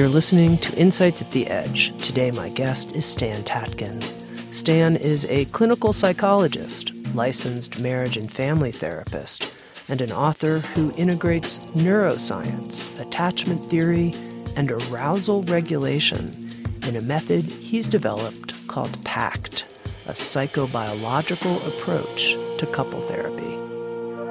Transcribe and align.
You're 0.00 0.08
listening 0.08 0.56
to 0.60 0.74
Insights 0.78 1.20
at 1.20 1.30
the 1.30 1.46
Edge. 1.48 1.94
Today, 2.02 2.30
my 2.30 2.48
guest 2.48 2.96
is 2.96 3.04
Stan 3.04 3.36
Tatkin. 3.42 4.02
Stan 4.50 4.96
is 4.96 5.26
a 5.26 5.44
clinical 5.44 5.92
psychologist, 5.92 6.94
licensed 7.14 7.78
marriage 7.80 8.16
and 8.16 8.32
family 8.32 8.72
therapist, 8.72 9.62
and 9.90 10.00
an 10.00 10.10
author 10.10 10.60
who 10.74 10.90
integrates 10.96 11.58
neuroscience, 11.76 12.98
attachment 12.98 13.62
theory, 13.66 14.14
and 14.56 14.72
arousal 14.72 15.42
regulation 15.42 16.48
in 16.88 16.96
a 16.96 17.02
method 17.02 17.44
he's 17.44 17.86
developed 17.86 18.54
called 18.68 19.04
PACT, 19.04 19.64
a 20.06 20.12
psychobiological 20.12 21.68
approach 21.68 22.38
to 22.56 22.66
couple 22.72 23.02
therapy. 23.02 23.52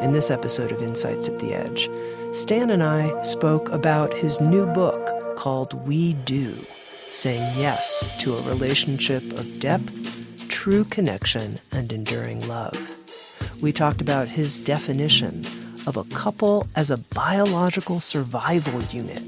In 0.04 0.14
this 0.14 0.32
episode 0.32 0.72
of 0.72 0.82
Insights 0.82 1.30
at 1.30 1.38
the 1.38 1.54
Edge, 1.54 1.92
Stan 2.36 2.72
and 2.72 2.82
I 2.82 3.22
spoke 3.22 3.70
about 3.70 4.16
his 4.16 4.42
new 4.42 4.66
book 4.66 5.19
called 5.40 5.74
We 5.88 6.12
Do 6.12 6.66
Saying 7.12 7.58
Yes 7.58 8.04
to 8.20 8.36
a 8.36 8.42
Relationship 8.42 9.24
of 9.40 9.58
Depth, 9.62 10.50
True 10.50 10.84
Connection, 10.84 11.60
and 11.72 11.90
Enduring 11.94 12.46
Love. 12.46 12.78
We 13.62 13.72
talked 13.72 14.02
about 14.02 14.28
his 14.28 14.60
definition 14.60 15.46
of 15.88 15.96
a 15.96 16.04
couple 16.04 16.68
as 16.76 16.92
a 16.92 16.98
biological 17.16 18.02
survival 18.02 18.82
unit 18.92 19.24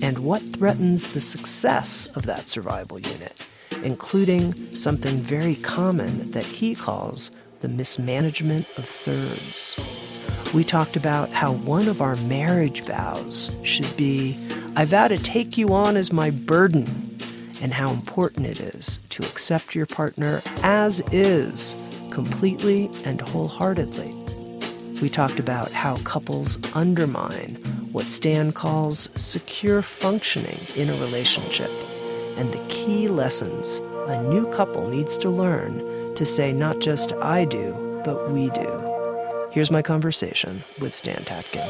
and 0.00 0.20
what 0.20 0.42
threatens 0.42 1.12
the 1.12 1.20
success 1.20 2.06
of 2.14 2.22
that 2.26 2.48
survival 2.48 3.00
unit, 3.00 3.44
including 3.82 4.52
something 4.76 5.16
very 5.16 5.56
common 5.56 6.30
that 6.30 6.44
he 6.44 6.76
calls 6.76 7.32
the 7.62 7.68
mismanagement 7.68 8.64
of 8.76 8.88
thirds. 8.88 9.74
We 10.54 10.62
talked 10.62 10.94
about 10.94 11.30
how 11.30 11.54
one 11.54 11.88
of 11.88 12.00
our 12.00 12.14
marriage 12.14 12.82
vows 12.82 13.50
should 13.64 13.96
be 13.96 14.38
I 14.78 14.84
vow 14.84 15.08
to 15.08 15.18
take 15.18 15.58
you 15.58 15.74
on 15.74 15.96
as 15.96 16.12
my 16.12 16.30
burden, 16.30 16.86
and 17.60 17.74
how 17.74 17.90
important 17.90 18.46
it 18.46 18.60
is 18.60 18.98
to 19.08 19.24
accept 19.24 19.74
your 19.74 19.86
partner 19.86 20.40
as 20.62 21.00
is, 21.10 21.74
completely 22.12 22.88
and 23.04 23.20
wholeheartedly. 23.20 24.14
We 25.02 25.08
talked 25.08 25.40
about 25.40 25.72
how 25.72 25.96
couples 26.04 26.60
undermine 26.76 27.56
what 27.90 28.04
Stan 28.04 28.52
calls 28.52 29.10
secure 29.20 29.82
functioning 29.82 30.60
in 30.76 30.90
a 30.90 31.00
relationship, 31.00 31.72
and 32.36 32.52
the 32.52 32.64
key 32.68 33.08
lessons 33.08 33.80
a 34.06 34.22
new 34.28 34.48
couple 34.52 34.88
needs 34.88 35.18
to 35.18 35.28
learn 35.28 36.14
to 36.14 36.24
say 36.24 36.52
not 36.52 36.78
just 36.78 37.12
I 37.14 37.46
do, 37.46 38.00
but 38.04 38.30
we 38.30 38.50
do. 38.50 39.48
Here's 39.50 39.72
my 39.72 39.82
conversation 39.82 40.62
with 40.78 40.94
Stan 40.94 41.24
Tatkin. 41.24 41.68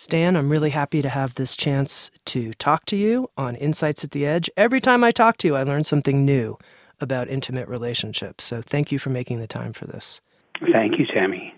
Stan, 0.00 0.34
I'm 0.34 0.48
really 0.48 0.70
happy 0.70 1.02
to 1.02 1.10
have 1.10 1.34
this 1.34 1.54
chance 1.54 2.10
to 2.24 2.54
talk 2.54 2.86
to 2.86 2.96
you 2.96 3.28
on 3.36 3.54
Insights 3.56 4.02
at 4.02 4.12
the 4.12 4.24
Edge. 4.24 4.48
Every 4.56 4.80
time 4.80 5.04
I 5.04 5.10
talk 5.10 5.36
to 5.36 5.46
you, 5.46 5.56
I 5.56 5.62
learn 5.62 5.84
something 5.84 6.24
new 6.24 6.56
about 7.02 7.28
intimate 7.28 7.68
relationships. 7.68 8.44
So 8.44 8.62
thank 8.62 8.90
you 8.90 8.98
for 8.98 9.10
making 9.10 9.40
the 9.40 9.46
time 9.46 9.74
for 9.74 9.86
this. 9.86 10.22
Thank 10.72 10.98
you, 10.98 11.04
Tami. 11.04 11.52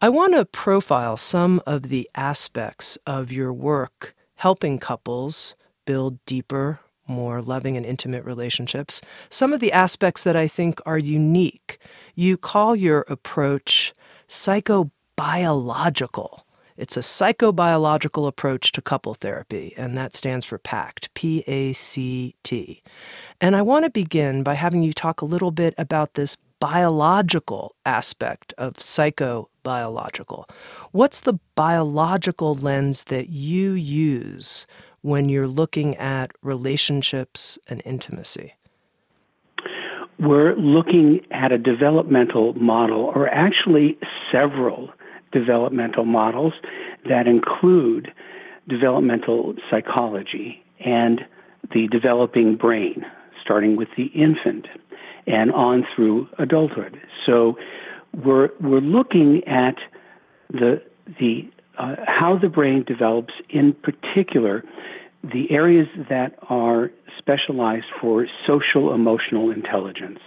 I 0.00 0.10
want 0.10 0.34
to 0.34 0.44
profile 0.44 1.16
some 1.16 1.60
of 1.66 1.88
the 1.88 2.08
aspects 2.14 2.98
of 3.04 3.32
your 3.32 3.52
work 3.52 4.14
helping 4.36 4.78
couples 4.78 5.56
build 5.86 6.24
deeper, 6.24 6.78
more 7.08 7.42
loving 7.42 7.76
and 7.76 7.84
intimate 7.84 8.24
relationships. 8.24 9.02
Some 9.28 9.52
of 9.52 9.58
the 9.58 9.72
aspects 9.72 10.22
that 10.22 10.36
I 10.36 10.46
think 10.46 10.80
are 10.86 10.98
unique. 10.98 11.80
You 12.14 12.36
call 12.36 12.76
your 12.76 13.04
approach 13.08 13.92
psychobiological. 14.28 16.42
It's 16.76 16.96
a 16.96 17.00
psychobiological 17.00 18.26
approach 18.26 18.72
to 18.72 18.82
couple 18.82 19.14
therapy, 19.14 19.72
and 19.76 19.96
that 19.96 20.14
stands 20.14 20.44
for 20.44 20.58
PACT, 20.58 21.12
P 21.14 21.42
A 21.46 21.72
C 21.72 22.34
T. 22.42 22.82
And 23.40 23.56
I 23.56 23.62
want 23.62 23.84
to 23.84 23.90
begin 23.90 24.42
by 24.42 24.54
having 24.54 24.82
you 24.82 24.92
talk 24.92 25.22
a 25.22 25.26
little 25.26 25.50
bit 25.50 25.74
about 25.78 26.14
this 26.14 26.36
biological 26.60 27.74
aspect 27.84 28.54
of 28.58 28.74
psychobiological. 28.74 30.44
What's 30.92 31.20
the 31.20 31.38
biological 31.54 32.54
lens 32.54 33.04
that 33.04 33.28
you 33.28 33.72
use 33.72 34.66
when 35.02 35.28
you're 35.28 35.48
looking 35.48 35.96
at 35.96 36.30
relationships 36.42 37.58
and 37.68 37.82
intimacy? 37.84 38.54
We're 40.18 40.56
looking 40.56 41.20
at 41.30 41.52
a 41.52 41.58
developmental 41.58 42.54
model, 42.54 43.12
or 43.14 43.28
actually 43.28 43.98
several 44.32 44.90
developmental 45.32 46.04
models 46.04 46.54
that 47.08 47.26
include 47.26 48.12
developmental 48.68 49.54
psychology 49.70 50.62
and 50.80 51.20
the 51.72 51.88
developing 51.88 52.56
brain, 52.56 53.04
starting 53.42 53.76
with 53.76 53.88
the 53.96 54.06
infant 54.06 54.66
and 55.26 55.52
on 55.52 55.86
through 55.94 56.28
adulthood. 56.38 57.00
So 57.24 57.58
we're 58.24 58.50
we're 58.60 58.80
looking 58.80 59.42
at 59.46 59.76
the 60.50 60.82
the 61.18 61.48
uh, 61.78 61.96
how 62.06 62.38
the 62.38 62.48
brain 62.48 62.84
develops, 62.84 63.34
in 63.50 63.72
particular, 63.74 64.64
the 65.22 65.50
areas 65.50 65.88
that 66.08 66.38
are 66.48 66.90
specialized 67.18 67.86
for 68.00 68.26
social 68.46 68.94
emotional 68.94 69.50
intelligence. 69.50 70.20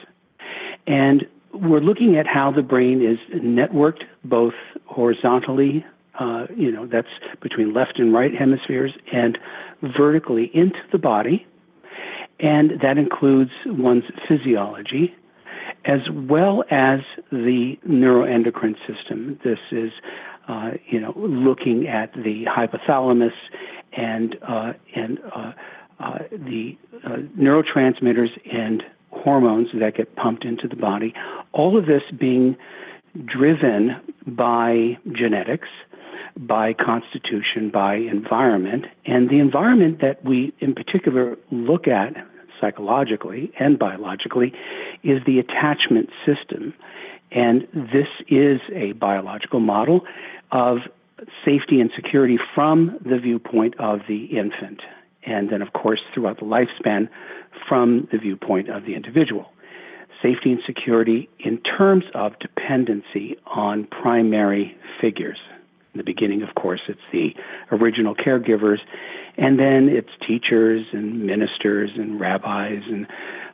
And 0.86 1.26
we're 1.54 1.80
looking 1.80 2.16
at 2.18 2.28
how 2.28 2.52
the 2.52 2.62
brain 2.62 3.02
is 3.02 3.18
networked 3.34 4.04
both 4.24 4.54
horizontally, 4.86 5.86
uh, 6.20 6.48
you 6.56 6.72
know, 6.72 6.86
that's 6.86 7.08
between 7.42 7.74
left 7.74 8.00
and 8.00 8.14
right 8.14 8.34
hemispheres, 8.34 8.92
and 9.12 9.38
vertically 9.98 10.52
into 10.54 10.80
the 10.92 10.98
body. 10.98 11.46
And 12.40 12.80
that 12.82 12.98
includes 12.98 13.52
one's 13.66 14.06
physiology, 14.28 15.14
as 15.86 16.00
well 16.10 16.64
as 16.72 17.00
the 17.32 17.78
neuroendocrine 17.88 18.76
system. 18.88 19.40
This 19.44 19.60
is, 19.72 19.92
uh, 20.48 20.72
you 20.88 21.00
know, 21.00 21.14
looking 21.18 21.88
at 21.88 22.14
the 22.14 22.46
hypothalamus 22.46 23.34
and 23.94 24.38
uh, 24.48 24.74
and 24.96 25.20
uh, 25.36 25.52
uh, 26.00 26.20
the 26.32 26.78
uh, 27.04 27.18
neurotransmitters 27.38 28.30
and 28.52 28.84
hormones 29.12 29.70
that 29.74 29.96
get 29.96 30.16
pumped 30.16 30.46
into 30.46 30.68
the 30.68 30.76
body. 30.76 31.14
All 31.54 31.78
of 31.78 31.86
this 31.86 32.04
being 32.18 32.56
driven 33.26 33.96
by 34.28 34.98
genetics, 35.12 35.68
by 36.38 36.74
constitution, 36.74 37.70
by 37.70 37.96
environment. 37.96 38.86
And 39.06 39.30
the 39.30 39.40
environment 39.40 40.00
that 40.02 40.24
we, 40.24 40.54
in 40.60 40.74
particular, 40.74 41.38
look 41.52 41.88
at 41.88 42.14
psychologically 42.62 43.52
and 43.60 43.80
biologically 43.80 44.54
is 45.04 45.22
the 45.26 45.40
attachment 45.40 46.10
system. 46.26 46.74
And 47.32 47.68
this 47.74 48.08
is 48.28 48.60
a 48.74 48.94
biological 48.94 49.60
model 49.60 50.02
of 50.52 50.80
safety 51.46 51.80
and 51.80 51.92
security 51.96 52.38
from 52.56 52.98
the 53.04 53.20
viewpoint 53.20 53.76
of 53.80 54.02
the 54.08 54.26
infant. 54.26 54.82
And 55.26 55.50
then, 55.50 55.62
of 55.62 55.74
course, 55.74 56.00
throughout 56.14 56.40
the 56.40 56.46
lifespan, 56.46 57.10
from 57.68 58.08
the 58.12 58.18
viewpoint 58.18 58.70
of 58.70 58.86
the 58.86 58.96
individual. 58.96 59.52
Safety 60.22 60.52
and 60.52 60.60
security 60.66 61.30
in 61.40 61.60
terms 61.60 62.04
of 62.14 62.38
dependency 62.40 63.38
on 63.46 63.86
primary 63.86 64.76
figures. 65.00 65.38
In 65.94 65.98
the 65.98 66.04
beginning, 66.04 66.44
of 66.44 66.56
course, 66.56 66.82
it's 66.88 67.00
the 67.12 67.34
original 67.72 68.16
caregivers, 68.16 68.80
and 69.38 69.58
then 69.58 69.90
it's 69.90 70.10
teachers 70.28 70.86
and 70.92 71.26
ministers 71.26 71.92
and 71.96 72.20
rabbis 72.20 72.82
and 72.88 73.08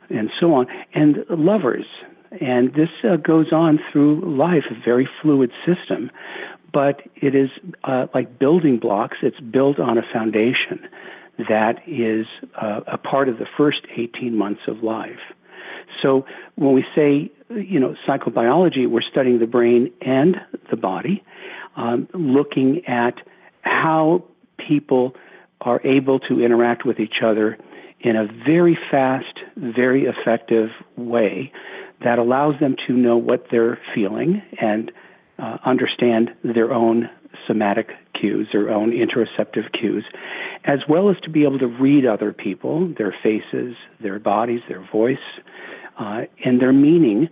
and 0.08 0.30
so 0.38 0.54
on, 0.54 0.68
and 0.94 1.24
lovers. 1.30 1.86
And 2.40 2.72
this 2.74 2.90
uh, 3.02 3.16
goes 3.16 3.52
on 3.52 3.80
through 3.90 4.20
life, 4.36 4.62
a 4.70 4.84
very 4.84 5.08
fluid 5.20 5.50
system, 5.66 6.12
but 6.72 7.02
it 7.16 7.34
is 7.34 7.50
uh, 7.82 8.06
like 8.14 8.38
building 8.38 8.78
blocks. 8.78 9.16
It's 9.22 9.40
built 9.40 9.80
on 9.80 9.98
a 9.98 10.02
foundation 10.12 10.88
that 11.38 11.80
is 11.86 12.26
uh, 12.60 12.80
a 12.86 12.98
part 12.98 13.28
of 13.28 13.38
the 13.38 13.46
first 13.56 13.80
18 13.96 14.36
months 14.36 14.62
of 14.66 14.82
life. 14.82 15.20
So 16.02 16.24
when 16.56 16.74
we 16.74 16.84
say, 16.94 17.30
you 17.50 17.78
know, 17.78 17.94
psychobiology, 18.06 18.88
we're 18.88 19.02
studying 19.02 19.38
the 19.38 19.46
brain 19.46 19.92
and 20.00 20.36
the 20.70 20.76
body, 20.76 21.22
um, 21.76 22.08
looking 22.12 22.84
at 22.86 23.14
how 23.62 24.24
people 24.58 25.14
are 25.60 25.80
able 25.84 26.18
to 26.20 26.40
interact 26.40 26.84
with 26.84 27.00
each 27.00 27.22
other 27.22 27.58
in 28.00 28.16
a 28.16 28.26
very 28.46 28.78
fast, 28.90 29.38
very 29.56 30.04
effective 30.04 30.70
way 30.96 31.52
that 32.04 32.18
allows 32.18 32.54
them 32.60 32.76
to 32.86 32.92
know 32.92 33.16
what 33.16 33.46
they're 33.50 33.78
feeling 33.94 34.42
and 34.60 34.92
uh, 35.38 35.58
understand 35.64 36.30
their 36.44 36.72
own 36.72 37.08
somatic 37.46 37.90
cues, 38.18 38.48
their 38.52 38.70
own 38.70 38.92
interoceptive 38.92 39.72
cues, 39.78 40.04
as 40.64 40.80
well 40.88 41.10
as 41.10 41.16
to 41.22 41.30
be 41.30 41.44
able 41.44 41.58
to 41.58 41.66
read 41.66 42.06
other 42.06 42.32
people, 42.32 42.92
their 42.96 43.14
faces, 43.22 43.76
their 44.00 44.18
bodies, 44.18 44.60
their 44.68 44.86
voice, 44.90 45.18
uh, 45.98 46.22
and 46.44 46.60
their 46.60 46.72
meaning, 46.72 47.28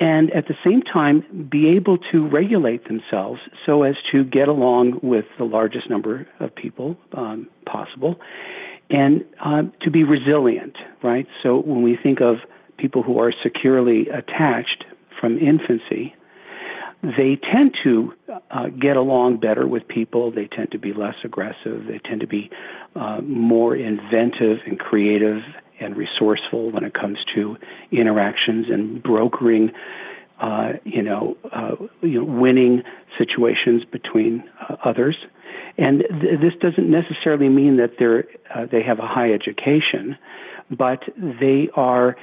and 0.00 0.30
at 0.32 0.46
the 0.46 0.54
same 0.64 0.82
time 0.82 1.48
be 1.50 1.68
able 1.68 1.98
to 2.12 2.26
regulate 2.28 2.86
themselves 2.86 3.40
so 3.66 3.82
as 3.82 3.96
to 4.12 4.24
get 4.24 4.48
along 4.48 5.00
with 5.02 5.24
the 5.38 5.44
largest 5.44 5.90
number 5.90 6.26
of 6.40 6.54
people 6.54 6.96
um, 7.14 7.48
possible 7.66 8.20
and 8.90 9.24
um, 9.44 9.72
to 9.82 9.90
be 9.90 10.04
resilient, 10.04 10.76
right? 11.02 11.26
So 11.42 11.58
when 11.58 11.82
we 11.82 11.98
think 12.00 12.20
of 12.20 12.36
people 12.78 13.02
who 13.02 13.18
are 13.18 13.32
securely 13.42 14.08
attached 14.08 14.84
from 15.20 15.38
infancy, 15.38 16.14
they 17.02 17.38
tend 17.52 17.76
to 17.84 18.12
uh, 18.50 18.68
get 18.68 18.96
along 18.96 19.38
better 19.38 19.66
with 19.66 19.86
people. 19.86 20.32
They 20.32 20.46
tend 20.46 20.72
to 20.72 20.78
be 20.78 20.92
less 20.92 21.14
aggressive. 21.22 21.86
They 21.86 21.98
tend 21.98 22.20
to 22.20 22.26
be 22.26 22.50
uh, 22.96 23.20
more 23.22 23.76
inventive 23.76 24.58
and 24.66 24.78
creative 24.78 25.42
and 25.80 25.96
resourceful 25.96 26.72
when 26.72 26.82
it 26.82 26.94
comes 26.94 27.18
to 27.34 27.56
interactions 27.92 28.66
and 28.68 29.00
brokering, 29.00 29.70
uh, 30.40 30.72
you 30.84 31.02
know, 31.02 31.36
uh, 31.52 31.76
you 32.02 32.20
know, 32.20 32.24
winning 32.24 32.82
situations 33.16 33.84
between 33.84 34.42
uh, 34.68 34.76
others. 34.84 35.16
And 35.76 36.02
th- 36.20 36.40
this 36.40 36.54
doesn't 36.60 36.90
necessarily 36.90 37.48
mean 37.48 37.76
that 37.76 37.92
they're 38.00 38.24
uh, 38.52 38.66
they 38.66 38.82
have 38.82 38.98
a 38.98 39.06
high 39.06 39.32
education, 39.32 40.18
but 40.68 41.04
they 41.16 41.68
are 41.76 42.16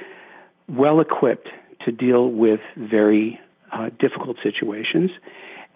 well 0.68 1.00
equipped 1.00 1.48
to 1.86 1.92
deal 1.92 2.28
with 2.28 2.60
very 2.76 3.40
uh, 3.72 3.90
difficult 3.98 4.36
situations 4.42 5.10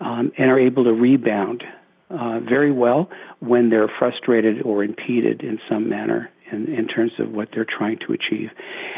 um, 0.01 0.33
and 0.39 0.51
are 0.51 0.59
able 0.59 0.85
to 0.85 0.93
rebound 0.93 1.65
uh, 2.11 2.41
very 2.41 2.73
well 2.73 3.09
when 3.41 3.71
they're 3.71 3.91
frustrated 3.99 4.63
or 4.63 4.83
impeded 4.83 5.43
in 5.43 5.61
some 5.69 5.89
manner 5.89 6.31
in, 6.51 6.67
in 6.73 6.89
terms 6.89 7.13
of 7.19 7.31
what 7.31 7.49
they're 7.55 7.65
trying 7.65 7.99
to 7.99 8.13
achieve. 8.13 8.51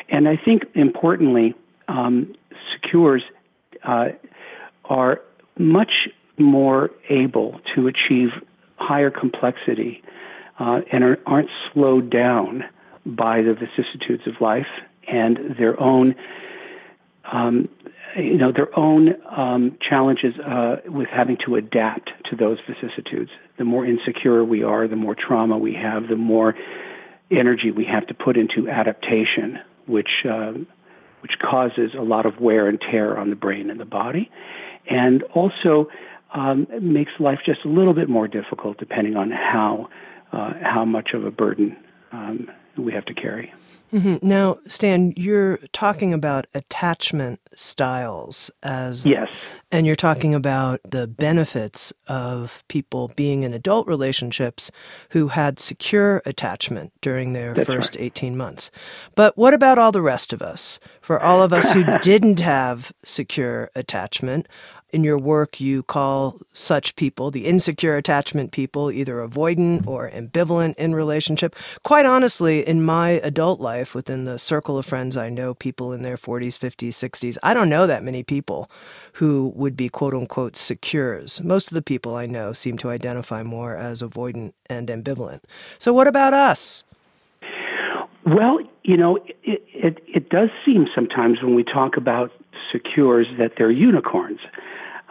And 0.09 0.29
I 0.29 0.37
think 0.37 0.63
importantly, 0.75 1.55
um, 1.89 2.35
secures 2.73 3.23
uh, 3.85 4.09
are 4.85 5.21
much 5.59 6.09
more 6.39 6.91
able 7.11 7.61
to 7.75 7.87
achieve 7.87 8.31
higher 8.77 9.11
complexity 9.11 10.03
uh, 10.59 10.81
and 10.91 11.05
are, 11.05 11.19
aren't 11.27 11.51
slowed 11.73 12.11
down 12.11 12.65
by 13.05 13.43
the 13.43 13.55
vicissitudes 13.55 14.27
of 14.27 14.41
life 14.41 14.67
and 15.09 15.57
their 15.59 15.79
own 15.81 16.15
um, 17.31 17.69
you 18.17 18.37
know 18.37 18.53
their 18.53 18.77
own 18.79 19.15
um, 19.37 19.77
challenges 19.81 20.35
uh, 20.39 20.77
with 20.87 21.09
having 21.09 21.37
to 21.47 21.57
adapt 21.57 22.11
to 22.31 22.37
those 22.37 22.59
vicissitudes. 22.69 23.31
The 23.59 23.65
more 23.65 23.87
insecure 23.87 24.45
we 24.45 24.63
are, 24.63 24.89
the 24.89 24.97
more 24.97 25.15
trauma 25.15 25.59
we 25.59 25.75
have, 25.75 26.09
the 26.09 26.17
more 26.17 26.55
energy 27.31 27.71
we 27.71 27.85
have 27.85 28.07
to 28.09 28.15
put 28.15 28.37
into 28.37 28.69
adaptation, 28.69 29.59
which 29.87 30.25
uh, 30.29 30.53
which 31.21 31.33
causes 31.39 31.93
a 31.99 32.03
lot 32.03 32.27
of 32.27 32.41
wear 32.41 32.69
and 32.69 32.81
tear 32.81 33.17
on 33.17 33.31
the 33.31 33.37
brain 33.37 33.71
and 33.71 33.79
the 33.79 33.85
body, 33.85 34.31
and 34.91 35.23
also 35.35 35.89
um, 36.35 36.67
makes 36.81 37.13
life 37.21 37.39
just 37.45 37.61
a 37.65 37.69
little 37.69 37.95
bit 37.95 38.09
more 38.09 38.27
difficult 38.27 38.79
depending 38.79 39.17
on 39.17 39.31
how 39.31 39.89
uh, 40.33 40.53
how 40.63 40.85
much 40.85 41.11
of 41.15 41.25
a 41.25 41.31
burden 41.31 41.77
um, 42.13 42.49
we 42.77 42.93
have 42.93 43.05
to 43.07 43.15
carry. 43.15 43.53
Mm-hmm. 43.93 44.27
Now, 44.27 44.59
Stan, 44.67 45.13
you're 45.17 45.59
talking 45.73 46.15
about 46.15 46.47
attachment 46.55 47.41
styles 47.55 48.51
as 48.63 49.05
yes, 49.05 49.29
and 49.71 49.87
you're 49.87 49.95
talking 49.95 50.35
about 50.35 50.81
the 50.83 51.07
benefits 51.07 51.93
of 52.09 52.65
people 52.69 53.13
being 53.17 53.43
in 53.43 53.53
adult 53.53 53.87
relationships 53.87 54.71
who 55.11 55.29
had 55.29 55.59
secure 55.59 56.23
attachment 56.25 56.93
during 57.03 57.35
their 57.35 57.53
That's 57.53 57.67
first 57.67 57.97
right. 57.97 58.05
18 58.05 58.37
months. 58.37 58.71
But 59.15 59.37
what 59.37 59.53
about 59.53 59.79
all 59.79 59.93
the 59.93 60.03
rest 60.03 60.33
of 60.33 60.41
us? 60.41 60.81
For 61.03 61.21
all 61.23 61.43
of 61.43 61.53
us 61.53 61.71
who 61.71 61.85
didn't 62.03 62.41
have 62.41 62.93
secure 63.05 63.71
attachment, 63.75 64.49
in 64.93 65.03
your 65.03 65.17
work, 65.17 65.59
you 65.59 65.83
call 65.83 66.39
such 66.53 66.95
people, 66.97 67.31
the 67.31 67.47
insecure 67.47 67.97
attachment 67.97 68.53
people, 68.53 68.91
either 68.91 69.27
avoidant 69.27 69.87
or 69.87 70.11
ambivalent 70.11 70.75
in 70.77 70.95
relationship. 70.95 71.57
Quite 71.83 72.05
honestly, 72.05 72.67
in 72.67 72.85
my 72.85 73.11
adult 73.25 73.59
life, 73.59 73.95
within 73.95 74.27
the 74.27 74.39
circle 74.39 74.77
of 74.77 74.85
friends 74.85 75.17
I 75.17 75.31
know, 75.31 75.55
people 75.55 75.93
in 75.93 76.03
their 76.03 76.19
40s, 76.19 76.59
50s, 76.59 76.91
60s, 76.91 77.39
I 77.43 77.55
don't 77.55 77.71
know 77.71 77.87
that 77.87 78.05
many 78.05 78.23
people 78.23 78.71
who 79.15 79.53
would 79.57 79.77
be 79.77 79.89
quote 79.89 80.15
unquote 80.15 80.57
secures. 80.57 81.43
Most 81.43 81.71
of 81.71 81.75
the 81.75 81.83
people 81.83 82.15
I 82.15 82.27
know 82.27 82.53
seem 82.53 82.77
to 82.79 82.91
identify 82.91 83.43
more 83.43 83.75
as 83.75 84.03
avoidant 84.03 84.53
and 84.67 84.89
ambivalent. 84.89 85.41
So, 85.79 85.93
what 85.93 86.07
about 86.07 86.35
us? 86.35 86.85
Well, 88.27 88.61
you 88.85 88.97
know, 88.97 89.17
it, 89.43 89.63
it, 89.73 89.99
it 90.07 90.29
does 90.29 90.51
seem 90.65 90.87
sometimes 90.95 91.43
when 91.43 91.55
we 91.55 91.65
talk 91.65 91.97
about 91.97 92.31
secures 92.71 93.27
that 93.39 93.53
they're 93.57 93.71
unicorns 93.71 94.41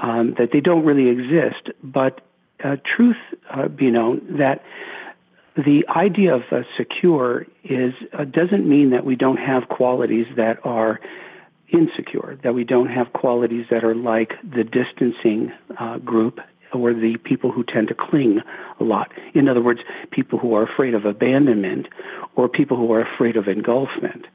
um, 0.01 0.35
that 0.37 0.49
they 0.51 0.59
don't 0.59 0.85
really 0.85 1.09
exist. 1.09 1.69
But 1.83 2.21
uh, 2.63 2.77
truth 2.95 3.17
uh, 3.49 3.67
be 3.67 3.89
known 3.89 4.21
that 4.37 4.63
the 5.55 5.83
idea 5.95 6.35
of 6.35 6.43
uh, 6.51 6.61
secure 6.77 7.45
is 7.63 7.93
uh, 8.17 8.23
doesn't 8.23 8.67
mean 8.67 8.91
that 8.91 9.05
we 9.05 9.15
don't 9.15 9.37
have 9.37 9.67
qualities 9.69 10.27
that 10.37 10.57
are 10.63 10.99
insecure, 11.73 12.37
that 12.43 12.53
we 12.53 12.63
don't 12.63 12.89
have 12.89 13.13
qualities 13.13 13.65
that 13.69 13.83
are 13.83 13.95
like 13.95 14.33
the 14.43 14.63
distancing 14.63 15.51
uh, 15.79 15.97
group 15.99 16.39
or 16.73 16.93
the 16.93 17.17
people 17.23 17.51
who 17.51 17.63
tend 17.63 17.87
to 17.89 17.93
cling 17.93 18.39
a 18.79 18.83
lot. 18.83 19.11
In 19.33 19.49
other 19.49 19.61
words, 19.61 19.81
people 20.11 20.39
who 20.39 20.53
are 20.53 20.63
afraid 20.63 20.93
of 20.93 21.05
abandonment 21.05 21.87
or 22.35 22.47
people 22.47 22.77
who 22.77 22.91
are 22.93 23.01
afraid 23.01 23.35
of 23.35 23.47
engulfment. 23.47 24.25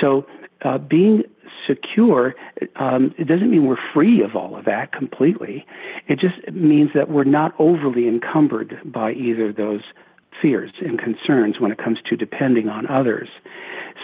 So 0.00 0.26
uh, 0.62 0.78
being 0.78 1.22
secure, 1.66 2.34
um, 2.76 3.14
it 3.18 3.26
doesn't 3.26 3.50
mean 3.50 3.66
we're 3.66 3.76
free 3.92 4.22
of 4.22 4.36
all 4.36 4.56
of 4.56 4.64
that 4.64 4.92
completely. 4.92 5.66
It 6.06 6.18
just 6.18 6.50
means 6.52 6.90
that 6.94 7.10
we're 7.10 7.24
not 7.24 7.54
overly 7.58 8.08
encumbered 8.08 8.78
by 8.84 9.12
either 9.12 9.52
those 9.52 9.82
fears 10.40 10.72
and 10.80 10.98
concerns 10.98 11.60
when 11.60 11.72
it 11.72 11.78
comes 11.78 11.98
to 12.08 12.16
depending 12.16 12.68
on 12.68 12.86
others. 12.86 13.28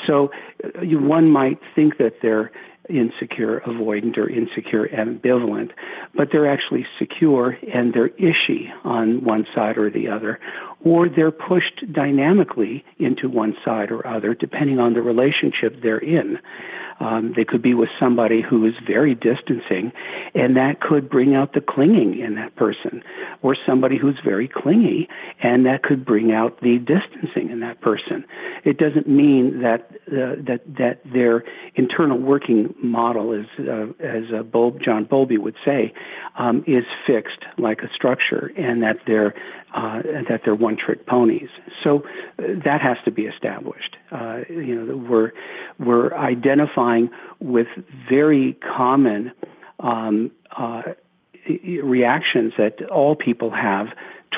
So 0.06 0.30
uh, 0.64 0.68
one 0.98 1.30
might 1.30 1.58
think 1.74 1.98
that 1.98 2.14
they're 2.22 2.50
insecure, 2.88 3.60
avoidant, 3.60 4.18
or 4.18 4.28
insecure, 4.28 4.88
ambivalent, 4.88 5.70
but 6.14 6.28
they're 6.30 6.50
actually 6.50 6.86
secure 6.98 7.56
and 7.72 7.94
they're 7.94 8.10
ishy 8.10 8.68
on 8.84 9.24
one 9.24 9.46
side 9.54 9.78
or 9.78 9.90
the 9.90 10.08
other, 10.08 10.38
or 10.84 11.08
they're 11.08 11.30
pushed 11.30 11.80
dynamically 11.92 12.84
into 12.98 13.28
one 13.28 13.56
side 13.64 13.90
or 13.90 14.06
other 14.06 14.34
depending 14.34 14.78
on 14.78 14.92
the 14.92 15.02
relationship 15.02 15.80
they're 15.82 15.98
in. 15.98 16.38
Um, 17.00 17.32
they 17.34 17.44
could 17.44 17.62
be 17.62 17.74
with 17.74 17.88
somebody 17.98 18.40
who 18.40 18.64
is 18.66 18.74
very 18.86 19.14
distancing, 19.14 19.92
and 20.34 20.56
that 20.56 20.80
could 20.80 21.10
bring 21.10 21.34
out 21.34 21.52
the 21.52 21.60
clinging 21.60 22.20
in 22.20 22.36
that 22.36 22.54
person, 22.54 23.02
or 23.42 23.56
somebody 23.66 23.98
who's 23.98 24.18
very 24.24 24.46
clingy, 24.46 25.08
and 25.42 25.66
that 25.66 25.82
could 25.82 26.04
bring 26.04 26.32
out 26.32 26.60
the 26.60 26.78
distancing 26.78 27.50
in 27.50 27.60
that 27.60 27.80
person. 27.80 28.24
It 28.64 28.78
doesn't 28.78 29.08
mean 29.08 29.60
that 29.62 29.90
uh, 30.08 30.36
that 30.46 30.60
that 30.78 31.00
their 31.12 31.44
internal 31.74 32.18
working 32.18 32.74
model 32.82 33.32
is, 33.32 33.46
uh, 33.58 33.86
as 34.00 34.24
uh, 34.32 34.70
John 34.84 35.04
Bowlby 35.04 35.38
would 35.38 35.56
say, 35.64 35.92
um, 36.38 36.64
is 36.66 36.84
fixed 37.06 37.44
like 37.58 37.80
a 37.80 37.88
structure, 37.94 38.52
and 38.56 38.82
that 38.82 38.96
they're 39.06 39.34
uh, 39.74 40.02
that 40.28 40.42
they're 40.44 40.54
one-trick 40.54 41.06
ponies. 41.06 41.48
So 41.82 42.04
uh, 42.38 42.42
that 42.64 42.80
has 42.80 42.96
to 43.04 43.10
be 43.10 43.22
established. 43.22 43.96
Uh, 44.10 44.40
you 44.48 44.74
know, 44.74 44.96
we're 44.96 45.32
we're 45.78 46.14
identifying 46.14 47.10
with 47.40 47.68
very 48.08 48.56
common 48.76 49.32
um, 49.80 50.30
reactions 51.82 52.52
that 52.56 52.88
all 52.90 53.16
people 53.16 53.50
have 53.50 53.88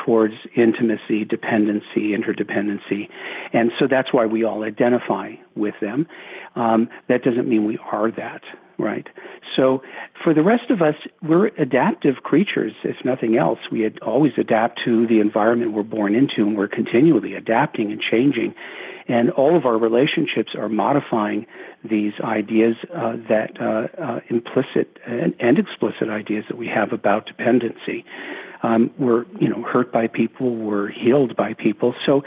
towards 0.05 0.35
intimacy, 0.55 1.25
dependency, 1.25 2.15
interdependency, 2.17 3.09
and 3.53 3.71
so 3.79 3.87
that's 3.89 4.13
why 4.13 4.27
we 4.27 4.45
all 4.45 4.63
identify 4.65 5.33
with 5.55 5.75
them. 5.81 6.07
Um, 6.55 6.89
that 7.09 7.23
doesn't 7.23 7.49
mean 7.49 7.65
we 7.65 7.79
are 7.91 8.11
that. 8.13 8.43
right? 8.79 9.07
So 9.57 9.83
for 10.23 10.35
the 10.35 10.43
rest 10.43 10.71
of 10.71 10.83
us, 10.83 10.95
we're 11.23 11.47
adaptive 11.59 12.17
creatures, 12.23 12.73
if 12.85 12.97
nothing 13.05 13.37
else. 13.37 13.59
We 13.71 13.89
always 14.03 14.33
adapt 14.39 14.81
to 14.85 15.07
the 15.07 15.21
environment 15.21 15.73
we're 15.73 15.83
born 15.83 16.15
into, 16.15 16.43
and 16.43 16.57
we're 16.57 16.69
continually 16.69 17.35
adapting 17.35 17.91
and 17.91 18.01
changing. 18.01 18.55
And 19.09 19.31
all 19.31 19.57
of 19.57 19.65
our 19.67 19.79
relationships 19.79 20.55
are 20.59 20.69
modifying 20.69 21.47
these 21.85 22.13
ideas 22.25 22.75
uh, 22.95 23.13
that 23.29 23.53
uh, 23.61 24.03
uh, 24.03 24.21
implicit 24.29 24.99
and, 25.07 25.35
and, 25.39 25.59
explicit 25.59 26.09
ideas 26.09 26.45
that 26.49 26.59
we 26.59 26.67
have 26.67 26.93
about 26.93 27.27
dependency. 27.27 28.05
Um, 28.63 28.91
we're, 28.99 29.25
you 29.41 29.49
know, 29.49 29.63
hurt 29.63 29.93
by 29.93 30.07
people. 30.07 30.57
We're 30.57 30.89
healed 30.89 31.37
by 31.37 31.55
people. 31.55 31.95
So, 32.05 32.23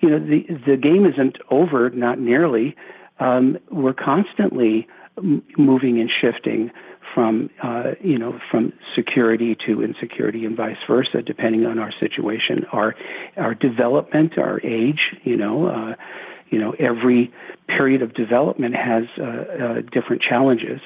you 0.00 0.10
know, 0.10 0.18
the 0.18 0.46
the 0.66 0.76
game 0.76 1.06
isn't 1.06 1.36
over. 1.50 1.90
Not 1.90 2.18
nearly. 2.18 2.76
Um, 3.20 3.58
we're 3.70 3.94
constantly 3.94 4.88
moving 5.56 6.00
and 6.00 6.10
shifting 6.10 6.70
from 7.14 7.48
uh, 7.62 7.92
you 8.00 8.18
know 8.18 8.38
from 8.50 8.72
security 8.94 9.56
to 9.66 9.82
insecurity 9.82 10.44
and 10.44 10.56
vice 10.56 10.76
versa, 10.86 11.22
depending 11.22 11.64
on 11.64 11.78
our 11.78 11.92
situation, 12.00 12.64
our 12.72 12.94
our 13.36 13.54
development, 13.54 14.36
our 14.36 14.60
age. 14.62 15.14
You 15.22 15.36
know, 15.36 15.66
uh, 15.66 15.94
you 16.50 16.58
know 16.58 16.74
every 16.78 17.32
period 17.68 18.02
of 18.02 18.14
development 18.14 18.74
has 18.74 19.04
uh, 19.18 19.22
uh 19.24 19.80
different 19.92 20.22
challenges, 20.22 20.80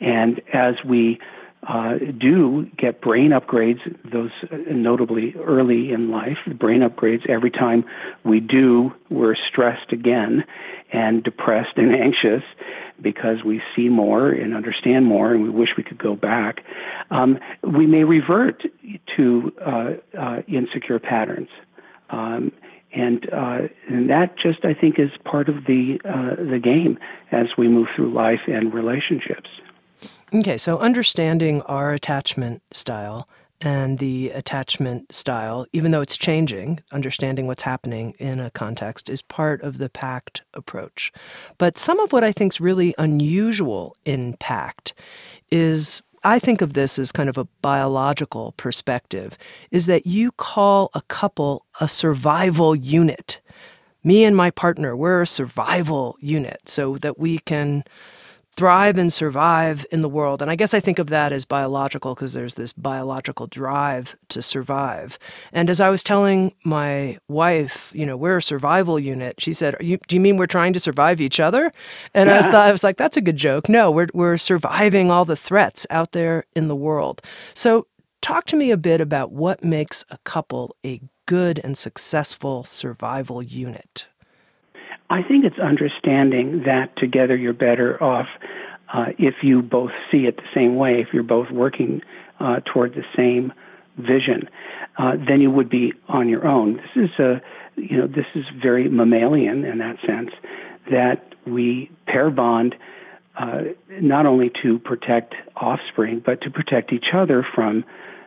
and 0.00 0.40
as 0.52 0.76
we 0.84 1.18
uh, 1.68 1.94
do 2.16 2.66
get 2.76 3.00
brain 3.00 3.30
upgrades, 3.30 3.80
those 4.10 4.30
uh, 4.52 4.56
notably 4.70 5.34
early 5.34 5.92
in 5.92 6.10
life, 6.10 6.38
brain 6.58 6.80
upgrades. 6.80 7.28
Every 7.28 7.50
time 7.50 7.84
we 8.24 8.40
do, 8.40 8.92
we're 9.10 9.34
stressed 9.34 9.92
again 9.92 10.44
and 10.92 11.24
depressed 11.24 11.76
and 11.76 11.94
anxious 12.00 12.42
because 13.02 13.42
we 13.44 13.60
see 13.74 13.88
more 13.88 14.30
and 14.30 14.54
understand 14.54 15.06
more 15.06 15.32
and 15.32 15.42
we 15.42 15.50
wish 15.50 15.70
we 15.76 15.82
could 15.82 15.98
go 15.98 16.14
back. 16.14 16.64
Um, 17.10 17.38
we 17.62 17.86
may 17.86 18.04
revert 18.04 18.62
to 19.16 19.52
uh, 19.64 19.90
uh, 20.16 20.42
insecure 20.46 20.98
patterns. 20.98 21.48
Um, 22.10 22.52
and 22.94 23.28
uh, 23.32 23.68
and 23.88 24.08
that 24.08 24.38
just 24.38 24.64
I 24.64 24.72
think 24.72 24.98
is 24.98 25.10
part 25.24 25.48
of 25.48 25.66
the 25.66 25.98
uh, 26.04 26.36
the 26.36 26.58
game 26.58 26.98
as 27.32 27.48
we 27.58 27.68
move 27.68 27.88
through 27.94 28.12
life 28.12 28.40
and 28.46 28.72
relationships. 28.72 29.50
Okay, 30.34 30.58
so 30.58 30.78
understanding 30.78 31.62
our 31.62 31.92
attachment 31.92 32.62
style 32.72 33.28
and 33.60 33.98
the 33.98 34.30
attachment 34.30 35.14
style, 35.14 35.66
even 35.72 35.90
though 35.90 36.02
it's 36.02 36.18
changing, 36.18 36.80
understanding 36.92 37.46
what's 37.46 37.62
happening 37.62 38.14
in 38.18 38.38
a 38.38 38.50
context 38.50 39.08
is 39.08 39.22
part 39.22 39.62
of 39.62 39.78
the 39.78 39.88
PACT 39.88 40.42
approach. 40.52 41.10
But 41.56 41.78
some 41.78 41.98
of 42.00 42.12
what 42.12 42.24
I 42.24 42.32
think 42.32 42.52
is 42.52 42.60
really 42.60 42.94
unusual 42.98 43.96
in 44.04 44.36
PACT 44.38 44.92
is 45.50 46.02
I 46.22 46.38
think 46.38 46.60
of 46.60 46.74
this 46.74 46.98
as 46.98 47.12
kind 47.12 47.28
of 47.28 47.38
a 47.38 47.46
biological 47.62 48.52
perspective, 48.56 49.38
is 49.70 49.86
that 49.86 50.06
you 50.06 50.32
call 50.32 50.90
a 50.92 51.02
couple 51.02 51.64
a 51.80 51.88
survival 51.88 52.74
unit. 52.74 53.40
Me 54.02 54.24
and 54.24 54.36
my 54.36 54.50
partner, 54.50 54.96
we're 54.96 55.22
a 55.22 55.26
survival 55.26 56.16
unit 56.20 56.60
so 56.66 56.98
that 56.98 57.18
we 57.18 57.38
can 57.38 57.84
thrive 58.56 58.96
and 58.96 59.12
survive 59.12 59.84
in 59.92 60.00
the 60.00 60.08
world. 60.08 60.40
And 60.40 60.50
I 60.50 60.56
guess 60.56 60.72
I 60.72 60.80
think 60.80 60.98
of 60.98 61.08
that 61.08 61.32
as 61.32 61.44
biological 61.44 62.14
because 62.14 62.32
there's 62.32 62.54
this 62.54 62.72
biological 62.72 63.46
drive 63.46 64.16
to 64.30 64.40
survive. 64.40 65.18
And 65.52 65.68
as 65.68 65.80
I 65.80 65.90
was 65.90 66.02
telling 66.02 66.54
my 66.64 67.18
wife, 67.28 67.92
you 67.94 68.06
know, 68.06 68.16
we're 68.16 68.38
a 68.38 68.42
survival 68.42 68.98
unit, 68.98 69.40
she 69.40 69.52
said, 69.52 69.76
you, 69.80 69.98
Do 70.08 70.16
you 70.16 70.20
mean 70.20 70.38
we're 70.38 70.46
trying 70.46 70.72
to 70.72 70.80
survive 70.80 71.20
each 71.20 71.38
other? 71.38 71.70
And 72.14 72.30
I, 72.30 72.38
was, 72.38 72.46
thought, 72.46 72.66
I 72.66 72.72
was 72.72 72.82
like, 72.82 72.96
That's 72.96 73.18
a 73.18 73.22
good 73.22 73.36
joke. 73.36 73.68
No, 73.68 73.90
we're, 73.90 74.08
we're 74.14 74.38
surviving 74.38 75.10
all 75.10 75.26
the 75.26 75.36
threats 75.36 75.86
out 75.90 76.12
there 76.12 76.44
in 76.54 76.68
the 76.68 76.76
world. 76.76 77.20
So, 77.54 77.86
talk 78.22 78.46
to 78.46 78.56
me 78.56 78.70
a 78.70 78.76
bit 78.76 79.00
about 79.00 79.30
what 79.30 79.62
makes 79.62 80.04
a 80.10 80.18
couple 80.18 80.74
a 80.84 81.00
good 81.26 81.60
and 81.62 81.76
successful 81.76 82.64
survival 82.64 83.42
unit. 83.42 84.06
I 85.08 85.22
think 85.22 85.44
it's 85.44 85.58
understanding 85.58 86.64
that 86.66 86.96
together 86.96 87.36
you're 87.36 87.52
better 87.52 88.02
off 88.02 88.26
uh, 88.92 89.06
if 89.18 89.36
you 89.42 89.62
both 89.62 89.90
see 90.10 90.26
it 90.26 90.36
the 90.36 90.48
same 90.54 90.76
way, 90.76 91.00
if 91.00 91.08
you're 91.12 91.22
both 91.22 91.50
working 91.50 92.02
uh, 92.40 92.60
toward 92.64 92.94
the 92.94 93.04
same 93.16 93.52
vision, 93.96 94.48
uh, 94.98 95.12
than 95.28 95.40
you 95.40 95.50
would 95.50 95.68
be 95.68 95.92
on 96.08 96.28
your 96.28 96.46
own. 96.46 96.76
This 96.76 97.04
is 97.04 97.18
a, 97.18 97.42
you 97.76 97.96
know, 97.96 98.06
this 98.06 98.26
is 98.34 98.44
very 98.60 98.88
mammalian 98.88 99.64
in 99.64 99.78
that 99.78 99.96
sense 100.06 100.30
that 100.90 101.34
we 101.46 101.90
pair 102.06 102.30
bond 102.30 102.74
uh, 103.38 103.62
not 104.00 104.24
only 104.26 104.50
to 104.62 104.78
protect 104.78 105.34
offspring 105.56 106.22
but 106.24 106.40
to 106.40 106.50
protect 106.50 106.92
each 106.92 107.06
other 107.12 107.46
from 107.54 107.84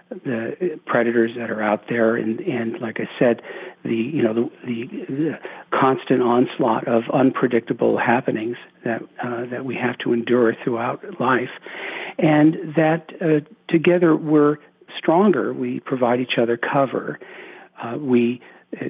the 0.09 0.79
predators 0.85 1.31
that 1.37 1.51
are 1.51 1.61
out 1.61 1.83
there, 1.87 2.15
and, 2.15 2.39
and 2.39 2.79
like 2.81 2.99
I 2.99 3.07
said, 3.19 3.41
the 3.83 3.95
you 3.95 4.21
know 4.21 4.33
the, 4.33 4.49
the, 4.65 4.87
the 5.07 5.39
constant 5.71 6.21
onslaught 6.21 6.87
of 6.87 7.03
unpredictable 7.13 7.97
happenings 7.97 8.57
that 8.83 9.01
uh, 9.23 9.45
that 9.49 9.65
we 9.65 9.75
have 9.75 9.97
to 9.99 10.13
endure 10.13 10.55
throughout 10.63 11.03
life, 11.19 11.49
and 12.17 12.55
that 12.75 13.09
uh, 13.21 13.39
together 13.69 14.15
we're 14.15 14.57
stronger. 14.97 15.53
We 15.53 15.79
provide 15.79 16.19
each 16.19 16.37
other 16.37 16.57
cover. 16.57 17.19
Uh, 17.81 17.97
we 17.97 18.41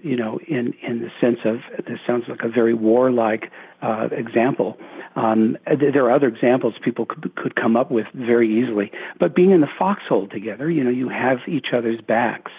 you 0.04 0.18
know, 0.18 0.40
in, 0.48 0.74
in 0.86 1.00
the 1.00 1.10
sense 1.22 1.40
of 1.46 1.60
this 1.86 2.00
sounds 2.06 2.26
like 2.28 2.42
a 2.44 2.50
very 2.50 2.74
warlike 2.74 3.50
uh, 3.82 4.10
example. 4.12 4.78
Um, 5.16 5.58
there 5.66 6.06
are 6.06 6.12
other 6.12 6.28
examples 6.28 6.74
people 6.84 7.06
could, 7.06 7.34
could 7.36 7.56
come 7.56 7.78
up 7.78 7.90
with 7.90 8.06
very 8.14 8.62
easily, 8.62 8.92
but 9.20 9.36
being 9.36 9.52
in 9.52 9.62
the 9.62 9.70
foxhole 9.78 10.28
together, 10.28 10.70
you 10.70 10.84
know, 10.84 10.90
you 10.90 11.10
have 11.10 11.40
each 11.48 11.68
other's 11.74 12.02
backs. 12.02 12.52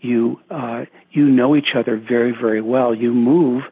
You 0.00 0.40
uh, 0.50 0.84
you 1.10 1.26
know 1.26 1.56
each 1.56 1.74
other 1.76 1.96
very 1.96 2.32
very 2.32 2.60
well. 2.60 2.94
You 2.94 3.12
move 3.12 3.64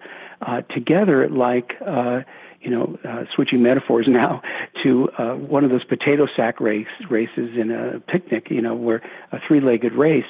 uh, 0.43 0.63
together 0.63 1.29
like. 1.29 1.73
Uh, 1.85 2.21
you 2.61 2.71
know, 2.71 2.99
uh, 3.07 3.25
switching 3.35 3.63
metaphors 3.63 4.07
now 4.09 4.41
to 4.83 5.11
uh, 5.19 5.35
one 5.35 5.65
of 5.65 5.71
those 5.71 5.85
potato 5.85 6.27
sack 6.35 6.61
race 6.63 6.87
races 7.11 7.51
in 7.61 7.71
a 7.71 8.01
picnic, 8.11 8.47
you 8.49 8.63
know, 8.63 8.75
where 8.75 9.03
a 9.33 9.39
three-legged 9.47 9.93
race 9.93 10.25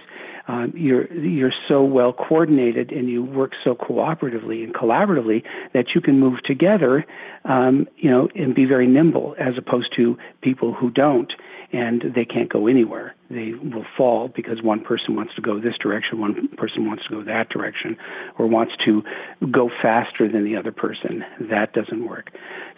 um, 0.46 0.72
you're 0.76 1.10
you're 1.12 1.52
so 1.68 1.82
well 1.82 2.12
coordinated 2.12 2.92
and 2.92 3.08
you 3.08 3.22
work 3.22 3.52
so 3.62 3.74
cooperatively 3.74 4.62
and 4.62 4.74
collaboratively 4.74 5.42
that 5.72 5.86
you 5.94 6.00
can 6.00 6.20
move 6.20 6.42
together, 6.42 7.06
um, 7.46 7.86
you 7.96 8.10
know, 8.10 8.28
and 8.34 8.54
be 8.54 8.66
very 8.66 8.86
nimble 8.86 9.34
as 9.38 9.54
opposed 9.56 9.94
to 9.96 10.18
people 10.42 10.74
who 10.74 10.90
don't 10.90 11.32
and 11.74 12.04
they 12.14 12.24
can't 12.24 12.48
go 12.48 12.68
anywhere. 12.68 13.16
They 13.30 13.52
will 13.52 13.84
fall 13.96 14.28
because 14.28 14.62
one 14.62 14.80
person 14.84 15.16
wants 15.16 15.34
to 15.34 15.40
go 15.42 15.58
this 15.58 15.74
direction, 15.80 16.20
one 16.20 16.48
person 16.56 16.86
wants 16.86 17.02
to 17.08 17.10
go 17.10 17.24
that 17.24 17.48
direction, 17.48 17.96
or 18.38 18.46
wants 18.46 18.74
to 18.84 19.02
go 19.50 19.68
faster 19.82 20.30
than 20.30 20.44
the 20.44 20.56
other 20.56 20.70
person. 20.70 21.24
That 21.40 21.72
doesn't 21.72 22.06
work. 22.06 22.30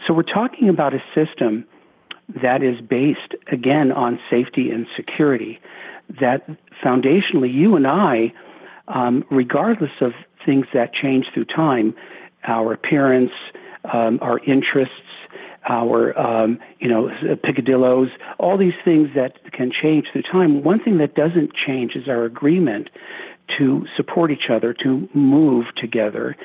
So 0.06 0.14
we're 0.14 0.22
talking 0.22 0.70
about 0.70 0.94
a 0.94 1.02
system 1.14 1.66
that 2.42 2.62
is 2.62 2.80
based 2.80 3.34
again 3.52 3.92
on 3.92 4.18
safety 4.30 4.70
and 4.70 4.86
security 4.96 5.60
that 6.18 6.48
foundationally 6.82 7.52
you 7.52 7.76
and 7.76 7.86
I, 7.86 8.32
um, 8.88 9.24
regardless 9.30 9.90
of 10.00 10.12
things 10.46 10.64
that 10.72 10.94
change 10.94 11.26
through 11.34 11.46
time, 11.46 11.94
our 12.46 12.72
appearance, 12.72 13.32
um, 13.92 14.18
our 14.22 14.38
interests, 14.46 14.94
our 15.68 16.18
um, 16.18 16.58
you 16.78 16.88
know 16.88 17.08
picadillos, 17.44 18.08
all 18.38 18.56
these 18.56 18.74
things 18.84 19.08
that 19.14 19.52
can 19.52 19.70
change 19.70 20.06
through 20.12 20.22
time. 20.22 20.62
One 20.62 20.80
thing 20.80 20.98
that 20.98 21.14
doesn't 21.14 21.52
change 21.54 21.96
is 21.96 22.08
our 22.08 22.24
agreement 22.24 22.88
to 23.58 23.86
support 23.96 24.30
each 24.30 24.50
other, 24.50 24.72
to 24.74 25.08
move 25.14 25.66
together, 25.76 26.36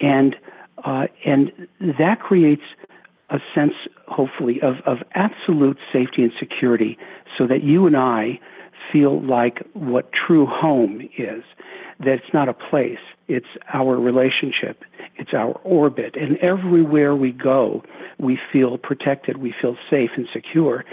and 0.00 0.36
uh, 0.84 1.06
and 1.24 1.52
that 1.98 2.20
creates 2.20 2.62
a 3.30 3.38
sense, 3.54 3.72
hopefully, 4.06 4.60
of, 4.62 4.76
of 4.86 4.98
absolute 5.14 5.78
safety 5.92 6.22
and 6.22 6.32
security, 6.38 6.96
so 7.36 7.46
that 7.46 7.64
you 7.64 7.86
and 7.86 7.96
I 7.96 8.38
feel 8.92 9.20
like 9.20 9.66
what 9.72 10.12
true 10.12 10.46
home 10.46 11.08
is. 11.18 11.42
That 11.98 12.08
it's 12.08 12.34
not 12.34 12.48
a 12.48 12.54
place, 12.54 12.98
it's 13.28 13.46
our 13.72 13.96
relationship, 13.98 14.84
it's 15.16 15.34
our 15.34 15.52
orbit. 15.64 16.16
And 16.16 16.36
everywhere 16.38 17.14
we 17.14 17.32
go, 17.32 17.82
we 18.18 18.38
feel 18.52 18.78
protected, 18.78 19.38
we 19.38 19.54
feel 19.60 19.76
safe 19.90 20.10
and 20.16 20.26
secure. 20.32 20.84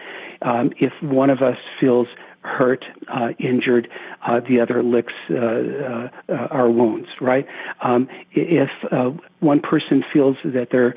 Um, 0.41 0.71
if 0.79 0.91
one 1.01 1.29
of 1.29 1.41
us 1.41 1.57
feels 1.79 2.07
hurt, 2.41 2.83
uh, 3.07 3.29
injured, 3.39 3.87
uh, 4.27 4.41
the 4.41 4.59
other 4.59 4.83
licks 4.83 5.13
uh, 5.29 5.35
uh, 5.35 6.09
uh 6.27 6.33
our 6.51 6.69
wounds, 6.69 7.07
right? 7.21 7.45
Um, 7.81 8.09
if 8.33 8.69
uh, 8.91 9.11
one 9.39 9.61
person 9.61 10.03
feels 10.11 10.35
that 10.43 10.69
their 10.71 10.95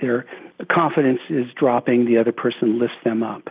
their 0.00 0.24
confidence 0.72 1.20
is 1.28 1.46
dropping, 1.58 2.06
the 2.06 2.16
other 2.16 2.32
person 2.32 2.78
lifts 2.78 2.96
them 3.04 3.22
up 3.22 3.50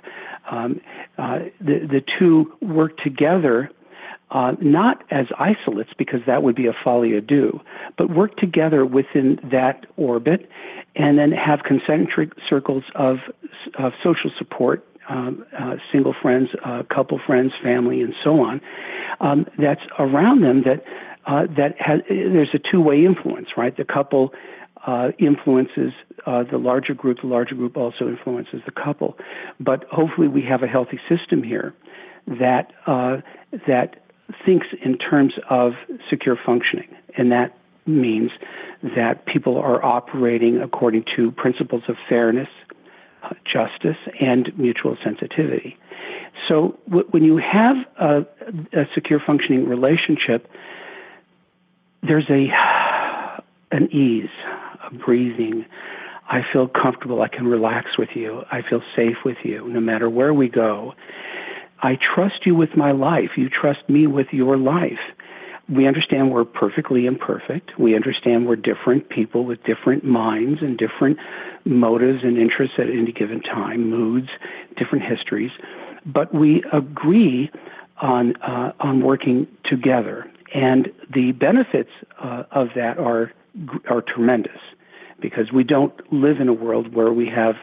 um, 0.49 0.81
uh, 1.17 1.39
the, 1.59 1.79
the 1.87 2.01
two 2.17 2.51
work 2.61 2.97
together 2.97 3.69
uh, 4.31 4.53
not 4.61 5.03
as 5.11 5.25
isolates 5.39 5.91
because 5.97 6.19
that 6.27 6.43
would 6.43 6.55
be 6.55 6.67
a 6.67 6.73
folly 6.83 7.19
deux, 7.21 7.59
but 7.97 8.09
work 8.09 8.37
together 8.37 8.85
within 8.85 9.39
that 9.51 9.85
orbit 9.97 10.49
and 10.95 11.17
then 11.17 11.31
have 11.31 11.61
concentric 11.63 12.31
circles 12.47 12.83
of, 12.95 13.17
of 13.77 13.93
social 14.03 14.31
support. 14.37 14.85
Um, 15.07 15.43
uh, 15.57 15.77
single 15.91 16.13
friends, 16.21 16.49
uh, 16.63 16.83
couple 16.83 17.19
friends, 17.25 17.51
family, 17.63 18.01
and 18.01 18.13
so 18.23 18.41
on. 18.41 18.61
Um, 19.19 19.47
that's 19.57 19.81
around 19.97 20.41
them. 20.41 20.61
That 20.61 20.83
uh, 21.25 21.47
that 21.57 21.81
has 21.81 22.01
there's 22.07 22.53
a 22.53 22.59
two-way 22.59 23.05
influence, 23.05 23.47
right? 23.57 23.75
The 23.75 23.85
couple 23.85 24.35
uh, 24.85 25.09
influences 25.17 25.93
uh, 26.25 26.43
the 26.43 26.57
larger 26.57 26.93
group. 26.93 27.21
The 27.21 27.27
larger 27.27 27.55
group 27.55 27.75
also 27.75 28.07
influences 28.07 28.61
the 28.65 28.71
couple. 28.71 29.17
But 29.59 29.85
hopefully, 29.85 30.27
we 30.27 30.43
have 30.43 30.63
a 30.63 30.67
healthy 30.67 30.99
system 31.09 31.41
here 31.41 31.73
that 32.27 32.71
uh, 32.85 33.17
that 33.67 34.03
thinks 34.45 34.67
in 34.83 34.97
terms 34.97 35.33
of 35.49 35.73
secure 36.09 36.37
functioning, 36.45 36.87
and 37.17 37.31
that 37.31 37.57
means 37.85 38.31
that 38.95 39.25
people 39.25 39.57
are 39.57 39.83
operating 39.83 40.61
according 40.61 41.03
to 41.15 41.31
principles 41.31 41.83
of 41.87 41.95
fairness, 42.07 42.49
justice, 43.45 43.97
and 44.19 44.57
mutual 44.57 44.97
sensitivity. 45.03 45.77
So 46.47 46.77
when 46.87 47.23
you 47.23 47.37
have 47.37 47.75
a, 47.97 48.25
a 48.73 48.85
secure 48.93 49.19
functioning 49.19 49.67
relationship, 49.67 50.49
there's 52.01 52.29
a 52.29 52.49
an 53.71 53.91
ease, 53.93 54.29
a 54.85 54.93
breathing. 54.93 55.65
I 56.27 56.41
feel 56.53 56.67
comfortable. 56.67 57.21
I 57.21 57.27
can 57.27 57.47
relax 57.47 57.97
with 57.97 58.09
you. 58.15 58.43
I 58.51 58.61
feel 58.61 58.81
safe 58.95 59.17
with 59.25 59.37
you, 59.43 59.67
no 59.67 59.79
matter 59.79 60.09
where 60.09 60.33
we 60.33 60.47
go. 60.47 60.93
I 61.81 61.97
trust 62.15 62.45
you 62.45 62.55
with 62.55 62.75
my 62.75 62.91
life. 62.91 63.31
You 63.37 63.49
trust 63.49 63.87
me 63.87 64.07
with 64.07 64.27
your 64.31 64.57
life. 64.57 64.99
We 65.69 65.87
understand 65.87 66.31
we're 66.31 66.45
perfectly 66.45 67.05
imperfect. 67.05 67.77
We 67.77 67.95
understand 67.95 68.47
we're 68.47 68.55
different 68.55 69.09
people 69.09 69.45
with 69.45 69.63
different 69.63 70.03
minds 70.03 70.61
and 70.61 70.77
different 70.77 71.17
motives 71.63 72.23
and 72.23 72.37
interests 72.37 72.75
at 72.79 72.89
any 72.89 73.11
given 73.11 73.41
time, 73.41 73.89
moods, 73.89 74.29
different 74.77 75.05
histories. 75.05 75.51
But 76.05 76.33
we 76.33 76.63
agree 76.73 77.51
on 78.01 78.35
uh, 78.37 78.71
on 78.79 79.03
working 79.03 79.47
together, 79.63 80.29
and 80.53 80.89
the 81.13 81.33
benefits 81.33 81.91
uh, 82.19 82.43
of 82.51 82.69
that 82.75 82.97
are 82.97 83.31
are 83.89 84.01
tremendous 84.01 84.59
because 85.21 85.51
we 85.51 85.63
don't 85.63 85.93
live 86.11 86.39
in 86.39 86.47
a 86.47 86.53
world 86.53 86.95
where 86.95 87.11
we 87.11 87.27
have 87.27 87.55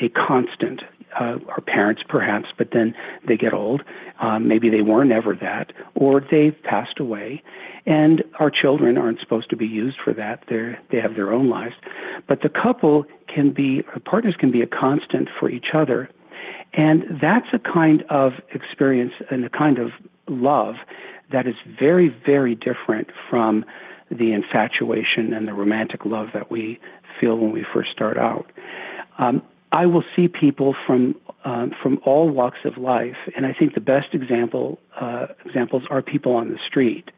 a 0.00 0.08
constant 0.10 0.82
uh, 1.18 1.38
our 1.48 1.60
parents 1.60 2.02
perhaps, 2.08 2.48
but 2.56 2.70
then 2.72 2.94
they 3.26 3.36
get 3.36 3.52
old. 3.52 3.82
Um, 4.20 4.48
maybe 4.48 4.68
they 4.68 4.82
weren't 4.82 5.12
ever 5.12 5.34
that, 5.36 5.72
or 5.94 6.22
they've 6.30 6.56
passed 6.62 6.98
away, 6.98 7.42
and 7.86 8.22
our 8.38 8.50
children 8.50 8.98
aren't 8.98 9.20
supposed 9.20 9.50
to 9.50 9.56
be 9.56 9.66
used 9.66 9.98
for 10.02 10.12
that. 10.14 10.44
They 10.48 10.76
they 10.90 11.00
have 11.00 11.14
their 11.14 11.32
own 11.32 11.48
lives, 11.48 11.74
but 12.26 12.42
the 12.42 12.48
couple 12.48 13.04
can 13.26 13.52
be, 13.52 13.82
partners 14.04 14.34
can 14.38 14.50
be 14.50 14.62
a 14.62 14.66
constant 14.66 15.28
for 15.38 15.50
each 15.50 15.68
other, 15.74 16.10
and 16.72 17.04
that's 17.20 17.48
a 17.52 17.58
kind 17.58 18.04
of 18.10 18.32
experience 18.52 19.12
and 19.30 19.44
a 19.44 19.50
kind 19.50 19.78
of 19.78 19.90
love 20.28 20.76
that 21.30 21.46
is 21.46 21.56
very 21.78 22.08
very 22.26 22.54
different 22.54 23.08
from 23.30 23.64
the 24.10 24.32
infatuation 24.32 25.32
and 25.34 25.46
the 25.46 25.52
romantic 25.52 26.04
love 26.06 26.28
that 26.32 26.50
we 26.50 26.78
feel 27.20 27.36
when 27.36 27.52
we 27.52 27.64
first 27.74 27.90
start 27.90 28.16
out. 28.16 28.46
Um, 29.18 29.42
I 29.72 29.86
will 29.86 30.04
see 30.16 30.28
people 30.28 30.74
from 30.86 31.14
um, 31.44 31.72
from 31.82 32.00
all 32.04 32.28
walks 32.28 32.58
of 32.64 32.76
life, 32.78 33.16
and 33.36 33.46
I 33.46 33.52
think 33.52 33.74
the 33.74 33.80
best 33.80 34.08
example 34.12 34.78
uh, 35.00 35.28
examples 35.44 35.84
are 35.88 36.02
people 36.02 36.34
on 36.34 36.50
the 36.50 36.58
street, 36.66 37.10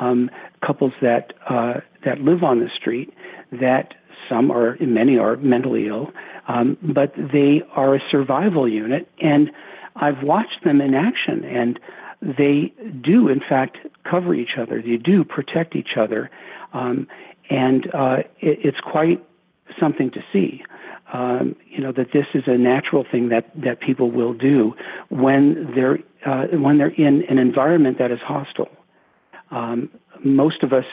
um, 0.00 0.30
couples 0.64 0.92
that 1.02 1.32
uh, 1.48 1.80
that 2.04 2.20
live 2.20 2.42
on 2.42 2.60
the 2.60 2.70
street, 2.74 3.12
that 3.52 3.94
some 4.28 4.50
are, 4.50 4.76
many 4.80 5.18
are 5.18 5.36
mentally 5.36 5.88
ill, 5.88 6.12
um, 6.48 6.78
but 6.82 7.12
they 7.16 7.62
are 7.74 7.96
a 7.96 8.00
survival 8.10 8.68
unit, 8.68 9.08
and 9.20 9.50
I've 9.96 10.22
watched 10.22 10.62
them 10.64 10.80
in 10.80 10.94
action, 10.94 11.44
and 11.44 11.80
they 12.22 12.72
do, 13.00 13.28
in 13.28 13.40
fact, 13.40 13.78
cover 14.08 14.34
each 14.34 14.56
other. 14.56 14.80
They 14.80 14.96
do 14.96 15.24
protect 15.24 15.74
each 15.74 15.96
other, 15.98 16.30
um, 16.72 17.08
and 17.48 17.92
uh, 17.92 18.18
it, 18.38 18.58
it's 18.64 18.80
quite 18.80 19.24
something 19.78 20.10
to 20.12 20.20
see 20.32 20.62
um, 21.12 21.56
you 21.68 21.80
know 21.80 21.92
that 21.92 22.08
this 22.12 22.26
is 22.34 22.44
a 22.46 22.56
natural 22.56 23.04
thing 23.10 23.28
that 23.30 23.50
that 23.60 23.80
people 23.80 24.10
will 24.10 24.34
do 24.34 24.74
when 25.08 25.72
they're 25.74 25.98
uh, 26.26 26.46
when 26.58 26.78
they're 26.78 26.94
in 26.94 27.24
an 27.28 27.38
environment 27.38 27.98
that 27.98 28.10
is 28.10 28.20
hostile. 28.20 28.68
Um, 29.50 29.90
most 30.24 30.62
of 30.62 30.72
us 30.72 30.84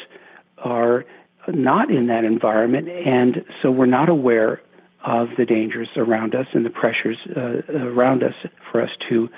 are 0.60 1.06
not 1.48 1.92
in 1.92 2.08
that 2.08 2.24
environment, 2.24 2.89
and 2.89 3.46
so 3.62 3.72
we're 3.72 3.86
not 3.86 4.10
aware 4.10 4.62
of 5.06 5.30
the 5.38 5.46
dangers 5.46 5.89
around 5.96 6.36
us 6.36 6.48
and 6.54 6.65
the 6.65 6.70
pressures 6.70 7.18
uh, 7.36 7.62
around 7.74 8.24
us 8.24 8.34
for 8.72 8.82
us 8.82 8.89
to 9.10 9.30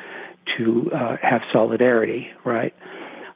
to 0.58 0.90
uh, 0.94 1.18
have 1.22 1.42
solidarity, 1.52 2.28
right? 2.44 2.74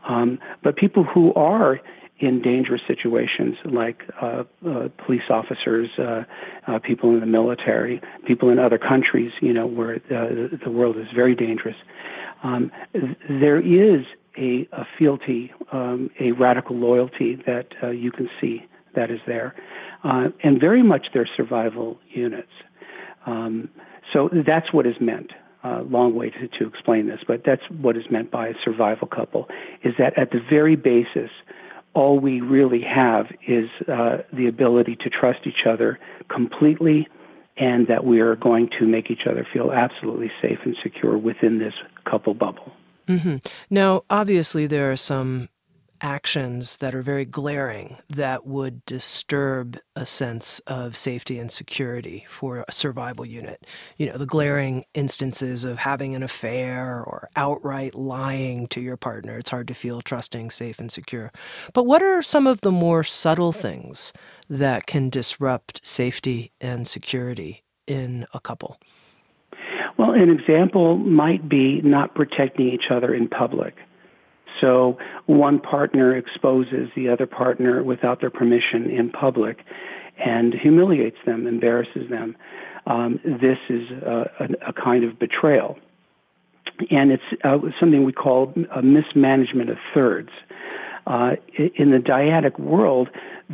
Um, 0.08 0.40
but 0.64 0.76
people 0.76 1.04
who 1.04 1.34
are 1.36 1.80
in 2.24 2.42
dangerous 2.42 2.82
situations 2.88 3.58
like 3.66 4.04
uh, 4.22 4.44
uh, 4.66 4.88
police 5.06 5.30
officers, 5.30 5.90
uh, 6.00 6.24
uh, 6.68 6.80
people 6.80 7.10
in 7.10 7.20
the 7.20 7.26
military, 7.26 8.02
people 8.26 8.50
in 8.50 8.60
other 8.60 8.78
countries, 8.78 9.32
you 9.42 9.52
know, 9.52 9.68
where 9.68 10.00
the, 10.08 10.58
the 10.64 10.72
world 10.72 10.96
is 10.98 11.08
very 11.14 11.36
dangerous. 11.36 11.76
Um, 12.42 12.72
there 13.30 13.60
is 13.60 14.06
a, 14.38 14.68
a 14.72 14.86
fealty, 14.98 15.52
um, 15.74 16.10
a 16.20 16.32
radical 16.32 16.78
loyalty 16.78 17.36
that 17.46 17.68
uh, 17.84 17.90
you 17.90 18.12
can 18.12 18.30
see 18.40 18.66
that 18.96 19.12
is 19.12 19.20
there, 19.28 19.54
uh, 20.06 20.30
and 20.44 20.62
very 20.62 20.84
much 20.84 21.08
their 21.14 21.28
survival 21.36 22.00
units. 22.10 22.52
Um, 23.26 23.70
so 24.14 24.30
that's 24.48 24.72
what 24.72 24.86
is 24.86 24.96
meant. 25.02 25.32
Uh, 25.66 25.82
long 25.84 26.14
way 26.14 26.30
to, 26.30 26.48
to 26.60 26.68
explain 26.68 27.08
this, 27.08 27.22
but 27.26 27.44
that's 27.46 27.62
what 27.82 27.96
is 27.96 28.04
meant 28.12 28.30
by 28.30 28.48
a 28.50 28.54
survival 28.66 29.08
couple. 29.08 29.48
Is 29.84 29.94
that 29.98 30.18
at 30.18 30.32
the 30.32 30.42
very 30.50 30.76
basis, 30.76 31.32
all 31.94 32.20
we 32.20 32.42
really 32.42 32.82
have 32.82 33.28
is 33.48 33.70
uh, 33.88 34.18
the 34.32 34.48
ability 34.48 34.96
to 35.02 35.10
trust 35.10 35.40
each 35.46 35.66
other 35.68 36.00
completely 36.30 37.08
and 37.58 37.88
that 37.88 38.04
we 38.04 38.20
are 38.20 38.36
going 38.36 38.70
to 38.80 38.88
make 38.88 39.12
each 39.12 39.28
other 39.30 39.46
feel 39.54 39.72
absolutely 39.72 40.32
safe 40.42 40.58
and 40.66 40.76
secure 40.82 41.18
within 41.18 41.60
this 41.60 41.74
couple 42.10 42.34
bubble. 42.34 42.74
Mm-hmm. 43.08 43.38
Now, 43.70 44.04
obviously, 44.10 44.66
there 44.66 44.92
are 44.92 44.98
some 44.98 45.50
actions 46.04 46.78
that 46.78 46.94
are 46.94 47.02
very 47.02 47.26
glaring 47.26 47.98
that 48.10 48.46
would 48.46 48.86
disturb 48.86 49.80
a 49.96 50.06
sense 50.06 50.60
of 50.68 50.98
safety 50.98 51.40
and 51.40 51.52
security 51.52 52.26
for 52.30 52.66
a 52.68 52.72
survival 52.72 53.26
unit. 53.26 53.66
You 53.98 54.08
know, 54.08 54.18
the 54.18 54.26
glaring 54.26 54.84
instances 54.94 55.64
of 55.64 55.80
having 55.80 56.14
an 56.14 56.22
affair 56.22 57.02
or 57.02 57.30
outright 57.36 57.96
lying 57.96 58.68
to 58.68 58.82
your 58.82 58.98
partner. 58.98 59.38
It's 59.38 59.50
hard 59.50 59.70
to 59.70 59.74
feel 59.74 60.02
trusting, 60.02 60.52
safe, 60.52 60.78
and 60.78 60.92
secure. 60.92 61.32
But 61.74 61.86
what 61.86 62.04
are 62.04 62.22
some 62.22 62.46
of 62.46 62.62
the 62.62 62.72
more 62.72 63.04
subtle 63.04 63.54
things 63.54 64.12
that 64.50 64.86
can 64.86 65.10
disrupt 65.10 65.88
safety 65.88 66.52
and 66.60 66.86
security 66.86 67.64
in 67.88 68.28
a 68.34 68.42
couple? 68.42 68.78
Well, 69.98 70.12
an 70.12 70.30
example 70.30 70.98
might 70.98 71.48
be 71.48 71.82
not 71.82 72.14
protecting 72.14 72.68
each 72.68 72.92
other 72.92 73.14
in 73.14 73.30
public. 73.30 73.76
So 74.62 74.98
one 75.26 75.60
partner 75.60 76.16
exposes 76.16 76.90
the 76.96 77.10
other 77.10 77.26
partner 77.26 77.84
without 77.84 78.22
their 78.22 78.30
permission 78.30 78.90
in 78.90 79.10
public 79.10 79.60
and 80.24 80.54
humiliates 80.54 81.18
them, 81.26 81.48
embarrasses 81.48 82.10
them. 82.10 82.36
Um, 82.86 83.20
this 83.24 83.58
is 83.70 83.90
a, 83.92 84.30
a, 84.40 84.70
a, 84.70 84.74
kind 84.74 85.04
of 85.04 85.18
betrayal. 85.18 85.78
And 86.92 87.12
it's 87.12 87.24
uh, 87.44 87.58
something 87.80 88.04
we 88.04 88.12
call 88.12 88.54
a 88.76 88.82
mismanagement 88.82 89.70
of 89.70 89.78
thirds. 89.94 90.30
Uh, 91.06 91.32
in 91.76 91.92
the 91.92 91.98
dyadic 91.98 92.58
world, 92.60 93.10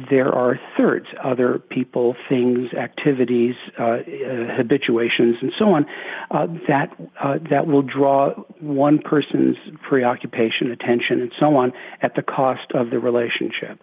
there 0.09 0.31
are 0.31 0.59
thirds, 0.77 1.07
other 1.23 1.57
people, 1.57 2.15
things, 2.27 2.73
activities, 2.73 3.55
uh, 3.79 3.83
uh, 3.83 3.99
habituations, 4.55 5.37
and 5.41 5.51
so 5.57 5.73
on, 5.73 5.85
uh, 6.31 6.45
that 6.67 6.95
uh, 7.21 7.39
that 7.49 7.65
will 7.65 7.81
draw 7.81 8.33
one 8.59 8.99
person's 8.99 9.57
preoccupation, 9.81 10.71
attention, 10.71 11.21
and 11.21 11.31
so 11.39 11.55
on 11.55 11.73
at 12.01 12.15
the 12.15 12.21
cost 12.21 12.71
of 12.73 12.91
the 12.91 12.99
relationship. 12.99 13.81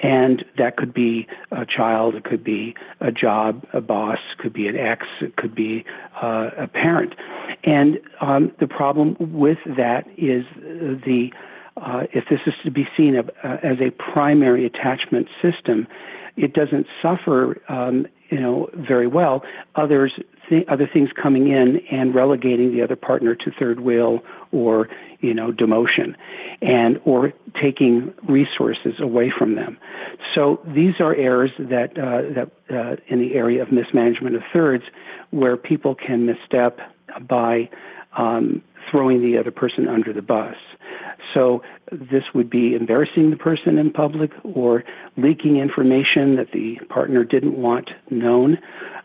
And 0.00 0.44
that 0.58 0.76
could 0.76 0.94
be 0.94 1.28
a 1.50 1.64
child, 1.66 2.14
it 2.14 2.24
could 2.24 2.42
be 2.42 2.74
a 3.00 3.12
job, 3.12 3.64
a 3.72 3.80
boss, 3.80 4.18
it 4.32 4.38
could 4.38 4.52
be 4.52 4.66
an 4.66 4.76
ex, 4.76 5.06
it 5.20 5.36
could 5.36 5.54
be 5.54 5.84
uh, 6.20 6.50
a 6.56 6.66
parent. 6.66 7.14
And 7.64 8.00
um, 8.20 8.52
the 8.58 8.66
problem 8.66 9.16
with 9.20 9.58
that 9.76 10.06
is 10.16 10.44
the 10.56 11.30
uh, 11.76 12.02
if 12.12 12.24
this 12.28 12.40
is 12.46 12.54
to 12.64 12.70
be 12.70 12.86
seen 12.96 13.16
uh, 13.16 13.56
as 13.62 13.78
a 13.80 13.90
primary 14.12 14.66
attachment 14.66 15.28
system, 15.40 15.86
it 16.36 16.54
doesn't 16.54 16.86
suffer, 17.00 17.60
um, 17.68 18.06
you 18.30 18.40
know, 18.40 18.68
very 18.74 19.06
well. 19.06 19.42
Others 19.76 20.12
th- 20.48 20.66
other 20.68 20.88
things 20.90 21.10
coming 21.20 21.48
in 21.48 21.80
and 21.90 22.14
relegating 22.14 22.72
the 22.72 22.82
other 22.82 22.96
partner 22.96 23.34
to 23.34 23.50
third 23.58 23.80
wheel 23.80 24.20
or 24.50 24.88
you 25.20 25.32
know 25.32 25.52
demotion, 25.52 26.14
and 26.60 27.00
or 27.04 27.32
taking 27.60 28.12
resources 28.28 28.94
away 28.98 29.32
from 29.36 29.54
them. 29.54 29.78
So 30.34 30.60
these 30.74 30.94
are 31.00 31.14
errors 31.14 31.50
that 31.58 31.98
uh, 31.98 32.34
that 32.34 32.50
uh, 32.70 32.96
in 33.08 33.20
the 33.20 33.34
area 33.34 33.62
of 33.62 33.72
mismanagement 33.72 34.36
of 34.36 34.42
thirds, 34.52 34.84
where 35.30 35.56
people 35.56 35.94
can 35.94 36.26
misstep 36.26 36.78
by 37.28 37.68
um, 38.16 38.62
throwing 38.90 39.22
the 39.22 39.38
other 39.38 39.50
person 39.50 39.88
under 39.88 40.12
the 40.12 40.22
bus. 40.22 40.56
So 41.34 41.62
this 41.90 42.24
would 42.34 42.50
be 42.50 42.74
embarrassing 42.74 43.30
the 43.30 43.36
person 43.36 43.78
in 43.78 43.92
public 43.92 44.30
or 44.44 44.84
leaking 45.16 45.56
information 45.56 46.36
that 46.36 46.52
the 46.52 46.76
partner 46.88 47.24
didn't 47.24 47.56
want 47.56 47.90
known 48.10 48.58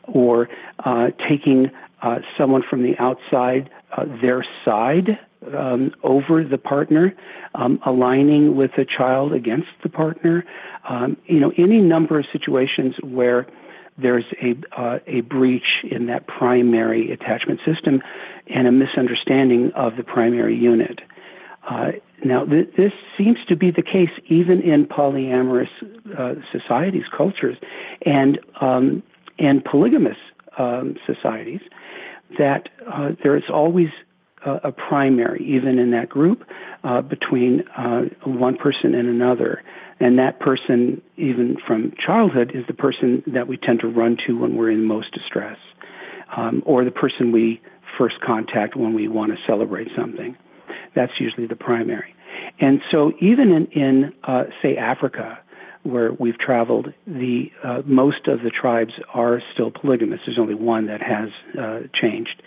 or 0.03 0.49
uh, 0.85 1.09
taking 1.27 1.71
uh, 2.01 2.19
someone 2.37 2.63
from 2.69 2.83
the 2.83 2.97
outside 2.99 3.69
uh, 3.97 4.05
their 4.21 4.45
side 4.63 5.19
um, 5.55 5.91
over 6.03 6.43
the 6.43 6.57
partner, 6.57 7.13
um, 7.55 7.79
aligning 7.85 8.55
with 8.55 8.71
the 8.75 8.85
child 8.85 9.33
against 9.33 9.67
the 9.83 9.89
partner. 9.89 10.45
Um, 10.89 11.17
you 11.25 11.39
know, 11.39 11.51
any 11.57 11.79
number 11.79 12.19
of 12.19 12.25
situations 12.31 12.95
where 13.03 13.47
there's 13.97 14.25
a 14.41 14.55
uh, 14.79 14.99
a 15.07 15.21
breach 15.21 15.83
in 15.89 16.05
that 16.07 16.27
primary 16.27 17.11
attachment 17.11 17.59
system 17.65 18.01
and 18.47 18.67
a 18.67 18.71
misunderstanding 18.71 19.71
of 19.75 19.95
the 19.97 20.03
primary 20.03 20.55
unit. 20.55 20.99
Uh, 21.69 21.91
now, 22.23 22.45
th- 22.45 22.69
this 22.77 22.93
seems 23.17 23.37
to 23.47 23.55
be 23.55 23.71
the 23.71 23.81
case 23.81 24.09
even 24.27 24.61
in 24.61 24.85
polyamorous 24.85 25.69
uh, 26.17 26.35
societies, 26.51 27.03
cultures, 27.15 27.57
and 28.05 28.39
um, 28.61 29.03
and 29.37 29.63
polygamous 29.63 30.17
um, 30.57 30.95
societies. 31.05 31.61
That 32.37 32.69
uh, 32.91 33.11
there 33.23 33.37
is 33.37 33.43
always 33.51 33.89
a 34.45 34.71
primary, 34.71 35.43
even 35.45 35.79
in 35.79 35.91
that 35.91 36.09
group, 36.09 36.43
uh, 36.83 37.01
between 37.01 37.63
uh, 37.77 38.03
one 38.23 38.55
person 38.55 38.93
and 38.93 39.07
another. 39.07 39.63
And 39.99 40.17
that 40.19 40.39
person, 40.39 41.01
even 41.17 41.57
from 41.65 41.93
childhood, 42.05 42.51
is 42.53 42.65
the 42.67 42.73
person 42.73 43.23
that 43.27 43.47
we 43.47 43.57
tend 43.57 43.79
to 43.81 43.87
run 43.87 44.17
to 44.27 44.37
when 44.37 44.55
we're 44.55 44.71
in 44.71 44.83
most 44.83 45.11
distress, 45.11 45.57
um, 46.35 46.61
or 46.65 46.85
the 46.85 46.91
person 46.91 47.31
we 47.31 47.61
first 47.97 48.21
contact 48.21 48.75
when 48.75 48.93
we 48.93 49.07
want 49.07 49.31
to 49.31 49.37
celebrate 49.47 49.87
something. 49.97 50.37
That's 50.97 51.13
usually 51.19 51.45
the 51.45 51.55
primary. 51.55 52.15
And 52.59 52.81
so, 52.91 53.11
even 53.21 53.51
in, 53.51 53.65
in 53.67 54.13
uh, 54.23 54.45
say, 54.63 54.77
Africa, 54.77 55.37
where 55.83 56.11
we've 56.13 56.39
traveled, 56.39 56.91
the 57.05 57.51
uh, 57.63 57.83
most 57.85 58.27
of 58.27 58.41
the 58.41 58.49
tribes 58.49 58.93
are 59.13 59.39
still 59.53 59.69
polygamous. 59.69 60.21
There's 60.25 60.39
only 60.39 60.55
one 60.55 60.87
that 60.87 61.01
has 61.01 61.29
uh, 61.57 61.81
changed, 61.93 62.41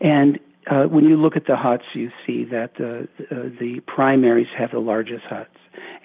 and 0.00 0.40
uh, 0.70 0.84
when 0.84 1.04
you 1.04 1.16
look 1.16 1.36
at 1.36 1.46
the 1.46 1.56
huts, 1.56 1.84
you 1.94 2.10
see 2.26 2.44
that 2.44 2.72
the 2.78 3.06
uh, 3.30 3.34
the 3.60 3.80
primaries 3.86 4.48
have 4.58 4.70
the 4.70 4.78
largest 4.78 5.24
huts, 5.28 5.56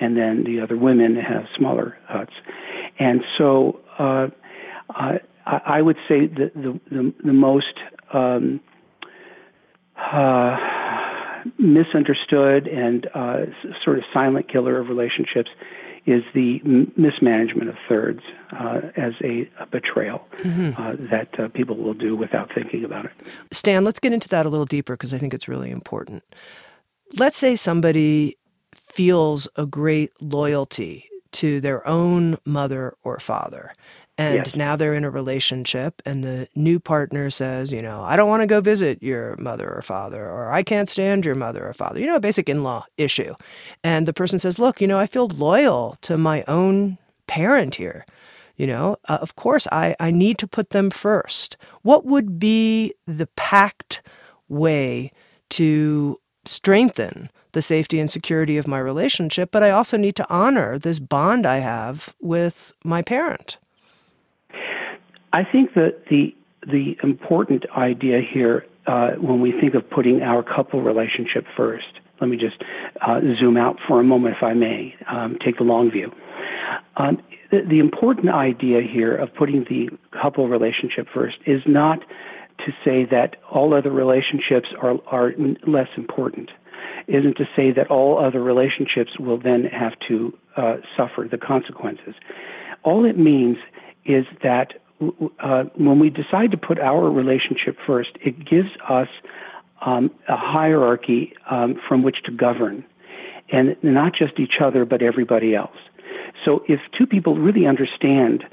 and 0.02 0.18
then 0.18 0.44
the 0.44 0.60
other 0.60 0.78
women 0.78 1.16
have 1.16 1.46
smaller 1.58 1.98
huts, 2.08 2.34
and 3.00 3.22
so 3.38 3.80
uh, 4.00 4.28
I, 4.90 5.20
I 5.46 5.82
would 5.82 5.98
say 6.10 6.28
that 6.28 6.52
the 6.56 6.80
the, 6.92 7.14
the 7.24 7.34
most 7.34 7.80
um, 8.14 8.60
uh, 9.98 10.58
misunderstood 11.58 12.68
and 12.68 13.08
uh, 13.14 13.46
sort 13.84 13.98
of 13.98 14.04
silent 14.14 14.52
killer 14.52 14.80
of 14.80 14.88
relationships 14.88 15.50
is 16.06 16.24
the 16.36 16.60
mismanagement 16.96 17.68
of 17.68 17.76
thirds 17.90 18.22
uh, 18.52 18.82
as 18.96 19.14
a, 19.24 19.50
a 19.60 19.66
betrayal 19.66 20.24
mm-hmm. 20.38 20.80
uh, 20.80 20.96
that 21.10 21.40
uh, 21.40 21.48
people 21.50 21.76
will 21.76 21.96
do 21.96 22.16
without 22.16 22.52
thinking 22.54 22.86
about 22.86 23.06
it. 23.06 23.12
Stan, 23.52 23.84
let's 23.84 24.00
get 24.00 24.14
into 24.14 24.30
that 24.30 24.46
a 24.46 24.50
little 24.50 24.68
deeper 24.68 24.94
because 24.94 25.14
I 25.14 25.18
think 25.18 25.34
it's 25.34 25.48
really 25.48 25.72
important. 25.72 26.24
Let's 27.18 27.38
say 27.38 27.56
somebody 27.56 28.38
feels 28.76 29.48
a 29.56 29.66
great 29.66 30.12
loyalty 30.22 31.10
to 31.32 31.60
their 31.60 31.86
own 31.88 32.38
mother 32.46 32.96
or 33.04 33.20
father 33.20 33.74
and 34.18 34.48
yes. 34.48 34.56
now 34.56 34.76
they're 34.76 34.94
in 34.94 35.04
a 35.04 35.10
relationship 35.10 36.02
and 36.06 36.24
the 36.24 36.48
new 36.56 36.80
partner 36.80 37.30
says 37.30 37.72
you 37.72 37.82
know 37.82 38.02
i 38.04 38.16
don't 38.16 38.30
want 38.30 38.42
to 38.42 38.48
go 38.48 38.62
visit 38.62 39.02
your 39.02 39.36
mother 39.38 39.70
or 39.70 39.82
father 39.82 40.30
or 40.30 40.52
i 40.52 40.64
can't 40.64 40.90
stand 40.90 41.26
your 41.26 41.36
mother 41.36 41.68
or 41.68 41.74
father 41.74 42.00
you 42.00 42.08
know 42.08 42.16
a 42.16 42.20
basic 42.20 42.50
in-law 42.50 42.86
issue. 42.98 43.34
And 43.84 44.08
the 44.08 44.14
person 44.14 44.40
says 44.40 44.60
look 44.60 44.82
you 44.82 44.88
know 44.88 45.00
i 45.00 45.08
feel 45.08 45.28
loyal 45.28 45.98
to 46.02 46.18
my 46.18 46.44
own 46.48 46.98
parent 47.28 47.76
here 47.76 48.06
you 48.56 48.68
know 48.68 48.98
uh, 49.08 49.18
of 49.22 49.36
course 49.36 49.68
I, 49.72 49.96
I 50.00 50.12
need 50.12 50.38
to 50.40 50.48
put 50.48 50.70
them 50.70 50.90
first. 50.90 51.58
What 51.82 52.06
would 52.06 52.40
be 52.40 52.94
the 53.06 53.28
PACT 53.36 54.02
way 54.48 55.12
to 55.52 56.20
strengthen 56.46 57.30
the 57.52 57.62
safety 57.62 58.00
and 58.00 58.10
security 58.12 58.58
of 58.58 58.68
my 58.68 58.78
relationship 58.78 59.50
but 59.52 59.64
i 59.64 59.72
also 59.72 59.98
need 59.98 60.16
to 60.16 60.30
honor 60.30 60.78
this 60.78 61.00
bond 61.00 61.46
i 61.46 61.58
have 61.58 62.14
with 62.20 62.74
my 62.84 63.02
parent 63.02 63.58
I 65.36 65.44
think 65.44 65.74
that 65.74 66.06
the 66.10 66.34
the 66.66 66.96
important 67.04 67.66
idea 67.76 68.22
here 68.22 68.66
uh, 68.88 69.12
when 69.20 69.42
we 69.42 69.52
think 69.52 69.76
of 69.76 69.88
putting 69.90 70.22
our 70.22 70.42
couple 70.42 70.82
relationship 70.82 71.46
first. 71.58 72.00
Let 72.22 72.30
me 72.30 72.38
just 72.38 72.64
uh, 73.06 73.20
zoom 73.38 73.58
out 73.58 73.78
for 73.86 74.00
a 74.00 74.04
moment, 74.04 74.38
if 74.38 74.44
I 74.44 74.54
may, 74.54 74.96
um, 75.12 75.38
take 75.44 75.58
the 75.58 75.66
long 75.66 75.92
view. 75.92 76.10
Um, 76.96 77.22
the, 77.52 77.64
the 77.70 77.80
important 77.80 78.30
idea 78.30 78.80
here 78.82 79.14
of 79.14 79.34
putting 79.36 79.66
the 79.66 79.90
couple 80.20 80.48
relationship 80.48 81.08
first 81.14 81.36
is 81.46 81.62
not 81.68 82.00
to 82.60 82.72
say 82.86 83.04
that 83.12 83.36
all 83.52 83.74
other 83.74 83.92
relationships 83.92 84.70
are, 84.82 84.96
are 85.08 85.34
less 85.68 85.90
important. 85.98 86.50
Isn't 87.08 87.36
to 87.36 87.46
say 87.56 87.74
that 87.74 87.92
all 87.92 88.24
other 88.24 88.42
relationships 88.42 89.20
will 89.20 89.38
then 89.38 89.66
have 89.66 89.94
to 90.08 90.34
uh, 90.56 90.78
suffer 90.96 91.28
the 91.30 91.38
consequences. 91.38 92.16
All 92.84 93.04
it 93.04 93.18
means 93.18 93.58
is 94.06 94.26
that 94.42 94.76
uh, 95.40 95.64
when 95.76 96.00
we 96.00 96.10
decide 96.10 96.52
to 96.52 96.58
put 96.58 96.80
our 96.80 97.10
relationship 97.10 97.78
first, 97.86 98.12
it 98.22 98.46
gives 98.46 98.70
us 98.90 99.08
um, 99.86 100.10
a 100.28 100.38
hierarchy 100.38 101.34
um, 101.50 101.76
from 101.88 102.02
which 102.04 102.24
to 102.24 102.32
govern, 102.32 102.86
and 103.52 103.76
not 103.84 104.14
just 104.16 104.40
each 104.40 104.56
other, 104.64 104.86
but 104.86 105.02
everybody 105.02 105.54
else. 105.54 105.78
So 106.44 106.64
if 106.68 106.80
two 106.98 107.06
people 107.06 107.36
really 107.36 107.66
understand 107.66 108.44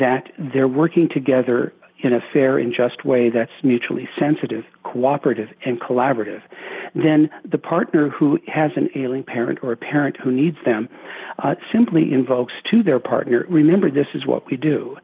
that 0.00 0.32
they're 0.38 0.68
working 0.68 1.08
together 1.08 1.72
in 2.02 2.12
a 2.12 2.20
fair 2.32 2.58
and 2.58 2.74
just 2.74 3.04
way 3.04 3.30
that's 3.30 3.52
mutually 3.62 4.08
sensitive, 4.18 4.64
cooperative, 4.82 5.48
and 5.64 5.80
collaborative, 5.80 6.42
then 6.94 7.30
the 7.48 7.58
partner 7.58 8.08
who 8.08 8.38
has 8.48 8.72
an 8.76 8.88
ailing 8.94 9.22
parent 9.22 9.60
or 9.62 9.72
a 9.72 9.76
parent 9.76 10.16
who 10.22 10.30
needs 10.30 10.56
them 10.64 10.88
uh, 11.38 11.54
simply 11.72 12.12
invokes 12.12 12.52
to 12.70 12.82
their 12.82 12.98
partner, 12.98 13.46
remember, 13.48 13.90
this 13.90 14.08
is 14.14 14.26
what 14.26 14.50
we 14.50 14.56
do. 14.56 14.96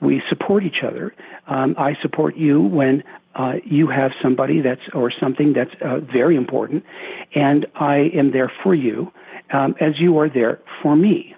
We 0.00 0.22
support 0.28 0.64
each 0.64 0.82
other. 0.82 1.14
Um, 1.46 1.74
I 1.78 1.96
support 2.00 2.36
you 2.36 2.60
when 2.60 3.04
uh, 3.34 3.54
you 3.64 3.86
have 3.88 4.12
somebody 4.22 4.60
that's 4.62 4.80
or 4.94 5.10
something 5.10 5.52
that's 5.52 5.70
uh, 5.82 6.00
very 6.00 6.36
important, 6.36 6.84
and 7.34 7.66
I 7.74 8.10
am 8.14 8.32
there 8.32 8.50
for 8.62 8.74
you 8.74 9.12
um, 9.52 9.74
as 9.80 10.00
you 10.00 10.18
are 10.18 10.28
there 10.28 10.60
for 10.82 10.96
me 10.96 11.36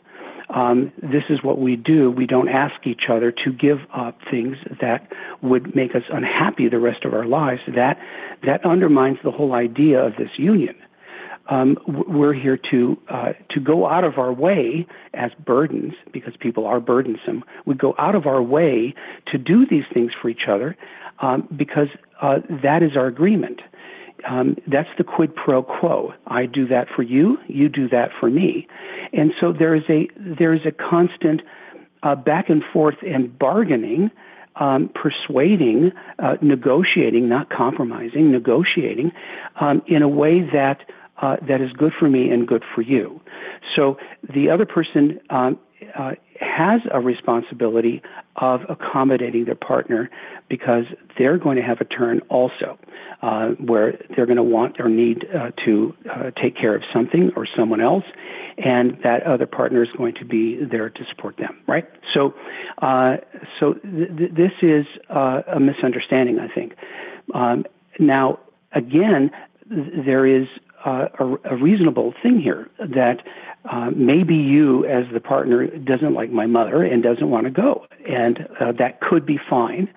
um, 0.51 0.93
this 1.03 1.25
is 1.29 1.43
what 1.43 1.59
we 1.59 1.77
do. 1.77 2.11
We 2.11 2.27
don't 2.27 2.49
ask 2.49 2.87
each 2.87 3.05
other 3.11 3.31
to 3.31 3.53
give 3.53 3.79
up 3.95 4.19
things 4.31 4.57
that 4.81 5.11
would 5.43 5.75
make 5.75 5.95
us 5.95 6.03
unhappy 6.11 6.69
the 6.69 6.79
rest 6.79 7.05
of 7.05 7.13
our 7.13 7.27
lives. 7.27 7.61
That 7.75 7.99
that 8.47 8.65
undermines 8.65 9.19
the 9.23 9.31
whole 9.31 9.53
idea 9.53 10.01
of 10.05 10.17
this 10.17 10.31
union. 10.39 10.75
Um, 11.51 11.79
we're 11.87 12.35
here 12.35 12.59
to 12.71 12.99
uh, 13.09 13.33
to 13.51 13.61
go 13.61 13.87
out 13.87 14.05
of 14.05 14.19
our 14.19 14.33
way 14.33 14.87
as 15.15 15.31
burdens 15.45 15.95
because 16.13 16.35
people 16.39 16.67
are 16.67 16.81
burdensome. 16.81 17.45
We 17.67 17.75
go 17.75 17.95
out 17.99 18.15
of 18.15 18.27
our 18.27 18.43
way 18.43 18.95
to 19.33 19.39
do 19.39 19.67
these 19.67 19.85
things 19.93 20.13
for 20.21 20.29
each 20.29 20.49
other 20.49 20.77
um, 21.21 21.49
because 21.57 21.89
uh, 22.23 22.39
that 22.63 22.83
is 22.83 22.97
our 22.97 23.07
agreement 23.07 23.61
um, 24.26 24.57
that's 24.66 24.88
the 24.98 25.04
quid 25.04 25.35
pro 25.35 25.62
quo. 25.62 26.12
I 26.26 26.46
do 26.46 26.66
that 26.68 26.88
for 26.94 27.02
you, 27.02 27.38
you 27.46 27.68
do 27.68 27.88
that 27.88 28.11
for 28.18 28.31
me, 28.31 28.66
and 29.12 29.33
so 29.40 29.52
there 29.52 29.74
is 29.74 29.85
a 29.88 30.09
there 30.16 30.54
is 30.54 30.62
a 30.66 30.72
constant 30.72 31.42
uh, 32.02 32.14
back 32.14 32.48
and 32.48 32.62
forth 32.72 32.96
and 33.02 33.37
bargaining, 33.38 34.11
um, 34.57 34.90
persuading, 34.94 35.92
uh, 36.18 36.37
negotiating, 36.40 37.28
not 37.28 37.50
compromising, 37.50 38.31
negotiating 38.31 39.12
um, 39.61 39.83
in 39.87 40.02
a 40.02 40.09
way 40.09 40.40
that 40.52 40.81
uh, 41.20 41.37
that 41.48 41.61
is 41.61 41.72
good 41.72 41.92
for 41.98 42.09
me 42.09 42.31
and 42.31 42.46
good 42.46 42.62
for 42.74 42.83
you. 42.83 43.20
So 43.74 43.98
the 44.35 44.50
other 44.50 44.66
person 44.66 45.20
um, 45.31 45.59
uh, 45.97 46.12
has 46.41 46.81
a 46.93 47.01
responsibility 47.01 48.03
of 48.37 48.62
accommodating 48.69 49.45
their 49.45 49.55
partner 49.55 50.11
because 50.49 50.85
they're 51.17 51.38
going 51.38 51.57
to 51.57 51.62
have 51.62 51.81
a 51.81 51.85
turn 51.85 52.21
also 52.29 52.79
uh, 53.23 53.49
where 53.64 53.99
they're 54.14 54.27
going 54.27 54.37
to 54.37 54.43
want 54.43 54.81
or 54.81 54.88
need 54.88 55.27
uh, 55.35 55.51
to 55.64 55.95
uh, 56.11 56.31
take 56.41 56.57
care 56.57 56.75
of 56.75 56.83
something 56.93 57.31
or 57.37 57.47
someone 57.57 57.81
else, 57.81 58.05
and 58.59 58.97
that 59.03 59.23
other 59.25 59.47
partner 59.47 59.83
is 59.83 59.88
going 59.97 60.14
to 60.14 60.25
be 60.25 60.64
there 60.64 60.91
to 60.91 61.05
support 61.11 61.37
them, 61.37 61.59
right? 61.67 61.87
So, 62.14 62.35
uh, 62.83 63.17
so 63.59 63.75
th- 63.75 64.17
th- 64.17 64.31
this 64.33 64.53
is 64.62 64.87
uh, 65.11 65.43
a 65.47 65.61
misunderstanding, 65.61 66.38
I 66.38 66.49
think. 66.53 66.75
Um, 67.35 67.64
now, 67.99 68.38
again, 68.73 69.31
th- 69.69 70.05
there 70.07 70.27
is 70.27 70.47
uh, 70.85 71.09
a, 71.19 71.55
a, 71.55 71.57
reasonable 71.57 72.14
thing 72.23 72.41
here 72.41 72.69
that 72.79 73.23
uh, 73.71 73.91
maybe 73.95 74.35
you, 74.35 74.85
as 74.87 75.05
the 75.12 75.21
partner, 75.21 75.67
doesn't 75.67 76.14
like 76.14 76.31
my 76.31 76.47
mother 76.47 76.83
and 76.83 77.03
doesn't 77.03 77.31
want 77.31 77.45
to 77.45 77.51
go, 77.51 77.85
and 78.09 78.49
uh, 78.61 78.73
that 78.79 79.01
could 79.01 79.27
be 79.27 79.38
fine, 79.51 79.88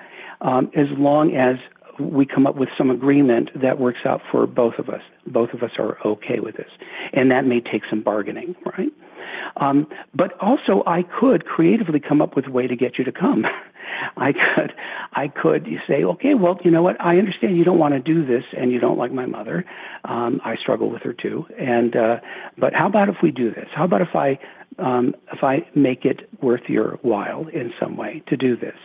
um, 0.42 0.72
as 0.76 0.88
long 0.98 1.36
as 1.36 1.58
we 2.00 2.26
come 2.26 2.48
up 2.48 2.56
with 2.56 2.70
some 2.78 2.90
agreement 2.90 3.50
that 3.62 3.80
works 3.80 4.00
out 4.06 4.22
for 4.32 4.48
both 4.48 4.76
of 4.80 4.90
us. 4.90 5.02
Both 5.28 5.52
of 5.54 5.62
us 5.62 5.72
are 5.78 5.98
okay 6.06 6.40
with 6.40 6.58
this, 6.58 6.72
and 7.14 7.30
that 7.32 7.46
may 7.46 7.60
take 7.60 7.84
some 7.90 8.02
bargaining, 8.02 8.56
right? 8.66 8.92
Um, 9.58 9.88
but 10.14 10.40
also, 10.40 10.84
I 10.88 11.04
could 11.04 11.46
creatively 11.46 12.00
come 12.00 12.22
up 12.22 12.36
with 12.36 12.48
a 12.48 12.52
way 12.52 12.68
to 12.68 12.76
get 12.76 12.98
you 12.98 13.04
to 13.04 13.12
come. 13.12 13.46
I 14.18 14.34
could, 14.34 14.74
I 15.14 15.28
could 15.28 15.68
say, 15.88 16.04
okay, 16.04 16.34
well, 16.34 16.58
you 16.64 16.72
know 16.72 16.82
what? 16.82 17.00
I 17.00 17.18
understand 17.18 17.58
you 17.58 17.64
don't 17.64 17.78
want 17.78 17.94
to 17.94 18.00
do 18.00 18.26
this, 18.26 18.44
and 18.58 18.72
you 18.72 18.80
don't 18.80 18.98
like 18.98 19.12
my 19.12 19.26
mother. 19.26 19.66
Um, 20.06 20.42
I 20.44 20.56
struggle 20.56 20.90
with 20.90 21.04
her 21.04 21.14
too. 21.14 21.46
And 21.60 21.96
uh, 21.96 22.18
but 22.58 22.74
how 22.74 22.88
about 22.88 23.10
if 23.10 23.18
we 23.22 23.32
do 23.32 23.54
this? 23.54 23.68
How 23.76 23.86
about 23.86 24.02
if 24.02 24.16
I 24.16 24.40
um, 24.80 25.14
if 25.32 25.44
I 25.44 25.68
make 25.76 26.06
it 26.06 26.30
worth 26.42 26.64
your 26.68 26.98
while 27.02 27.48
in 27.54 27.74
some 27.80 27.98
way 27.98 28.24
to 28.28 28.38
do 28.38 28.56
this, 28.56 28.78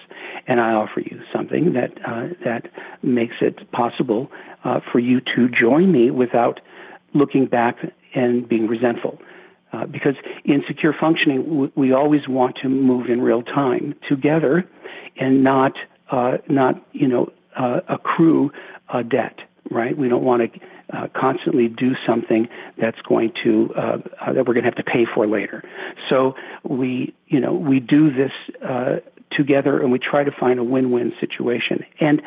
and 0.46 0.60
I 0.60 0.72
offer 0.72 1.00
you 1.00 1.20
something 1.32 1.72
that 1.74 1.92
uh, 2.06 2.28
that 2.44 2.68
makes 3.02 3.36
it 3.40 3.70
possible 3.72 4.30
uh, 4.64 4.80
for 4.92 4.98
you 4.98 5.20
to 5.36 5.48
join 5.48 5.92
me 5.92 6.10
without 6.10 6.60
looking 7.14 7.46
back 7.46 7.76
and 8.14 8.48
being 8.48 8.66
resentful. 8.66 9.18
Uh, 9.76 9.86
because 9.86 10.14
in 10.44 10.62
secure 10.66 10.94
functioning, 10.98 11.70
we 11.74 11.92
always 11.92 12.28
want 12.28 12.56
to 12.62 12.68
move 12.68 13.08
in 13.08 13.20
real 13.20 13.42
time 13.42 13.94
together, 14.08 14.64
and 15.18 15.42
not 15.42 15.72
uh, 16.10 16.38
not 16.48 16.74
you 16.92 17.06
know 17.06 17.30
uh, 17.56 17.80
accrue 17.88 18.50
a 18.92 19.02
debt. 19.02 19.38
Right? 19.70 19.96
We 19.96 20.08
don't 20.08 20.22
want 20.22 20.52
to 20.52 20.60
uh, 20.96 21.08
constantly 21.16 21.68
do 21.68 21.92
something 22.06 22.48
that's 22.80 23.00
going 23.08 23.32
to 23.42 23.70
uh, 23.76 23.80
uh, 24.20 24.32
that 24.32 24.46
we're 24.46 24.54
going 24.54 24.64
to 24.64 24.70
have 24.70 24.76
to 24.76 24.84
pay 24.84 25.04
for 25.12 25.26
later. 25.26 25.62
So 26.08 26.34
we 26.62 27.14
you 27.26 27.40
know 27.40 27.52
we 27.52 27.80
do 27.80 28.12
this 28.12 28.32
uh, 28.66 28.96
together 29.32 29.80
and 29.80 29.90
we 29.90 29.98
try 29.98 30.24
to 30.24 30.30
find 30.30 30.58
a 30.58 30.64
win-win 30.64 31.12
situation. 31.20 31.84
And 32.00 32.22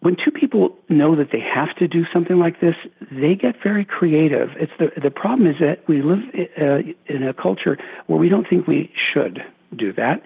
when 0.00 0.16
two 0.16 0.30
people 0.30 0.76
know 0.88 1.14
that 1.14 1.30
they 1.30 1.40
have 1.40 1.74
to 1.76 1.86
do 1.86 2.04
something 2.12 2.38
like 2.38 2.60
this, 2.60 2.74
they 3.10 3.34
get 3.34 3.62
very 3.62 3.84
creative. 3.84 4.50
It's 4.56 4.72
the 4.78 4.90
the 5.00 5.10
problem 5.10 5.46
is 5.46 5.56
that 5.60 5.86
we 5.88 6.02
live 6.02 6.20
uh, 6.60 6.78
in 7.06 7.22
a 7.22 7.34
culture 7.34 7.78
where 8.06 8.18
we 8.18 8.28
don't 8.28 8.48
think 8.48 8.66
we 8.66 8.92
should 9.12 9.42
do 9.76 9.92
that. 9.92 10.22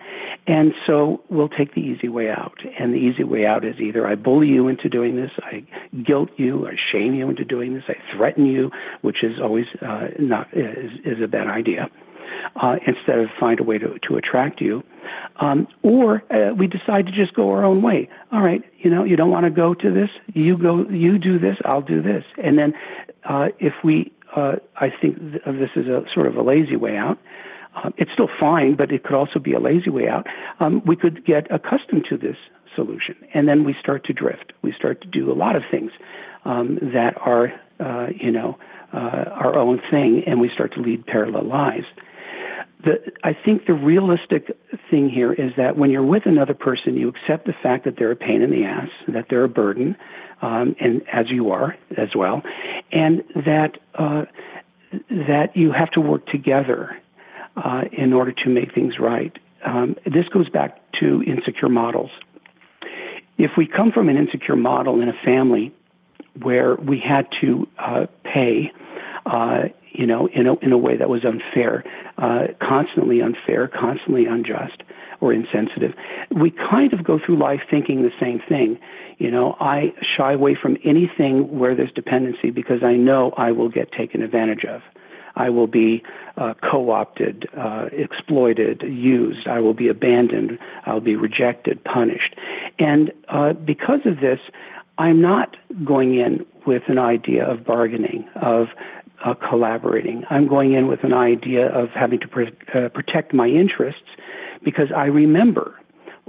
And 0.47 0.73
so 0.87 1.23
we'll 1.29 1.49
take 1.49 1.75
the 1.75 1.81
easy 1.81 2.09
way 2.09 2.31
out. 2.31 2.59
And 2.79 2.95
the 2.95 2.99
easy 2.99 3.25
way 3.25 3.47
out 3.47 3.65
is 3.65 3.79
either 3.79 4.07
I 4.07 4.15
bully 4.15 4.49
you 4.49 4.69
into 4.69 4.89
doing 4.89 5.17
this, 5.17 5.31
I 5.39 5.65
guilt 6.03 6.31
you, 6.37 6.67
I 6.67 6.77
shame 6.93 7.15
you 7.15 7.29
into 7.29 7.45
doing 7.45 7.75
this, 7.75 7.85
I 7.89 7.97
threaten 8.17 8.47
you, 8.47 8.71
which 9.03 9.23
is 9.23 9.41
always 9.41 9.67
uh, 9.83 10.09
not 10.19 10.49
is, 10.53 10.93
is 11.05 11.23
a 11.23 11.29
bad 11.29 11.49
idea. 11.49 11.91
Uh, 12.57 12.77
instead 12.87 13.19
of 13.19 13.29
find 13.41 13.59
a 13.59 13.65
way 13.65 13.79
to, 13.79 13.99
to 14.07 14.17
attract 14.17 14.61
you. 14.61 14.83
Um, 15.41 15.67
or 15.83 16.23
uh, 16.33 16.55
we 16.55 16.69
decide 16.69 17.07
to 17.07 17.13
just 17.13 17.35
go 17.35 17.51
our 17.51 17.65
own 17.65 17.83
way. 17.83 18.09
All 18.31 18.43
right, 18.43 18.63
you 18.79 18.91
know, 18.91 19.03
you 19.03 19.17
don't 19.17 19.31
want 19.31 19.45
to 19.45 19.51
go 19.51 19.75
to 19.75 19.93
this, 19.93 20.09
you 20.35 20.57
go, 20.57 20.89
you 20.89 21.19
do 21.19 21.39
this, 21.39 21.57
I'll 21.65 21.83
do 21.83 22.01
this. 22.01 22.23
And 22.43 22.57
then 22.57 22.73
uh, 23.29 23.49
if 23.59 23.73
we, 23.83 24.13
uh, 24.37 24.57
I 24.77 24.89
think 24.91 25.17
of 25.47 25.57
this 25.57 25.71
is 25.75 25.89
a 25.89 26.05
sort 26.15 26.29
of 26.29 26.37
a 26.37 26.43
lazy 26.43 26.77
way 26.77 26.97
out, 26.97 27.19
uh, 27.77 27.91
it's 27.97 28.13
still 28.13 28.29
fine, 28.39 28.77
but 28.77 28.93
it 28.93 29.03
could 29.03 29.17
also 29.17 29.41
be 29.41 29.53
a 29.53 29.59
lazy 29.59 29.91
way 29.91 30.09
out. 30.09 30.27
Um, 30.61 30.81
we 30.87 30.95
could 30.95 31.25
get 31.25 31.51
accustomed 31.51 32.07
to 32.09 32.17
this 32.17 32.37
solution, 32.77 33.17
and 33.35 33.49
then 33.49 33.65
we 33.65 33.75
start 33.81 34.05
to 34.05 34.13
drift. 34.13 34.53
We 34.63 34.73
start 34.73 35.01
to 35.03 35.09
do 35.09 35.33
a 35.33 35.35
lot 35.35 35.57
of 35.57 35.63
things 35.71 35.91
um, 36.45 36.79
that 36.95 37.15
are, 37.21 37.53
uh, 37.81 38.09
you 38.15 38.31
know, 38.31 38.59
uh, 38.93 39.25
our 39.31 39.59
own 39.59 39.81
thing, 39.91 40.23
and 40.25 40.41
we 40.41 40.49
start 40.55 40.73
to 40.75 40.81
lead 40.81 41.05
parallel 41.05 41.49
lives. 41.49 41.87
The, 42.85 43.13
I 43.23 43.33
think 43.33 43.67
the 43.67 43.75
realistic 43.75 44.57
thing 44.91 45.09
here 45.09 45.33
is 45.33 45.53
that 45.57 45.77
when 45.77 45.91
you're 45.91 46.05
with 46.05 46.27
another 46.27 46.55
person, 46.55 46.97
you 46.97 47.09
accept 47.09 47.47
the 47.47 47.55
fact 47.63 47.85
that 47.85 47.97
they're 47.99 48.11
a 48.11 48.17
pain 48.17 48.43
in 48.43 48.51
the 48.51 48.65
ass, 48.65 48.89
that 49.09 49.27
they're 49.31 49.45
a 49.45 49.49
burden, 49.49 49.97
um, 50.43 50.77
and 50.81 51.03
as 51.13 51.31
you 51.31 51.51
are 51.51 51.77
as 51.97 52.09
well, 52.15 52.43
and 52.93 53.23
that 53.35 53.79
uh, 53.95 54.25
that 55.11 55.51
you 55.55 55.73
have 55.73 55.91
to 55.93 56.01
work 56.01 56.27
together 56.27 56.97
uh, 57.57 57.83
in 57.93 58.13
order 58.13 58.33
to 58.33 58.49
make 58.49 58.75
things 58.75 58.95
right. 58.99 59.37
Um, 59.65 59.97
this 60.05 60.29
goes 60.29 60.49
back 60.49 60.79
to 61.01 61.23
insecure 61.23 61.69
models. 61.69 62.11
If 63.39 63.53
we 63.57 63.67
come 63.67 63.91
from 63.93 64.09
an 64.09 64.17
insecure 64.17 64.57
model 64.57 65.01
in 65.01 65.09
a 65.09 65.25
family 65.25 65.73
where 66.43 66.75
we 66.77 67.01
had 67.01 67.27
to 67.41 67.67
uh, 67.79 68.07
pay, 68.25 68.73
uh, 69.27 69.65
you 69.95 70.07
know, 70.07 70.29
in 70.35 70.47
a, 70.47 70.55
in 70.57 70.73
a 70.73 70.79
way 70.79 70.97
that 70.97 71.09
was 71.09 71.25
unfair, 71.25 71.85
uh, 72.19 72.49
constantly 72.61 73.23
unfair, 73.23 73.69
constantly 73.69 74.27
unjust 74.27 74.83
or 75.21 75.33
insensitive, 75.33 75.95
we 76.31 76.51
kind 76.51 76.93
of 76.93 77.05
go 77.05 77.19
through 77.25 77.39
life 77.39 77.61
thinking 77.71 78.03
the 78.03 78.13
same 78.21 78.41
thing. 78.49 78.79
You 79.19 79.31
know, 79.31 79.57
I 79.61 79.95
shy 80.03 80.33
away 80.33 80.57
from 80.61 80.77
anything 80.85 81.59
where 81.59 81.75
there's 81.77 81.93
dependency 81.93 82.51
because 82.51 82.83
I 82.83 82.95
know 82.95 83.33
I 83.37 83.53
will 83.53 83.69
get 83.69 83.93
taken 83.93 84.21
advantage 84.21 84.65
of. 84.65 84.83
I 85.37 85.51
will 85.51 85.67
be 85.67 86.03
uh, 86.37 86.55
co 86.69 86.91
opted, 86.91 87.49
uh, 87.57 87.87
exploited, 87.93 88.83
used. 88.83 89.47
I 89.47 89.61
will 89.61 89.75
be 89.75 89.89
abandoned. 89.89 90.59
I'll 90.87 91.01
be 91.01 91.17
rejected, 91.17 91.83
punished. 91.85 92.37
And 92.79 93.13
uh, 93.29 93.53
because 93.53 94.01
of 94.05 94.21
this, 94.21 94.39
I'm 94.99 95.21
not 95.21 95.57
going 95.85 96.17
in 96.17 96.47
with 96.67 96.83
an 96.89 96.99
idea 96.99 97.45
of 97.45 97.65
bargaining, 97.65 98.29
of 98.37 98.69
uh, 99.25 99.35
collaborating. 99.35 100.25
I'm 100.31 100.49
going 100.49 100.73
in 100.73 100.89
with 100.89 101.05
an 101.05 101.13
idea 101.13 101.69
of 101.69 101.91
having 101.91 102.21
to 102.21 102.29
uh, 102.75 102.89
protect 102.89 103.33
my 103.33 103.49
interests 103.49 104.09
because 104.63 104.89
I 104.95 105.07
remember 105.07 105.75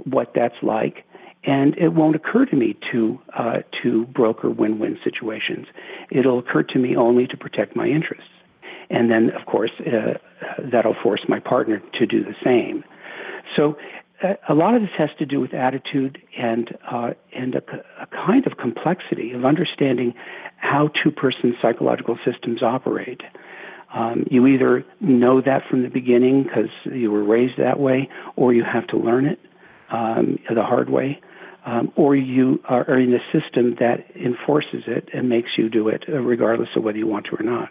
what 0.04 0.32
that's 0.34 0.62
like 0.62 1.04
and 1.44 1.76
it 1.78 1.90
won't 1.90 2.16
occur 2.16 2.44
to 2.44 2.56
me 2.56 2.76
to 2.92 3.20
uh, 3.38 3.58
to 3.82 4.04
broker 4.06 4.50
win-win 4.50 4.98
situations. 5.02 5.66
It'll 6.10 6.38
occur 6.38 6.64
to 6.64 6.78
me 6.78 6.96
only 6.96 7.26
to 7.28 7.36
protect 7.36 7.76
my 7.76 7.86
interests 7.86 8.30
and 8.90 9.10
then 9.10 9.30
of 9.30 9.46
course 9.46 9.72
uh, 9.80 10.14
that'll 10.72 10.96
force 11.02 11.22
my 11.28 11.40
partner 11.40 11.82
to 11.98 12.06
do 12.06 12.22
the 12.22 12.34
same. 12.44 12.84
So 13.54 13.76
uh, 14.22 14.34
a 14.48 14.54
lot 14.54 14.74
of 14.74 14.82
this 14.82 14.90
has 14.96 15.10
to 15.18 15.26
do 15.26 15.40
with 15.40 15.54
attitude 15.54 16.20
and 16.38 16.76
uh, 16.90 17.10
and 17.34 17.54
a, 17.54 17.62
a, 18.00 18.06
kind 18.06 18.46
of 18.46 18.56
complexity 18.56 19.32
of 19.32 19.44
understanding 19.44 20.14
how 20.66 20.90
two 21.02 21.10
person 21.10 21.56
psychological 21.62 22.18
systems 22.24 22.62
operate. 22.62 23.20
Um, 23.94 24.26
you 24.30 24.46
either 24.46 24.84
know 25.00 25.40
that 25.40 25.62
from 25.70 25.82
the 25.82 25.88
beginning 25.88 26.42
because 26.42 26.70
you 26.84 27.10
were 27.10 27.24
raised 27.24 27.54
that 27.58 27.78
way, 27.78 28.10
or 28.34 28.52
you 28.52 28.64
have 28.64 28.86
to 28.88 28.96
learn 28.96 29.26
it 29.26 29.38
um, 29.90 30.38
the 30.52 30.62
hard 30.62 30.90
way, 30.90 31.20
um, 31.64 31.92
or 31.96 32.16
you 32.16 32.60
are 32.68 32.98
in 32.98 33.14
a 33.14 33.20
system 33.32 33.76
that 33.78 34.04
enforces 34.16 34.82
it 34.86 35.08
and 35.14 35.28
makes 35.28 35.50
you 35.56 35.68
do 35.70 35.88
it 35.88 36.04
uh, 36.08 36.20
regardless 36.20 36.68
of 36.76 36.82
whether 36.82 36.98
you 36.98 37.06
want 37.06 37.26
to 37.26 37.36
or 37.36 37.44
not. 37.44 37.68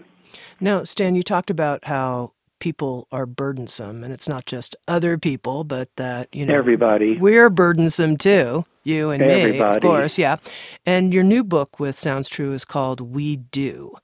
Now, 0.59 0.83
Stan, 0.83 1.15
you 1.15 1.23
talked 1.23 1.49
about 1.49 1.85
how 1.85 2.31
people 2.59 3.07
are 3.11 3.25
burdensome, 3.25 4.03
and 4.03 4.13
it's 4.13 4.27
not 4.27 4.45
just 4.45 4.75
other 4.87 5.17
people, 5.17 5.63
but 5.63 5.89
that 5.95 6.33
you 6.33 6.45
know 6.45 6.53
everybody 6.55 7.17
we're 7.17 7.49
burdensome 7.49 8.17
too. 8.17 8.65
You 8.83 9.09
and 9.09 9.23
everybody. 9.23 9.59
me, 9.59 9.75
of 9.75 9.81
course, 9.81 10.17
yeah. 10.17 10.37
And 10.85 11.13
your 11.13 11.23
new 11.23 11.43
book 11.43 11.79
with 11.79 11.97
Sounds 11.97 12.29
True 12.29 12.53
is 12.53 12.65
called 12.65 13.01
We 13.01 13.37
Do, 13.37 13.95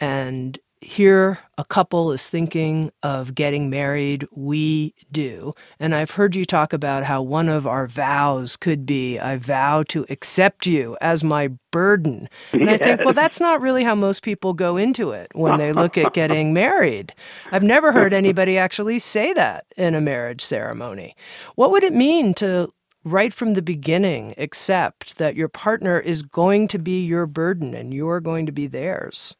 and 0.00 0.58
here 0.80 1.38
a 1.56 1.64
couple 1.64 2.12
is 2.12 2.30
thinking 2.30 2.92
of 3.02 3.34
getting 3.34 3.68
married, 3.68 4.26
we 4.32 4.94
do. 5.10 5.52
And 5.80 5.94
I've 5.94 6.12
heard 6.12 6.36
you 6.36 6.44
talk 6.44 6.72
about 6.72 7.04
how 7.04 7.20
one 7.22 7.48
of 7.48 7.66
our 7.66 7.86
vows 7.86 8.56
could 8.56 8.86
be 8.86 9.18
I 9.18 9.38
vow 9.38 9.82
to 9.88 10.06
accept 10.08 10.66
you 10.66 10.96
as 11.00 11.24
my 11.24 11.50
burden. 11.70 12.28
And 12.52 12.66
yes. 12.66 12.80
I 12.80 12.84
think, 12.84 13.00
well, 13.04 13.14
that's 13.14 13.40
not 13.40 13.60
really 13.60 13.84
how 13.84 13.94
most 13.94 14.22
people 14.22 14.54
go 14.54 14.76
into 14.76 15.10
it 15.10 15.28
when 15.34 15.58
they 15.58 15.72
look 15.72 15.98
at 15.98 16.12
getting 16.12 16.52
married. 16.52 17.12
I've 17.50 17.62
never 17.62 17.92
heard 17.92 18.12
anybody 18.12 18.56
actually 18.56 18.98
say 18.98 19.32
that 19.32 19.66
in 19.76 19.94
a 19.94 20.00
marriage 20.00 20.42
ceremony. 20.42 21.16
What 21.56 21.70
would 21.72 21.82
it 21.82 21.92
mean 21.92 22.34
to 22.34 22.72
right 23.04 23.32
from 23.32 23.54
the 23.54 23.62
beginning 23.62 24.32
accept 24.38 25.18
that 25.18 25.34
your 25.34 25.48
partner 25.48 25.98
is 25.98 26.22
going 26.22 26.68
to 26.68 26.78
be 26.78 27.04
your 27.04 27.26
burden 27.26 27.74
and 27.74 27.92
you're 27.92 28.20
going 28.20 28.46
to 28.46 28.52
be 28.52 28.66
theirs? 28.66 29.34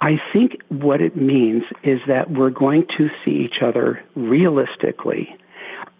I 0.00 0.18
think 0.32 0.62
what 0.68 1.00
it 1.00 1.16
means 1.16 1.64
is 1.82 2.00
that 2.06 2.30
we're 2.30 2.50
going 2.50 2.86
to 2.96 3.08
see 3.24 3.32
each 3.32 3.62
other 3.62 4.02
realistically, 4.14 5.28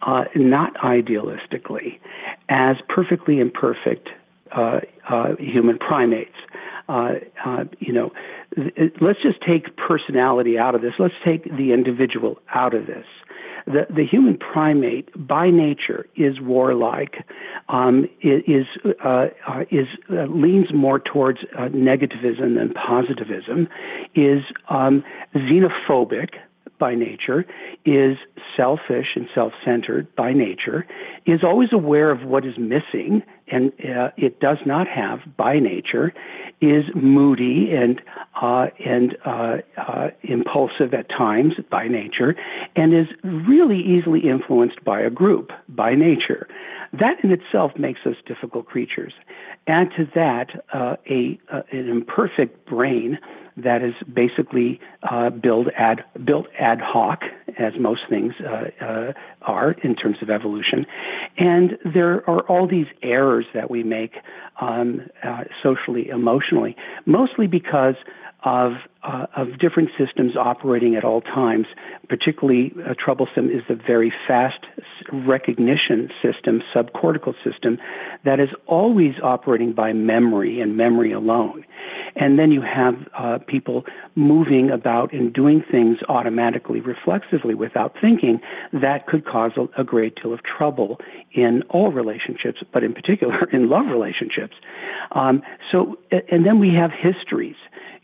uh, 0.02 0.24
not 0.34 0.74
idealistically, 0.76 1.98
as 2.48 2.76
perfectly 2.88 3.38
imperfect 3.40 4.08
uh, 4.56 4.80
uh, 5.08 5.36
human 5.38 5.78
primates. 5.78 6.34
Uh, 6.88 7.14
uh, 7.44 7.64
you 7.78 7.92
know, 7.92 8.10
th- 8.56 8.92
let's 9.00 9.22
just 9.22 9.40
take 9.46 9.76
personality 9.76 10.58
out 10.58 10.74
of 10.74 10.80
this. 10.80 10.94
Let's 10.98 11.14
take 11.24 11.44
the 11.44 11.72
individual 11.72 12.40
out 12.52 12.74
of 12.74 12.86
this 12.86 13.04
the, 13.66 13.86
the 13.88 14.04
human 14.04 14.36
primate 14.38 15.08
by 15.26 15.50
nature 15.50 16.06
is 16.16 16.40
warlike, 16.40 17.24
um, 17.68 18.08
is, 18.22 18.66
uh, 19.04 19.26
uh, 19.46 19.64
is 19.70 19.86
uh, 20.10 20.24
leans 20.24 20.72
more 20.74 20.98
towards 20.98 21.40
uh, 21.56 21.68
negativism 21.68 22.56
than 22.56 22.72
positivism, 22.74 23.68
is 24.14 24.42
um, 24.68 25.04
xenophobic 25.34 26.30
by 26.78 26.94
nature, 26.94 27.44
is 27.84 28.16
selfish 28.56 29.08
and 29.14 29.28
self 29.34 29.52
centered 29.64 30.14
by 30.16 30.32
nature, 30.32 30.86
is 31.26 31.44
always 31.44 31.68
aware 31.72 32.10
of 32.10 32.24
what 32.24 32.44
is 32.44 32.54
missing, 32.58 33.22
and 33.50 33.72
uh, 33.84 34.10
it 34.16 34.40
does 34.40 34.58
not 34.64 34.86
have 34.88 35.20
by 35.36 35.58
nature, 35.58 36.12
is 36.60 36.84
moody 36.94 37.70
and, 37.72 38.00
uh, 38.40 38.66
and 38.84 39.16
uh, 39.24 39.56
uh 39.76 40.08
impulsive 40.22 40.94
at 40.94 41.08
times 41.08 41.54
by 41.70 41.88
nature, 41.88 42.36
and 42.76 42.94
is 42.94 43.06
really 43.24 43.80
easily 43.80 44.20
influenced 44.20 44.84
by 44.84 45.00
a 45.00 45.10
group 45.10 45.50
by 45.68 45.94
nature. 45.94 46.48
That 46.92 47.22
in 47.22 47.30
itself 47.30 47.72
makes 47.78 48.00
us 48.04 48.16
difficult 48.26 48.66
creatures. 48.66 49.12
Add 49.66 49.90
to 49.96 50.08
that 50.14 50.64
uh, 50.72 50.96
a, 51.08 51.38
an 51.70 51.88
imperfect 51.88 52.66
brain 52.66 53.18
that 53.56 53.82
is 53.82 53.94
basically 54.12 54.80
uh, 55.10 55.30
built 55.30 55.68
ad 55.76 56.02
built 56.24 56.46
ad 56.58 56.80
hoc, 56.80 57.22
as 57.58 57.74
most 57.78 58.02
things 58.08 58.32
uh, 58.40 58.84
uh, 58.84 59.12
are 59.42 59.72
in 59.82 59.94
terms 59.94 60.16
of 60.22 60.30
evolution. 60.30 60.86
And 61.36 61.78
there 61.84 62.28
are 62.28 62.40
all 62.42 62.66
these 62.66 62.86
errors 63.02 63.46
that 63.54 63.70
we 63.70 63.82
make 63.82 64.14
um, 64.60 65.02
uh, 65.22 65.44
socially, 65.62 66.08
emotionally, 66.08 66.76
mostly 67.06 67.46
because 67.46 67.94
of, 68.44 68.72
uh, 69.02 69.26
of 69.36 69.58
different 69.58 69.90
systems 69.98 70.36
operating 70.36 70.94
at 70.96 71.04
all 71.04 71.20
times. 71.20 71.66
Particularly 72.08 72.72
uh, 72.84 72.94
troublesome 72.98 73.50
is 73.50 73.62
the 73.68 73.74
very 73.74 74.12
fast 74.26 74.66
recognition 75.12 76.10
system, 76.22 76.62
subcortical 76.74 77.34
system, 77.44 77.78
that 78.24 78.40
is 78.40 78.48
always 78.66 79.14
operating 79.22 79.72
by 79.72 79.92
memory 79.92 80.60
and 80.60 80.76
memory 80.76 81.12
alone. 81.12 81.64
And 82.16 82.38
then 82.38 82.50
you 82.50 82.62
have 82.62 82.94
uh, 83.16 83.38
people 83.46 83.84
moving 84.14 84.70
about 84.70 85.12
and 85.12 85.32
doing 85.32 85.62
things 85.70 85.98
automatically, 86.08 86.80
reflexively, 86.80 87.54
without 87.54 87.94
thinking, 88.00 88.40
that 88.72 89.06
could 89.06 89.24
cause 89.24 89.52
a, 89.56 89.80
a 89.80 89.84
great 89.84 90.16
deal 90.20 90.32
of 90.32 90.40
trouble 90.42 90.98
in 91.32 91.62
all 91.70 91.92
relationships, 91.92 92.60
but 92.72 92.82
in 92.82 92.92
particular 92.92 93.44
in 93.52 93.68
love 93.68 93.86
relationships. 93.86 94.54
Um, 95.12 95.42
so, 95.70 95.98
and 96.30 96.44
then 96.44 96.58
we 96.58 96.74
have 96.74 96.90
histories. 96.90 97.56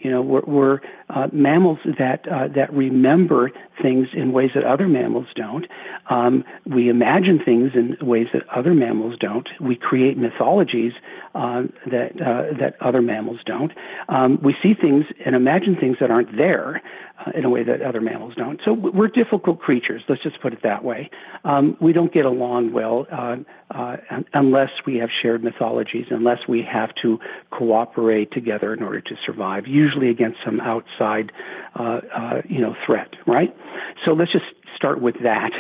You 0.07 0.12
know, 0.12 0.23
we're, 0.23 0.42
we're 0.47 0.81
uh, 1.11 1.27
mammals 1.33 1.81
that 1.99 2.29
uh, 2.29 2.47
that 2.55 2.73
remember 2.73 3.51
things 3.83 4.07
in 4.14 4.33
ways 4.33 4.51
that 4.55 4.62
other 4.62 4.87
mammals 4.87 5.27
don't. 5.35 5.66
Um, 6.11 6.45
we 6.64 6.88
imagine 6.88 7.40
things 7.45 7.73
in 7.75 7.97
ways 8.07 8.29
that 8.33 8.42
other 8.57 8.73
mammals 8.73 9.16
don't. 9.19 9.49
We 9.61 9.75
create 9.75 10.16
mythologies 10.16 10.92
uh, 11.35 11.62
that 11.90 12.12
uh, 12.23 12.57
that 12.61 12.77
other 12.81 13.03
mammals 13.03 13.40
don't. 13.45 13.73
Um, 14.09 14.38
we 14.45 14.55
see 14.62 14.75
things 14.81 15.07
and 15.25 15.35
imagine 15.35 15.75
things 15.75 15.97
that 15.99 16.12
aren't 16.12 16.37
there 16.37 16.81
uh, 17.27 17.33
in 17.35 17.45
a 17.45 17.51
way 17.51 17.64
that 17.64 17.83
other 17.83 18.01
mammals 18.01 18.35
don't. 18.37 18.61
So 18.62 18.75
we're 18.75 19.09
difficult 19.09 19.59
creatures. 19.59 20.03
Let's 20.09 20.23
just 20.23 20.40
put 20.40 20.53
it 20.53 20.61
that 20.62 20.85
way. 20.85 21.11
Um, 21.45 21.77
we 21.81 21.92
don't 21.92 22.12
get 22.12 22.27
along 22.27 22.73
well 22.73 23.07
uh, 23.11 23.37
unless 24.35 24.71
we 24.87 24.97
have 24.99 25.09
shared 25.23 25.42
mythologies, 25.42 26.07
unless 26.11 26.40
we 26.47 26.62
have 26.62 26.90
to 27.03 27.19
cooperate 27.51 28.31
together 28.33 28.75
in 28.75 28.83
order 28.83 29.01
to 29.01 29.14
survive, 29.25 29.66
usually 29.66 29.95
against 30.04 30.38
some 30.44 30.61
outside, 30.61 31.32
uh, 31.78 32.00
uh, 32.14 32.42
you 32.48 32.61
know, 32.61 32.74
threat. 32.85 33.14
Right. 33.26 33.54
So 34.04 34.12
let's 34.12 34.32
just 34.32 34.44
start 34.76 35.00
with 35.00 35.16
that. 35.22 35.50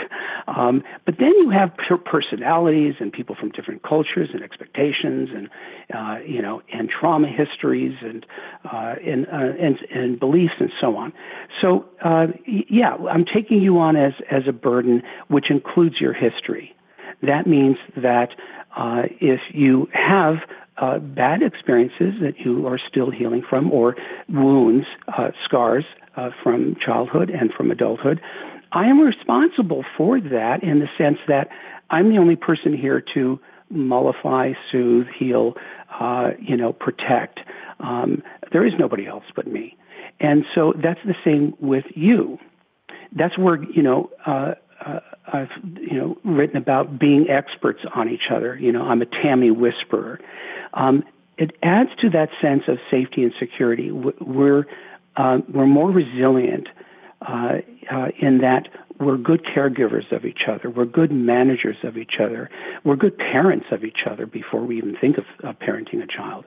Um, 0.46 0.82
but 1.04 1.16
then 1.18 1.32
you 1.38 1.50
have 1.50 1.70
per- 1.76 1.96
personalities 1.96 2.94
and 3.00 3.12
people 3.12 3.34
from 3.34 3.50
different 3.50 3.82
cultures 3.82 4.28
and 4.32 4.42
expectations 4.42 5.30
and 5.34 5.48
uh, 5.94 6.18
you 6.24 6.42
know 6.42 6.62
and 6.72 6.88
trauma 6.88 7.28
histories 7.28 7.96
and 8.02 8.26
uh, 8.70 8.94
and, 9.04 9.26
uh, 9.26 9.56
and, 9.60 9.78
and 9.92 10.20
beliefs 10.20 10.54
and 10.60 10.70
so 10.80 10.96
on. 10.96 11.12
So 11.60 11.86
uh, 12.04 12.26
yeah, 12.46 12.96
I'm 13.10 13.24
taking 13.24 13.62
you 13.62 13.78
on 13.78 13.96
as 13.96 14.12
as 14.30 14.42
a 14.46 14.52
burden, 14.52 15.02
which 15.28 15.50
includes 15.50 16.00
your 16.00 16.12
history. 16.12 16.74
That 17.22 17.46
means 17.46 17.76
that 17.96 18.30
uh, 18.76 19.04
if 19.20 19.40
you 19.52 19.88
have 19.92 20.36
uh, 20.78 20.98
bad 20.98 21.42
experiences 21.42 22.14
that 22.20 22.34
you 22.44 22.66
are 22.66 22.78
still 22.78 23.10
healing 23.10 23.42
from, 23.48 23.72
or 23.72 23.96
wounds, 24.28 24.86
uh, 25.16 25.30
scars 25.44 25.84
uh, 26.16 26.30
from 26.42 26.76
childhood 26.84 27.30
and 27.30 27.52
from 27.52 27.70
adulthood, 27.70 28.20
I 28.72 28.84
am 28.86 29.00
responsible 29.00 29.84
for 29.96 30.20
that 30.20 30.62
in 30.62 30.80
the 30.80 30.88
sense 30.98 31.18
that 31.28 31.48
I'm 31.90 32.10
the 32.10 32.18
only 32.18 32.36
person 32.36 32.76
here 32.76 33.02
to 33.14 33.38
mollify, 33.70 34.52
soothe, 34.70 35.06
heal, 35.18 35.54
uh, 36.00 36.30
you 36.40 36.56
know, 36.56 36.72
protect. 36.72 37.40
Um, 37.80 38.22
there 38.52 38.66
is 38.66 38.72
nobody 38.78 39.06
else 39.06 39.24
but 39.34 39.46
me. 39.46 39.76
And 40.20 40.44
so 40.54 40.72
that's 40.82 41.00
the 41.04 41.14
same 41.24 41.54
with 41.60 41.84
you. 41.94 42.38
That's 43.12 43.36
where, 43.38 43.62
you 43.62 43.82
know, 43.82 44.10
uh, 44.84 45.00
I've, 45.32 45.50
you 45.80 45.96
know, 45.96 46.18
written 46.24 46.56
about 46.56 46.98
being 46.98 47.28
experts 47.28 47.80
on 47.94 48.08
each 48.08 48.30
other. 48.30 48.56
You 48.56 48.72
know, 48.72 48.82
I'm 48.82 49.02
a 49.02 49.06
Tami 49.06 49.54
whisperer. 49.54 50.20
Um, 50.74 51.02
it 51.38 51.52
adds 51.62 51.90
to 52.00 52.10
that 52.10 52.28
sense 52.40 52.62
of 52.68 52.78
safety 52.90 53.22
and 53.22 53.32
security. 53.38 53.90
We're, 53.90 54.66
uh, 55.16 55.38
we're 55.52 55.66
more 55.66 55.90
resilient 55.90 56.68
uh, 57.22 57.58
uh, 57.90 58.08
in 58.18 58.38
that 58.38 58.68
we're 58.98 59.16
good 59.16 59.44
caregivers 59.44 60.10
of 60.12 60.24
each 60.24 60.42
other, 60.48 60.70
we're 60.70 60.86
good 60.86 61.12
managers 61.12 61.76
of 61.82 61.96
each 61.96 62.14
other, 62.20 62.48
we're 62.84 62.96
good 62.96 63.16
parents 63.18 63.66
of 63.70 63.84
each 63.84 64.00
other 64.10 64.26
before 64.26 64.64
we 64.64 64.78
even 64.78 64.96
think 65.00 65.16
of, 65.18 65.24
parenting 65.58 66.02
a 66.02 66.06
child. 66.06 66.44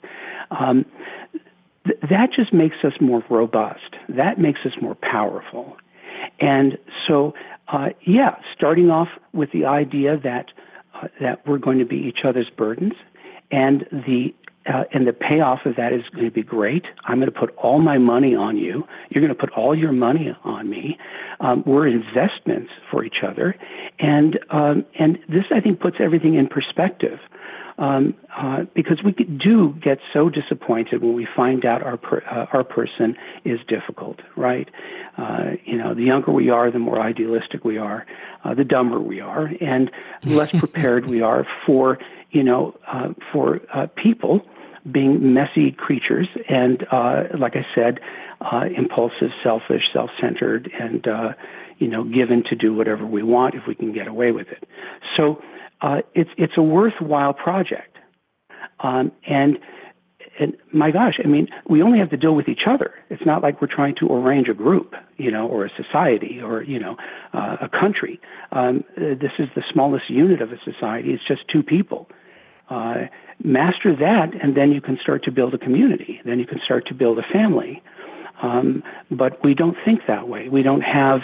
Um, 0.52 0.86
th- 1.86 2.00
that 2.10 2.30
just 2.36 2.54
makes 2.54 2.78
us 2.84 2.94
more 3.00 3.24
robust. 3.30 3.96
That 4.10 4.39
makes 4.39 4.62
us 4.65 4.74
more 4.82 4.96
powerful. 4.96 5.78
And 6.39 6.77
so, 7.08 7.34
uh, 7.67 7.89
yeah, 8.05 8.36
starting 8.55 8.89
off 8.89 9.10
with 9.34 9.51
the 9.51 9.65
idea 9.65 10.17
that 10.17 10.47
uh, 10.95 11.08
that 11.21 11.45
we're 11.47 11.58
going 11.58 11.79
to 11.79 11.86
be 11.86 11.97
each 11.97 12.25
other's 12.25 12.49
burdens, 12.49 12.93
and 13.51 13.86
the 13.91 14.34
uh, 14.65 14.84
and 14.93 15.08
the 15.08 15.13
payoff 15.13 15.65
of 15.65 15.75
that 15.75 15.93
is 15.93 16.03
going 16.13 16.25
to 16.25 16.32
be 16.32 16.43
great. 16.43 16.86
I'm 17.05 17.19
going 17.19 17.32
to 17.32 17.39
put 17.39 17.55
all 17.58 17.79
my 17.79 17.97
money 17.97 18.36
on 18.36 18.58
you. 18.58 18.86
You're 19.10 19.21
going 19.21 19.34
to 19.34 19.39
put 19.39 19.51
all 19.51 19.75
your 19.75 19.91
money 19.91 20.36
on 20.43 20.69
me. 20.69 20.97
Um, 21.39 21.63
we're 21.65 21.88
investments 21.88 22.71
for 22.91 23.03
each 23.03 23.23
other, 23.25 23.55
and 23.99 24.39
um, 24.49 24.86
and 24.97 25.17
this 25.27 25.45
I 25.51 25.60
think 25.60 25.79
puts 25.79 25.97
everything 25.99 26.36
in 26.36 26.47
perspective. 26.47 27.19
Um, 27.80 28.13
uh, 28.38 28.65
because 28.76 29.02
we 29.06 29.13
do 29.13 29.74
get 29.82 30.00
so 30.12 30.30
disappointed 30.30 31.02
when 31.02 31.13
we 31.13 31.26
find 31.34 31.63
out 31.63 31.82
our 31.82 31.96
per, 31.96 32.22
uh, 32.30 32.46
our 32.52 32.65
person 32.65 33.15
is 33.46 33.58
difficult, 33.70 34.20
right? 34.36 34.70
Uh, 35.18 35.52
you 35.63 35.78
know, 35.78 35.94
the 35.94 36.04
younger 36.04 36.34
we 36.34 36.50
are, 36.50 36.70
the 36.72 36.80
more 36.80 37.00
idealistic 37.00 37.63
we 37.63 37.78
are, 37.78 38.06
uh, 38.44 38.54
the 38.54 38.65
dumber 38.65 39.00
we 39.00 39.22
are, 39.22 39.50
and 39.62 39.89
less 40.26 40.52
prepared 40.52 41.06
we 41.06 41.22
are 41.22 41.48
for 41.65 41.98
you 42.32 42.44
know 42.44 42.78
uh, 42.88 43.13
for 43.32 43.62
uh, 43.74 43.88
people 43.96 44.46
being 44.92 45.34
messy 45.34 45.72
creatures 45.72 46.28
and, 46.48 46.86
uh, 46.92 47.24
like 47.38 47.56
I 47.56 47.65
said, 47.76 48.00
uh, 48.42 48.65
impulsive, 48.76 49.32
selfish, 49.44 49.84
self-centered, 49.92 50.72
and 50.80 51.08
uh, 51.08 51.34
you 51.78 51.88
know, 51.88 52.04
given 52.04 52.44
to 52.46 52.56
do 52.56 52.74
whatever 52.74 53.06
we 53.06 53.24
want 53.24 53.56
if 53.56 53.68
we 53.68 53.76
can 53.76 53.94
get 53.94 54.08
away 54.08 54.32
with 54.32 54.48
it. 54.50 54.68
So 55.15 55.42
uh, 55.82 56.02
it's 56.13 56.30
it's 56.38 56.54
a 56.58 56.62
worthwhile 56.62 57.34
project, 57.34 57.98
um, 58.80 59.12
and 59.28 59.58
and 60.39 60.56
my 60.72 60.92
gosh, 60.92 61.20
I 61.24 61.28
mean, 61.28 61.48
we 61.70 61.82
only 61.82 62.00
have 62.00 62.10
to 62.12 62.18
deal 62.18 62.34
with 62.34 62.48
each 62.48 62.63
other. 62.65 62.94
It's 63.10 63.26
not 63.26 63.44
like 63.44 63.62
we're 63.62 63.68
trying 63.68 63.96
to 64.00 64.08
arrange 64.08 64.48
a 64.48 64.54
group, 64.54 64.96
you 65.18 65.30
know, 65.32 65.48
or 65.48 65.65
a 65.65 65.70
society, 65.76 66.39
or 66.42 66.63
you 66.63 66.80
know, 66.80 66.96
uh, 67.34 67.58
a 67.62 67.70
country. 67.70 68.20
Um, 68.52 68.84
this 68.98 69.32
is 69.38 69.50
the 69.56 69.63
smallest 69.72 70.10
unit 70.10 70.42
of 70.42 70.52
a 70.52 70.60
society. 70.63 71.12
It's 71.12 71.28
just 71.28 71.42
two 71.52 71.63
people. 71.63 72.10
Uh, 72.70 73.06
master 73.44 73.96
that, 73.96 74.30
and 74.42 74.56
then 74.56 74.72
you 74.72 74.82
can 74.82 74.98
start 75.02 75.24
to 75.24 75.32
build 75.32 75.54
a 75.54 75.58
community. 75.58 76.22
Then 76.24 76.39
you 76.39 76.46
can 76.46 76.60
start 76.63 76.86
to 76.88 76.94
build 76.94 77.18
a 77.18 77.24
family. 77.34 77.82
Um, 78.42 78.84
but 79.12 79.44
we 79.44 79.54
don't 79.54 79.76
think 79.84 80.02
that 80.08 80.28
way. 80.28 80.50
We 80.50 80.63
don't 80.63 80.82
have 80.82 81.22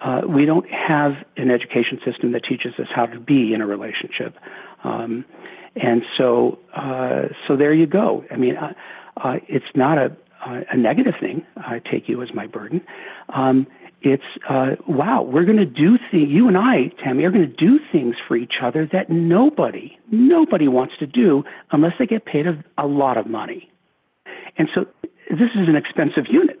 uh, 0.00 0.22
we 0.26 0.44
don't 0.44 0.68
have 0.70 1.12
an 1.36 1.50
education 1.50 1.98
system 2.04 2.32
that 2.32 2.44
teaches 2.44 2.74
us 2.78 2.86
how 2.94 3.06
to 3.06 3.18
be 3.18 3.54
in 3.54 3.60
a 3.60 3.66
relationship. 3.66 4.36
Um, 4.84 5.24
and 5.74 6.02
so 6.16 6.58
uh, 6.74 7.28
so 7.46 7.56
there 7.56 7.72
you 7.72 7.86
go. 7.86 8.24
I 8.30 8.36
mean, 8.36 8.56
uh, 8.56 8.72
uh, 9.16 9.36
it's 9.48 9.66
not 9.74 9.98
a 9.98 10.16
a 10.44 10.76
negative 10.76 11.14
thing. 11.18 11.44
I 11.56 11.80
take 11.80 12.08
you 12.08 12.22
as 12.22 12.32
my 12.32 12.46
burden. 12.46 12.80
Um, 13.30 13.66
it's 14.02 14.22
uh, 14.48 14.76
wow, 14.86 15.22
we're 15.22 15.44
going 15.44 15.56
to 15.56 15.64
do 15.66 15.98
things. 16.10 16.28
You 16.28 16.46
and 16.48 16.56
I, 16.56 16.92
Tami, 17.02 17.24
are 17.24 17.30
going 17.30 17.48
to 17.48 17.56
do 17.56 17.80
things 17.90 18.14
for 18.28 18.36
each 18.36 18.54
other 18.62 18.86
that 18.92 19.10
nobody, 19.10 19.98
nobody 20.10 20.68
wants 20.68 20.94
to 20.98 21.06
do 21.06 21.44
unless 21.72 21.94
they 21.98 22.06
get 22.06 22.24
paid 22.24 22.46
a, 22.46 22.62
a 22.78 22.86
lot 22.86 23.16
of 23.16 23.26
money. 23.26 23.70
And 24.58 24.68
so, 24.74 24.86
this 25.30 25.50
is 25.56 25.68
an 25.68 25.74
expensive 25.76 26.26
unit. 26.30 26.60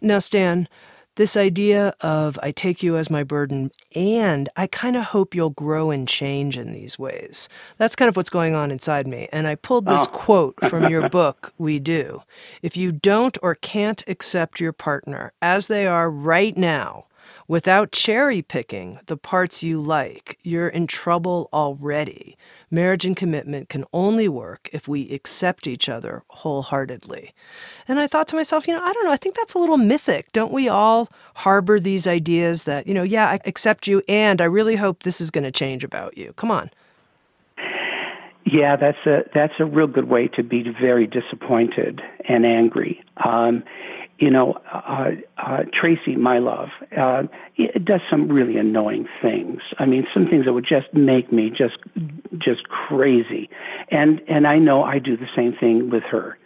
Now, 0.00 0.18
Stan, 0.18 0.68
this 1.18 1.36
idea 1.36 1.94
of 2.00 2.38
I 2.44 2.52
take 2.52 2.80
you 2.80 2.96
as 2.96 3.10
my 3.10 3.24
burden 3.24 3.72
and 3.92 4.48
I 4.56 4.68
kind 4.68 4.96
of 4.96 5.06
hope 5.06 5.34
you'll 5.34 5.50
grow 5.50 5.90
and 5.90 6.06
change 6.06 6.56
in 6.56 6.72
these 6.72 6.96
ways. 6.96 7.48
That's 7.76 7.96
kind 7.96 8.08
of 8.08 8.16
what's 8.16 8.30
going 8.30 8.54
on 8.54 8.70
inside 8.70 9.08
me. 9.08 9.28
And 9.32 9.48
I 9.48 9.56
pulled 9.56 9.86
this 9.86 10.02
oh. 10.04 10.10
quote 10.12 10.54
from 10.70 10.88
your 10.88 11.08
book, 11.08 11.52
We 11.58 11.80
Do. 11.80 12.22
If 12.62 12.76
you 12.76 12.92
don't 12.92 13.36
or 13.42 13.56
can't 13.56 14.04
accept 14.06 14.60
your 14.60 14.72
partner 14.72 15.32
as 15.42 15.66
they 15.66 15.88
are 15.88 16.08
right 16.08 16.56
now, 16.56 17.02
without 17.48 17.90
cherry 17.90 18.40
picking 18.40 18.98
the 19.06 19.16
parts 19.16 19.62
you 19.62 19.80
like, 19.80 20.38
you're 20.44 20.68
in 20.68 20.86
trouble 20.86 21.48
already. 21.52 22.36
Marriage 22.70 23.04
and 23.04 23.16
commitment 23.16 23.68
can 23.68 23.84
only 23.92 24.28
work 24.28 24.68
if 24.72 24.86
we 24.86 25.10
accept 25.10 25.66
each 25.66 25.88
other 25.88 26.22
wholeheartedly. 26.28 27.32
And 27.86 27.98
I 27.98 28.06
thought 28.06 28.28
to 28.28 28.36
myself, 28.36 28.68
you 28.68 28.74
know, 28.74 28.84
I 28.84 28.92
don't 28.92 29.04
know, 29.04 29.12
I 29.12 29.16
think 29.16 29.36
that's 29.36 29.54
a 29.54 29.58
little 29.58 29.78
mythic. 29.78 30.32
Don't 30.32 30.52
we 30.52 30.68
all 30.68 31.08
harbor 31.36 31.80
these 31.80 32.06
ideas 32.06 32.64
that, 32.64 32.86
you 32.86 32.94
know, 32.94 33.02
yeah, 33.02 33.26
I 33.26 33.40
accept 33.46 33.86
you 33.86 34.02
and 34.08 34.40
I 34.40 34.44
really 34.44 34.76
hope 34.76 35.02
this 35.02 35.20
is 35.20 35.30
going 35.30 35.44
to 35.44 35.50
change 35.50 35.84
about 35.84 36.18
you? 36.18 36.34
Come 36.34 36.50
on. 36.50 36.70
Yeah, 38.50 38.76
that's 38.76 38.98
a 39.04 39.24
that's 39.34 39.52
a 39.58 39.66
real 39.66 39.86
good 39.86 40.08
way 40.08 40.28
to 40.28 40.42
be 40.42 40.64
very 40.80 41.06
disappointed 41.06 42.00
and 42.28 42.46
angry. 42.46 43.04
Um, 43.22 43.62
you 44.18 44.30
know, 44.30 44.58
uh, 44.72 45.10
uh, 45.38 45.58
Tracey, 45.72 46.16
my 46.16 46.38
love, 46.38 46.68
uh, 46.96 47.22
it 47.56 47.84
does 47.84 48.00
some 48.10 48.28
really 48.28 48.56
annoying 48.56 49.06
things. 49.22 49.60
I 49.78 49.86
mean, 49.86 50.06
some 50.12 50.26
things 50.26 50.44
that 50.44 50.52
would 50.52 50.66
just 50.68 50.92
make 50.92 51.32
me 51.32 51.50
just, 51.50 51.78
just 52.36 52.68
crazy. 52.68 53.48
And 53.90 54.20
and 54.28 54.46
I 54.46 54.58
know 54.58 54.82
I 54.82 54.98
do 54.98 55.16
the 55.16 55.28
same 55.36 55.54
thing 55.58 55.90
with 55.90 56.02
her. 56.10 56.36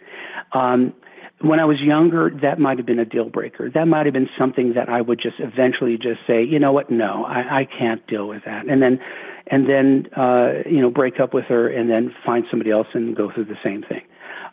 Um, 0.53 0.93
when 1.41 1.59
I 1.59 1.65
was 1.65 1.81
younger, 1.81 2.31
that 2.41 2.57
might 2.57 2.77
have 2.77 2.85
been 2.85 2.99
a 2.99 3.05
deal 3.05 3.29
breaker. 3.29 3.69
That 3.69 3.85
might 3.85 4.05
have 4.05 4.13
been 4.13 4.29
something 4.37 4.73
that 4.75 4.87
I 4.87 5.01
would 5.01 5.19
just 5.21 5.35
eventually 5.39 5.97
just 5.97 6.21
say, 6.25 6.41
you 6.41 6.57
know 6.57 6.71
what, 6.71 6.89
no, 6.89 7.25
I, 7.25 7.61
I 7.61 7.65
can't 7.65 8.05
deal 8.07 8.27
with 8.27 8.43
that. 8.45 8.65
And 8.69 8.81
then, 8.81 8.99
and 9.47 9.67
then, 9.67 10.07
uh, 10.15 10.63
you 10.65 10.79
know, 10.79 10.89
break 10.89 11.19
up 11.19 11.33
with 11.33 11.43
her 11.45 11.67
and 11.67 11.89
then 11.89 12.15
find 12.25 12.45
somebody 12.49 12.71
else 12.71 12.87
and 12.93 13.13
go 13.13 13.29
through 13.33 13.45
the 13.45 13.57
same 13.61 13.83
thing 13.83 14.03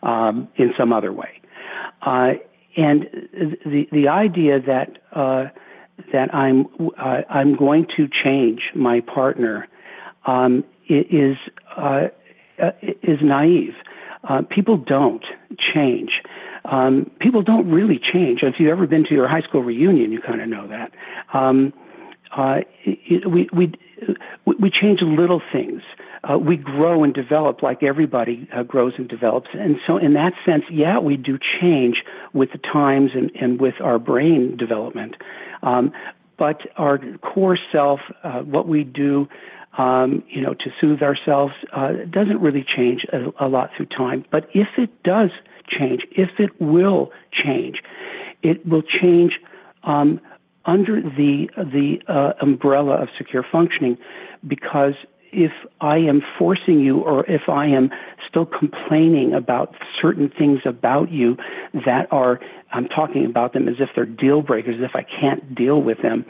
um, 0.03 0.49
in 0.57 0.73
some 0.77 0.91
other 0.91 1.13
way. 1.13 1.29
Uh, 2.01 2.31
and 2.77 3.07
the 3.65 3.87
the 3.91 4.07
idea 4.07 4.59
that 4.61 4.97
uh, 5.13 5.45
that 6.11 6.33
I'm 6.33 6.67
uh, 6.97 7.21
I'm 7.29 7.55
going 7.55 7.87
to 7.97 8.07
change 8.07 8.61
my 8.75 9.01
partner 9.01 9.67
um, 10.25 10.63
is 10.87 11.37
uh, 11.77 12.07
is 12.81 13.19
naive. 13.21 13.73
Uh, 14.23 14.41
people 14.49 14.77
don't 14.77 15.25
change. 15.73 16.21
Um, 16.65 17.09
people 17.19 17.41
don't 17.41 17.69
really 17.69 17.99
change. 17.99 18.43
If 18.43 18.55
you've 18.59 18.69
ever 18.69 18.85
been 18.85 19.03
to 19.05 19.13
your 19.13 19.27
high 19.27 19.41
school 19.41 19.63
reunion, 19.63 20.11
you 20.11 20.21
kind 20.21 20.41
of 20.41 20.47
know 20.47 20.67
that. 20.67 20.91
Um, 21.33 21.73
uh, 22.35 22.61
we 23.05 23.49
we 23.53 23.73
we 24.45 24.69
change 24.69 25.01
little 25.01 25.41
things 25.51 25.81
uh, 26.23 26.37
we 26.37 26.55
grow 26.55 27.03
and 27.03 27.13
develop 27.13 27.63
like 27.63 27.81
everybody 27.81 28.47
uh, 28.53 28.63
grows 28.63 28.93
and 28.97 29.07
develops. 29.07 29.47
And 29.53 29.77
so, 29.87 29.97
in 29.97 30.13
that 30.13 30.33
sense, 30.45 30.63
yeah, 30.69 30.99
we 30.99 31.17
do 31.17 31.39
change 31.59 32.03
with 32.33 32.51
the 32.51 32.59
times 32.59 33.11
and, 33.15 33.31
and 33.39 33.59
with 33.59 33.75
our 33.81 33.97
brain 33.97 34.55
development. 34.55 35.15
Um, 35.63 35.91
but 36.37 36.61
our 36.77 36.99
core 37.23 37.57
self, 37.71 37.99
uh, 38.23 38.41
what 38.41 38.67
we 38.67 38.83
do, 38.83 39.27
um, 39.77 40.23
you 40.27 40.41
know, 40.41 40.53
to 40.53 40.71
soothe 40.79 41.01
ourselves, 41.01 41.53
uh, 41.73 41.93
doesn't 42.09 42.39
really 42.39 42.63
change 42.63 43.05
a, 43.11 43.45
a 43.45 43.47
lot 43.47 43.71
through 43.75 43.87
time. 43.87 44.25
But 44.31 44.47
if 44.53 44.67
it 44.77 45.03
does 45.03 45.31
change, 45.67 46.01
if 46.11 46.29
it 46.39 46.49
will 46.59 47.11
change, 47.31 47.81
it 48.43 48.65
will 48.67 48.83
change 48.83 49.39
um, 49.83 50.19
under 50.65 51.01
the 51.01 51.49
the 51.57 51.99
uh, 52.07 52.33
umbrella 52.41 53.01
of 53.01 53.09
secure 53.17 53.45
functioning, 53.51 53.97
because 54.47 54.93
if 55.31 55.51
I 55.79 55.97
am 55.97 56.21
forcing 56.37 56.79
you 56.79 56.99
or 56.99 57.25
if 57.29 57.47
I 57.47 57.65
am 57.67 57.89
still 58.27 58.45
complaining 58.45 59.33
about 59.33 59.75
certain 60.01 60.29
things 60.29 60.59
about 60.65 61.11
you 61.11 61.37
that 61.85 62.07
are, 62.11 62.39
I'm 62.73 62.87
talking 62.87 63.25
about 63.25 63.53
them 63.53 63.67
as 63.67 63.75
if 63.79 63.89
they're 63.95 64.05
deal 64.05 64.41
breakers, 64.41 64.75
as 64.77 64.89
if 64.89 64.95
I 64.95 65.03
can't 65.03 65.55
deal 65.55 65.81
with 65.81 66.01
them, 66.01 66.25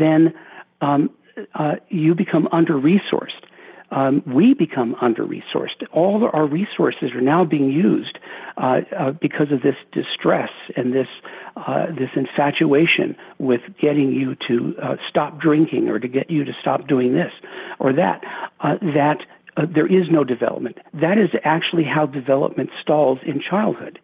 then 0.00 0.34
um, 0.80 1.10
uh, 1.54 1.76
you 1.88 2.14
become 2.14 2.48
under 2.52 2.74
resourced 2.74 3.46
um, 3.92 4.22
we 4.26 4.54
become 4.54 4.96
under 5.00 5.24
resourced. 5.24 5.86
All 5.92 6.28
our 6.32 6.46
resources 6.46 7.12
are 7.12 7.20
now 7.20 7.44
being 7.44 7.70
used 7.70 8.18
uh, 8.56 8.80
uh, 8.98 9.10
because 9.12 9.52
of 9.52 9.62
this 9.62 9.76
distress 9.92 10.50
and 10.76 10.94
this 10.94 11.08
uh, 11.56 11.86
this 11.86 12.08
infatuation 12.16 13.14
with 13.38 13.60
getting 13.78 14.10
you 14.12 14.34
to 14.48 14.74
uh, 14.82 14.96
stop 15.08 15.38
drinking 15.38 15.88
or 15.88 15.98
to 15.98 16.08
get 16.08 16.30
you 16.30 16.44
to 16.44 16.52
stop 16.60 16.88
doing 16.88 17.12
this 17.12 17.32
or 17.78 17.92
that. 17.92 18.22
Uh, 18.60 18.76
that 18.94 19.18
uh, 19.58 19.66
there 19.72 19.86
is 19.86 20.08
no 20.10 20.24
development. 20.24 20.78
That 20.94 21.18
is 21.18 21.28
actually 21.44 21.84
how 21.84 22.06
development 22.06 22.70
stalls 22.80 23.18
in 23.26 23.40
childhood. 23.40 23.98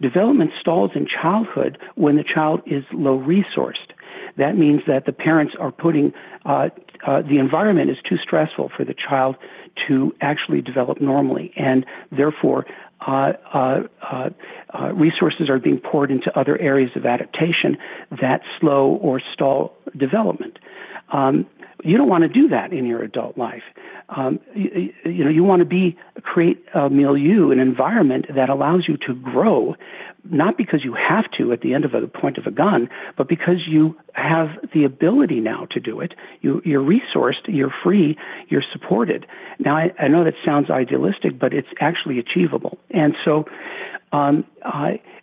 Development 0.00 0.52
stalls 0.60 0.92
in 0.94 1.06
childhood 1.06 1.78
when 1.96 2.16
the 2.16 2.24
child 2.24 2.62
is 2.66 2.84
low 2.92 3.18
resourced. 3.18 3.93
That 4.36 4.56
means 4.56 4.82
that 4.86 5.06
the 5.06 5.12
parents 5.12 5.54
are 5.58 5.70
putting 5.70 6.12
uh, 6.44 6.68
uh, 7.06 7.22
the 7.22 7.38
environment 7.38 7.90
is 7.90 7.98
too 8.08 8.16
stressful 8.16 8.70
for 8.76 8.84
the 8.84 8.94
child 8.94 9.36
to 9.88 10.14
actually 10.20 10.62
develop 10.62 11.00
normally, 11.00 11.52
and 11.56 11.84
therefore 12.10 12.64
uh, 13.06 13.32
uh, 13.52 13.80
uh, 14.10 14.30
uh, 14.72 14.92
resources 14.94 15.50
are 15.50 15.58
being 15.58 15.78
poured 15.78 16.10
into 16.10 16.36
other 16.38 16.58
areas 16.58 16.90
of 16.96 17.04
adaptation 17.04 17.76
that 18.20 18.40
slow 18.60 18.98
or 19.02 19.20
stall 19.32 19.76
development. 19.96 20.58
Um, 21.10 21.46
you 21.82 21.98
don't 21.98 22.08
want 22.08 22.22
to 22.22 22.28
do 22.28 22.48
that 22.48 22.72
in 22.72 22.86
your 22.86 23.02
adult 23.02 23.36
life. 23.36 23.62
Um, 24.08 24.40
you, 24.54 24.92
you, 25.04 25.24
know, 25.24 25.30
you 25.30 25.44
want 25.44 25.60
to 25.60 25.66
be 25.66 25.96
create 26.22 26.64
a 26.74 26.88
milieu, 26.88 27.50
an 27.50 27.58
environment 27.58 28.26
that 28.34 28.48
allows 28.48 28.86
you 28.88 28.96
to 29.06 29.14
grow, 29.14 29.76
not 30.30 30.56
because 30.56 30.84
you 30.84 30.94
have 30.94 31.24
to 31.38 31.52
at 31.52 31.60
the 31.60 31.74
end 31.74 31.84
of 31.84 31.94
a 31.94 32.06
point 32.06 32.38
of 32.38 32.46
a 32.46 32.50
gun, 32.50 32.88
but 33.16 33.28
because 33.28 33.66
you 33.66 33.96
have 34.14 34.48
the 34.72 34.84
ability 34.84 35.40
now 35.40 35.66
to 35.70 35.80
do 35.80 36.00
it. 36.00 36.14
You, 36.40 36.62
you're 36.64 36.82
resourced, 36.82 37.46
you're 37.48 37.74
free, 37.82 38.16
you're 38.48 38.64
supported. 38.72 39.26
Now, 39.58 39.76
I, 39.76 39.92
I 39.98 40.08
know 40.08 40.24
that 40.24 40.34
sounds 40.44 40.70
idealistic, 40.70 41.38
but 41.38 41.52
it's 41.52 41.68
actually 41.80 42.18
achievable. 42.18 42.78
And 42.90 43.14
so, 43.24 43.44
um, 44.12 44.44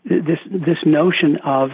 this 0.05 0.39
this 0.49 0.77
notion 0.85 1.37
of 1.45 1.69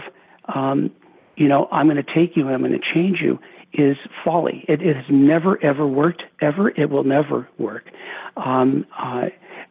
um, 0.54 0.90
you 1.36 1.46
know, 1.46 1.68
I'm 1.70 1.86
going 1.86 2.02
to 2.02 2.14
take 2.14 2.36
you 2.36 2.48
I'm 2.48 2.60
going 2.60 2.72
to 2.72 2.94
change 2.94 3.20
you 3.20 3.38
is 3.72 3.96
folly. 4.24 4.64
It, 4.68 4.80
has 4.80 5.04
never, 5.10 5.62
ever 5.64 5.86
worked, 5.86 6.22
ever. 6.40 6.70
It 6.70 6.90
will 6.90 7.04
never 7.04 7.48
work. 7.58 7.84
Um, 8.36 8.86
uh, 8.98 9.26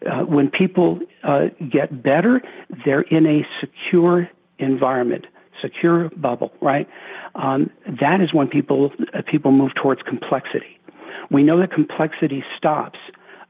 uh, 0.05 0.23
when 0.23 0.49
people 0.49 0.99
uh, 1.23 1.45
get 1.71 2.03
better, 2.03 2.41
they're 2.85 3.01
in 3.01 3.25
a 3.25 3.41
secure 3.59 4.29
environment, 4.59 5.25
secure 5.61 6.09
bubble, 6.17 6.51
right? 6.61 6.87
Um, 7.35 7.69
that 7.99 8.21
is 8.21 8.33
when 8.33 8.47
people 8.47 8.91
uh, 9.13 9.21
people 9.25 9.51
move 9.51 9.71
towards 9.75 10.01
complexity. 10.03 10.79
We 11.31 11.43
know 11.43 11.59
that 11.59 11.71
complexity 11.71 12.43
stops 12.57 12.99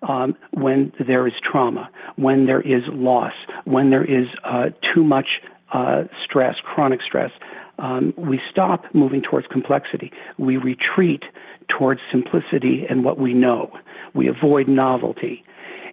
um, 0.08 0.36
when 0.52 0.92
there 1.06 1.28
is 1.28 1.34
trauma, 1.44 1.90
when 2.16 2.46
there 2.46 2.62
is 2.62 2.84
loss, 2.88 3.34
when 3.66 3.90
there 3.90 4.06
is 4.06 4.28
uh, 4.44 4.70
too 4.94 5.04
much 5.04 5.42
uh, 5.74 6.04
stress, 6.24 6.56
chronic 6.64 7.02
stress. 7.02 7.32
Um, 7.80 8.14
we 8.18 8.40
stop 8.50 8.86
moving 8.94 9.22
towards 9.22 9.48
complexity. 9.48 10.12
We 10.38 10.58
retreat 10.58 11.24
towards 11.68 12.02
simplicity 12.12 12.86
and 12.90 13.04
what 13.04 13.20
we 13.20 13.34
know. 13.34 13.72
We 14.14 14.28
avoid 14.28 14.68
novelty, 14.68 15.44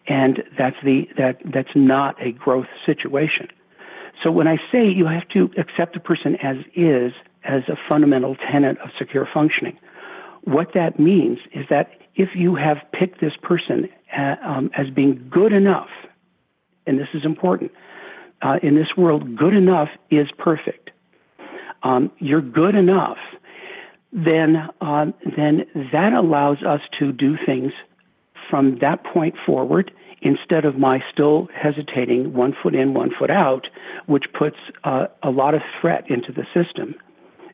and 0.07 0.43
that's 0.57 0.77
the 0.83 1.09
that 1.19 1.39
that's 1.53 1.75
not 1.75 2.21
a 2.21 2.33
growth 2.33 2.69
situation. 2.87 3.49
So 4.23 4.31
when 4.31 4.49
I 4.49 4.57
say 4.73 4.89
you 4.89 5.07
have 5.07 5.29
to 5.31 5.51
accept 5.59 5.97
a 5.97 6.01
person 6.01 6.37
as 6.37 6.57
is 6.75 7.13
as 7.45 7.63
a 7.69 7.77
fundamental 7.89 8.37
tenet 8.37 8.79
of 8.79 8.91
secure 8.99 9.29
functioning, 9.33 9.79
what 10.45 10.73
that 10.75 10.99
means 10.99 11.39
is 11.53 11.67
that 11.69 11.91
if 12.15 12.31
you 12.35 12.55
have 12.55 12.79
picked 12.93 13.21
this 13.21 13.35
person 13.43 13.89
uh, 14.17 14.37
um, 14.43 14.71
as 14.77 14.89
being 14.89 15.27
good 15.31 15.53
enough, 15.53 15.89
and 16.87 16.99
this 16.99 17.09
is 17.13 17.25
important, 17.25 17.73
uh, 18.43 18.59
in 18.63 18.77
this 18.77 18.97
world, 18.97 19.37
good 19.37 19.55
enough 19.55 19.89
is 20.11 20.29
perfect. 20.39 20.84
Um, 21.85 22.11
you're 22.19 22.41
good 22.41 22.75
enough, 22.75 23.19
then 24.13 24.69
uh, 24.81 25.07
then 25.37 25.67
that 25.93 26.13
allows 26.13 26.63
us 26.63 26.81
to 26.99 27.13
do 27.13 27.37
things 27.45 27.73
from 28.49 28.79
that 28.81 29.05
point 29.05 29.35
forward 29.45 29.93
instead 30.23 30.65
of 30.65 30.79
my 30.79 31.03
still 31.13 31.49
hesitating 31.55 32.33
one 32.33 32.55
foot 32.63 32.75
in, 32.75 32.95
one 32.95 33.11
foot 33.17 33.31
out, 33.31 33.67
which 34.07 34.25
puts 34.33 34.57
uh, 34.85 35.07
a 35.23 35.31
lot 35.31 35.55
of 35.55 35.61
threat 35.81 36.09
into 36.11 36.33
the 36.33 36.45
system. 36.55 36.95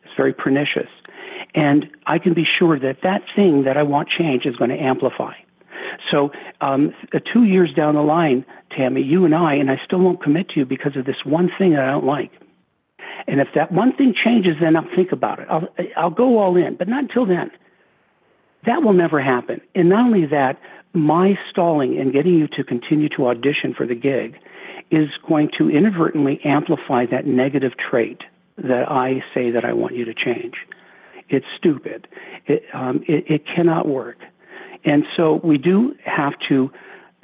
It's 0.04 0.14
very 0.16 0.32
pernicious. 0.32 0.88
And 1.54 1.90
I 2.06 2.18
can 2.18 2.32
be 2.32 2.44
sure 2.44 2.78
that 2.78 2.98
that 3.02 3.22
thing 3.34 3.64
that 3.64 3.76
I 3.76 3.82
want 3.82 4.08
change 4.08 4.46
is 4.46 4.54
going 4.56 4.70
to 4.70 4.78
amplify. 4.78 5.32
So, 6.10 6.30
um, 6.60 6.94
uh, 7.12 7.18
two 7.32 7.44
years 7.44 7.72
down 7.74 7.96
the 7.96 8.02
line, 8.02 8.44
Tami, 8.70 9.04
you 9.04 9.24
and 9.24 9.34
I, 9.34 9.54
and 9.54 9.70
I 9.70 9.80
still 9.84 9.98
won't 9.98 10.22
commit 10.22 10.48
to 10.50 10.60
you 10.60 10.66
because 10.66 10.96
of 10.96 11.04
this 11.06 11.24
one 11.24 11.50
thing 11.58 11.72
that 11.72 11.84
I 11.84 11.90
don't 11.90 12.04
like. 12.04 12.30
And 13.26 13.40
if 13.40 13.48
that 13.54 13.72
one 13.72 13.94
thing 13.94 14.14
changes, 14.14 14.56
then 14.60 14.76
I'll 14.76 14.88
think 14.94 15.12
about 15.12 15.38
it. 15.38 15.46
I'll, 15.50 15.68
I'll 15.96 16.10
go 16.10 16.38
all 16.38 16.56
in, 16.56 16.76
but 16.76 16.88
not 16.88 17.04
until 17.04 17.26
then. 17.26 17.50
That 18.66 18.82
will 18.82 18.92
never 18.92 19.20
happen. 19.20 19.60
And 19.74 19.88
not 19.88 20.06
only 20.06 20.26
that, 20.26 20.58
my 20.92 21.38
stalling 21.50 21.98
and 21.98 22.12
getting 22.12 22.34
you 22.34 22.48
to 22.48 22.64
continue 22.64 23.08
to 23.10 23.28
audition 23.28 23.74
for 23.74 23.86
the 23.86 23.94
gig 23.94 24.36
is 24.90 25.08
going 25.28 25.50
to 25.56 25.70
inadvertently 25.70 26.40
amplify 26.44 27.06
that 27.06 27.26
negative 27.26 27.72
trait 27.78 28.22
that 28.58 28.90
I 28.90 29.22
say 29.32 29.50
that 29.50 29.64
I 29.64 29.72
want 29.72 29.94
you 29.94 30.04
to 30.04 30.14
change. 30.14 30.54
It's 31.28 31.46
stupid. 31.56 32.08
It, 32.46 32.64
um, 32.74 33.04
it, 33.06 33.24
it 33.30 33.42
cannot 33.46 33.86
work. 33.88 34.18
And 34.84 35.04
so 35.16 35.40
we 35.44 35.58
do 35.58 35.94
have 36.04 36.32
to 36.48 36.70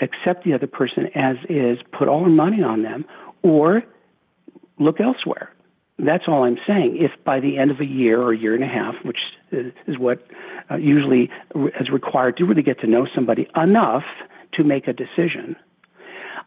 accept 0.01 0.45
the 0.45 0.53
other 0.53 0.67
person 0.67 1.09
as 1.15 1.37
is, 1.49 1.79
put 1.93 2.07
all 2.07 2.23
our 2.23 2.29
money 2.29 2.63
on 2.63 2.83
them, 2.83 3.05
or 3.43 3.83
look 4.79 5.01
elsewhere. 5.01 5.51
That's 5.99 6.25
all 6.29 6.45
I'm 6.45 6.59
saying. 6.67 6.99
If 6.99 7.13
by 7.25 7.41
the 7.41 7.59
end 7.59 7.71
of 7.71 7.81
a 7.81 7.87
year 7.87 8.21
or 8.21 8.33
a 8.33 8.39
year 8.39 8.55
and 8.55 8.63
a 8.63 8.69
half, 8.69 8.95
which 9.03 9.19
is 9.51 9.99
what 9.99 10.27
uh, 10.71 10.77
usually 10.77 11.31
is 11.81 11.91
required 11.91 12.37
to 12.37 12.45
really 12.45 12.63
get 12.63 12.81
to 12.81 12.87
know 12.87 13.07
somebody 13.15 13.49
enough 13.57 14.05
to 14.55 14.65
make 14.65 14.89
a 14.89 14.93
decision, 14.93 15.57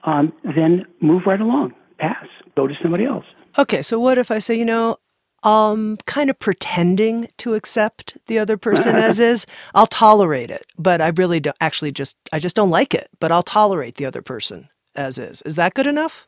um, 0.04 0.34
then 0.44 0.86
move 1.02 1.24
right 1.26 1.42
along, 1.42 1.74
pass, 1.98 2.26
go 2.56 2.68
to 2.68 2.76
somebody 2.82 3.06
else. 3.06 3.26
Okay, 3.58 3.82
so 3.82 4.00
what 4.00 4.18
if 4.18 4.30
I 4.30 4.40
say, 4.40 4.56
you 4.56 4.66
know, 4.66 4.98
I'm 5.44 5.98
kind 6.06 6.30
of 6.30 6.38
pretending 6.38 7.28
to 7.38 7.54
accept 7.54 8.18
the 8.28 8.40
other 8.40 8.58
person 8.58 8.96
as 8.96 9.20
is. 9.32 9.46
I'll 9.74 9.88
tolerate 9.88 10.52
it, 10.52 10.66
but 10.78 11.02
I 11.02 11.10
really 11.10 11.40
don't 11.40 11.58
actually 11.62 11.92
just 11.92 12.18
I 12.34 12.40
just 12.40 12.56
don't 12.56 12.70
like 12.70 12.94
it, 12.94 13.10
but 13.20 13.32
I'll 13.32 13.44
tolerate 13.44 13.96
the 13.96 14.06
other 14.06 14.22
person 14.22 14.70
as 14.96 15.18
is. 15.18 15.42
Is 15.44 15.56
that 15.56 15.74
good 15.74 15.88
enough? 15.88 16.28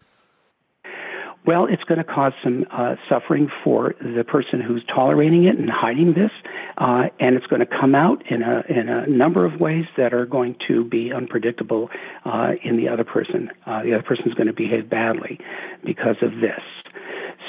Well, 1.43 1.65
it's 1.65 1.83
going 1.83 1.97
to 1.97 2.03
cause 2.03 2.33
some 2.43 2.65
uh, 2.71 2.95
suffering 3.09 3.49
for 3.63 3.95
the 3.99 4.23
person 4.23 4.61
who's 4.61 4.83
tolerating 4.93 5.45
it 5.45 5.57
and 5.57 5.71
hiding 5.71 6.13
this, 6.13 6.29
uh, 6.77 7.05
and 7.19 7.35
it's 7.35 7.47
going 7.47 7.61
to 7.61 7.65
come 7.65 7.95
out 7.95 8.23
in 8.29 8.43
a 8.43 8.63
in 8.69 8.89
a 8.89 9.07
number 9.07 9.43
of 9.43 9.59
ways 9.59 9.85
that 9.97 10.13
are 10.13 10.27
going 10.27 10.55
to 10.67 10.83
be 10.83 11.11
unpredictable 11.11 11.89
uh, 12.25 12.51
in 12.63 12.77
the 12.77 12.87
other 12.87 13.03
person. 13.03 13.49
Uh, 13.65 13.81
the 13.81 13.93
other 13.93 14.03
person 14.03 14.27
is 14.27 14.35
going 14.35 14.47
to 14.47 14.53
behave 14.53 14.87
badly 14.87 15.39
because 15.83 16.17
of 16.21 16.31
this. 16.41 16.61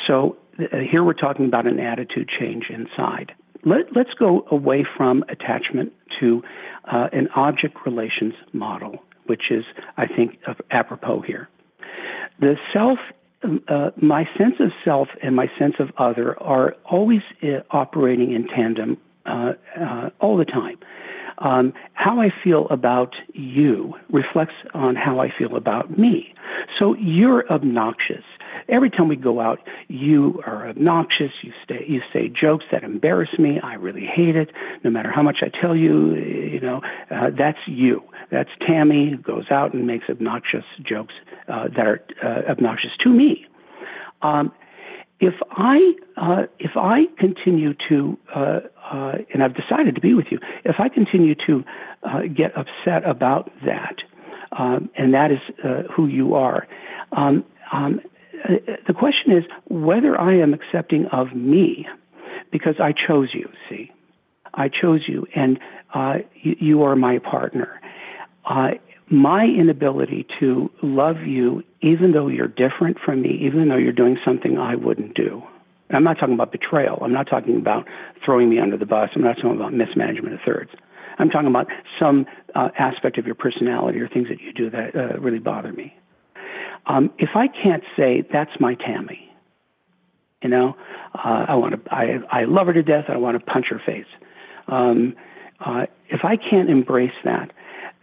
So 0.07 0.39
uh, 0.59 0.79
here 0.91 1.05
we're 1.05 1.13
talking 1.13 1.45
about 1.45 1.67
an 1.67 1.79
attitude 1.79 2.31
change 2.41 2.71
inside. 2.71 3.33
Let, 3.65 3.95
us 3.95 4.13
go 4.19 4.47
away 4.51 4.87
from 4.97 5.23
attachment 5.29 5.93
to 6.19 6.43
uh, 6.91 7.09
an 7.13 7.29
object 7.37 7.77
relations 7.87 8.35
model, 8.53 9.05
which 9.27 9.51
is, 9.51 9.65
I 9.97 10.07
think, 10.07 10.39
apropos 10.71 11.21
here. 11.21 11.49
The 12.41 12.57
self 12.73 12.99
uh, 13.69 13.91
my 13.97 14.25
sense 14.39 14.55
of 14.61 14.71
self 14.85 15.09
and 15.23 15.35
my 15.37 15.47
sense 15.59 15.75
of 15.79 15.91
other 15.99 16.41
are 16.43 16.77
always 16.85 17.23
uh, 17.43 17.61
operating 17.71 18.33
in 18.33 18.47
tandem 18.49 18.99
uh, 19.27 19.53
uh, 19.81 20.11
all 20.21 20.37
the 20.37 20.45
time. 20.45 20.79
Um, 21.43 21.73
how 21.95 22.21
I 22.21 22.31
feel 22.43 22.67
about 22.71 23.15
you 23.35 23.95
reflects 24.11 24.55
on 24.75 24.95
how 24.95 25.21
I 25.21 25.29
feel 25.37 25.57
about 25.57 25.99
me. 25.99 26.35
So 26.79 26.95
you're 26.95 27.51
obnoxious. 27.51 28.25
Every 28.69 28.91
time 28.91 29.09
we 29.09 29.17
go 29.17 29.41
out, 29.41 29.59
you 29.89 30.41
are 30.47 30.69
obnoxious. 30.69 31.33
You 31.43 31.53
stay, 31.65 31.85
you 31.89 32.01
say 32.13 32.29
jokes 32.29 32.65
that 32.71 32.85
embarrass 32.85 33.31
me. 33.39 33.59
I 33.63 33.75
really 33.75 34.07
hate 34.07 34.37
it. 34.37 34.51
No 34.85 34.91
matter 34.91 35.11
how 35.11 35.23
much 35.23 35.39
I 35.43 35.49
tell 35.61 35.75
you, 35.75 36.15
you 36.15 36.61
know, 36.61 36.81
uh, 37.11 37.31
that's 37.37 37.59
you. 37.67 38.03
That's 38.31 38.51
Tami 38.61 39.11
who 39.11 39.17
goes 39.19 39.51
out 39.51 39.75
and 39.75 39.87
makes 39.87 40.05
obnoxious 40.09 40.65
jokes 40.83 41.15
uh, 41.49 41.69
that 41.77 41.87
are 41.87 42.03
uh, 42.25 42.51
obnoxious 42.51 42.93
to 43.03 43.09
me. 43.11 43.47
Um, 44.23 44.53
if 45.23 45.35
I 45.53 45.95
uh, 46.17 46.43
if 46.59 46.73
I 46.77 47.07
continue 47.17 47.75
to 47.89 48.19
uh, 48.35 48.61
uh, 48.93 49.13
and 49.33 49.43
I've 49.43 49.55
decided 49.55 49.95
to 49.95 50.01
be 50.01 50.15
with 50.15 50.27
you, 50.31 50.39
if 50.65 50.77
I 50.81 50.89
continue 50.89 51.37
to 51.47 51.65
uh, 52.03 52.23
get 52.23 52.53
upset 52.57 53.09
about 53.09 53.51
that, 53.65 53.99
um, 54.59 54.91
and 54.97 55.15
that 55.15 55.31
is 55.31 55.39
uh, 55.65 55.85
who 55.95 56.09
you 56.09 56.35
are, 56.35 56.67
um, 57.13 57.45
um, 57.73 58.01
uh, 58.45 58.55
the 58.89 58.93
question 58.93 59.31
is 59.31 59.45
whether 59.69 60.21
I 60.21 60.35
am 60.35 60.53
accepting 60.53 61.07
of 61.13 61.33
me 61.35 61.87
because 62.51 62.75
I 62.81 62.93
chose 62.93 63.29
you. 63.33 63.49
See, 63.71 63.93
I 64.55 64.69
chose 64.69 65.03
you, 65.07 65.25
and 65.37 65.61
you, 66.43 66.57
you, 66.59 66.83
are 66.83 66.97
my 66.97 67.19
partner 67.19 67.81
my 69.13 69.45
inability 69.45 70.27
to 70.41 70.71
love 70.83 71.21
you, 71.21 71.63
even 71.83 72.13
though 72.13 72.29
you're 72.29 72.49
different 72.49 72.99
from 73.05 73.23
me, 73.23 73.39
even 73.43 73.69
though 73.69 73.77
you're 73.77 73.93
doing 73.93 74.17
something 74.25 74.57
I 74.57 74.77
wouldn't 74.77 75.15
do. 75.15 75.43
And 75.89 75.97
I'm 75.97 76.05
not 76.05 76.15
talking 76.15 76.35
about 76.35 76.53
betrayal. 76.53 76.99
I'm 77.03 77.13
not 77.13 77.29
talking 77.29 77.57
about 77.57 77.87
throwing 78.25 78.49
me 78.49 78.59
under 78.59 78.77
the 78.77 78.87
bus. 78.87 79.11
I'm 79.15 79.23
not 79.23 79.37
talking 79.37 79.57
about 79.57 79.75
mismanagement 79.75 80.35
of 80.35 80.41
thirds. 80.47 80.71
I'm 81.19 81.29
talking 81.29 81.49
about 81.49 81.67
some 82.01 82.25
uh, 82.55 82.69
aspect 82.79 83.19
of 83.19 83.27
your 83.27 83.35
personality 83.35 84.01
or 84.01 84.09
things 84.09 84.29
that 84.29 84.41
you 84.41 84.53
do 84.53 84.71
that 84.71 84.97
uh, 84.97 85.21
really 85.21 85.39
bother 85.39 85.73
me. 85.73 85.95
Um, 86.87 87.11
if 87.19 87.31
I 87.35 87.47
can't 87.49 87.83
say 87.97 88.27
that's 88.33 88.53
my 88.59 88.75
Tami, 88.75 89.19
you 90.43 90.49
know, 90.49 90.75
uh, 91.15 91.47
I 91.49 91.55
want 91.55 91.85
to, 91.85 91.95
I, 91.95 92.19
I 92.31 92.45
love 92.45 92.67
her 92.69 92.73
to 92.73 92.83
death. 92.83 93.05
I 93.09 93.17
want 93.17 93.39
to 93.39 93.45
punch 93.45 93.67
her 93.71 93.81
face. 93.85 94.07
Um, 94.69 95.15
uh, 95.65 95.87
if 96.09 96.25
I 96.25 96.37
can't 96.37 96.71
embrace 96.71 97.13
that, 97.25 97.53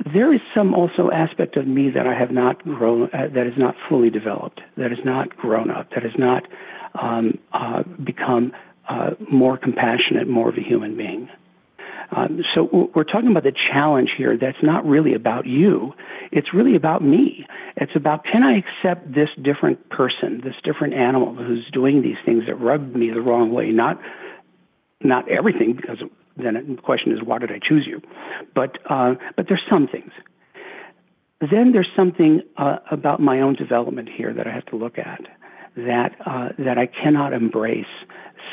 there 0.06 0.34
is 0.34 0.39
some 0.56 0.74
also 0.74 1.12
aspect 1.12 1.58
of 1.58 1.68
me 1.68 1.89
that 1.89 2.08
I 2.08 2.14
have 2.18 2.32
not 2.32 2.64
grown, 2.64 3.10
uh, 3.14 3.28
that 3.34 3.47
is 3.47 3.58
not 3.58 3.76
fully 3.89 4.10
developed, 4.10 4.62
that 4.78 4.91
is 4.91 5.00
not 5.04 5.36
grown 5.36 5.70
up, 5.70 5.89
that 5.91 6.04
has 6.04 6.14
not 6.18 6.43
um, 7.02 7.38
uh, 7.52 7.84
become 8.04 8.54
uh, 8.88 9.12
more 9.32 9.58
compassionate, 9.58 10.28
more 10.28 10.50
of 10.50 10.58
a 10.58 10.62
human 10.62 10.95
being. 10.95 11.30
Um, 12.12 12.41
so 12.56 12.89
we're 12.95 13.04
talking 13.04 13.30
about 13.30 13.43
the 13.43 13.52
challenge 13.72 14.12
here 14.18 14.36
that's 14.36 14.64
not 14.64 14.84
really 14.84 15.14
about 15.14 15.45
you. 15.45 15.93
It's 16.32 16.54
really 16.54 16.76
about 16.76 17.04
me. 17.04 17.45
It's 17.76 17.91
about 17.95 18.24
can 18.24 18.41
I 18.41 18.58
accept 18.58 19.14
this 19.14 19.30
different 19.39 19.89
person, 19.89 20.41
this 20.43 20.56
different 20.64 20.95
animal 20.95 21.36
who's 21.36 21.70
doing 21.72 22.02
these 22.02 22.18
things 22.26 22.45
that 22.47 22.56
rub 22.56 22.95
me 22.95 23.12
the 23.12 23.22
wrong 23.22 23.52
way, 23.52 23.70
not 23.72 24.02
not 25.02 25.30
everything 25.30 25.74
because 25.74 26.00
then 26.46 26.76
the 26.76 26.82
question 26.82 27.12
is, 27.12 27.20
why 27.24 27.38
did 27.40 27.52
I 27.52 27.60
choose 27.60 27.86
you? 27.88 28.02
But 28.54 28.78
uh, 28.90 29.16
but 29.36 29.48
there's 29.48 29.64
some 29.70 29.88
things. 29.88 30.12
Then 31.42 31.72
there's 31.72 31.90
something 31.96 32.42
uh, 32.58 32.78
about 32.92 33.22
my 33.22 33.40
own 33.40 33.56
development 33.56 34.10
here 34.10 34.34
that 34.34 34.46
I 34.46 34.52
have 34.52 34.66
to 34.68 34.76
look 34.76 34.98
at. 34.98 35.22
That 35.76 36.16
uh, 36.26 36.50
that 36.58 36.78
I 36.78 36.88
cannot 36.88 37.32
embrace 37.32 37.86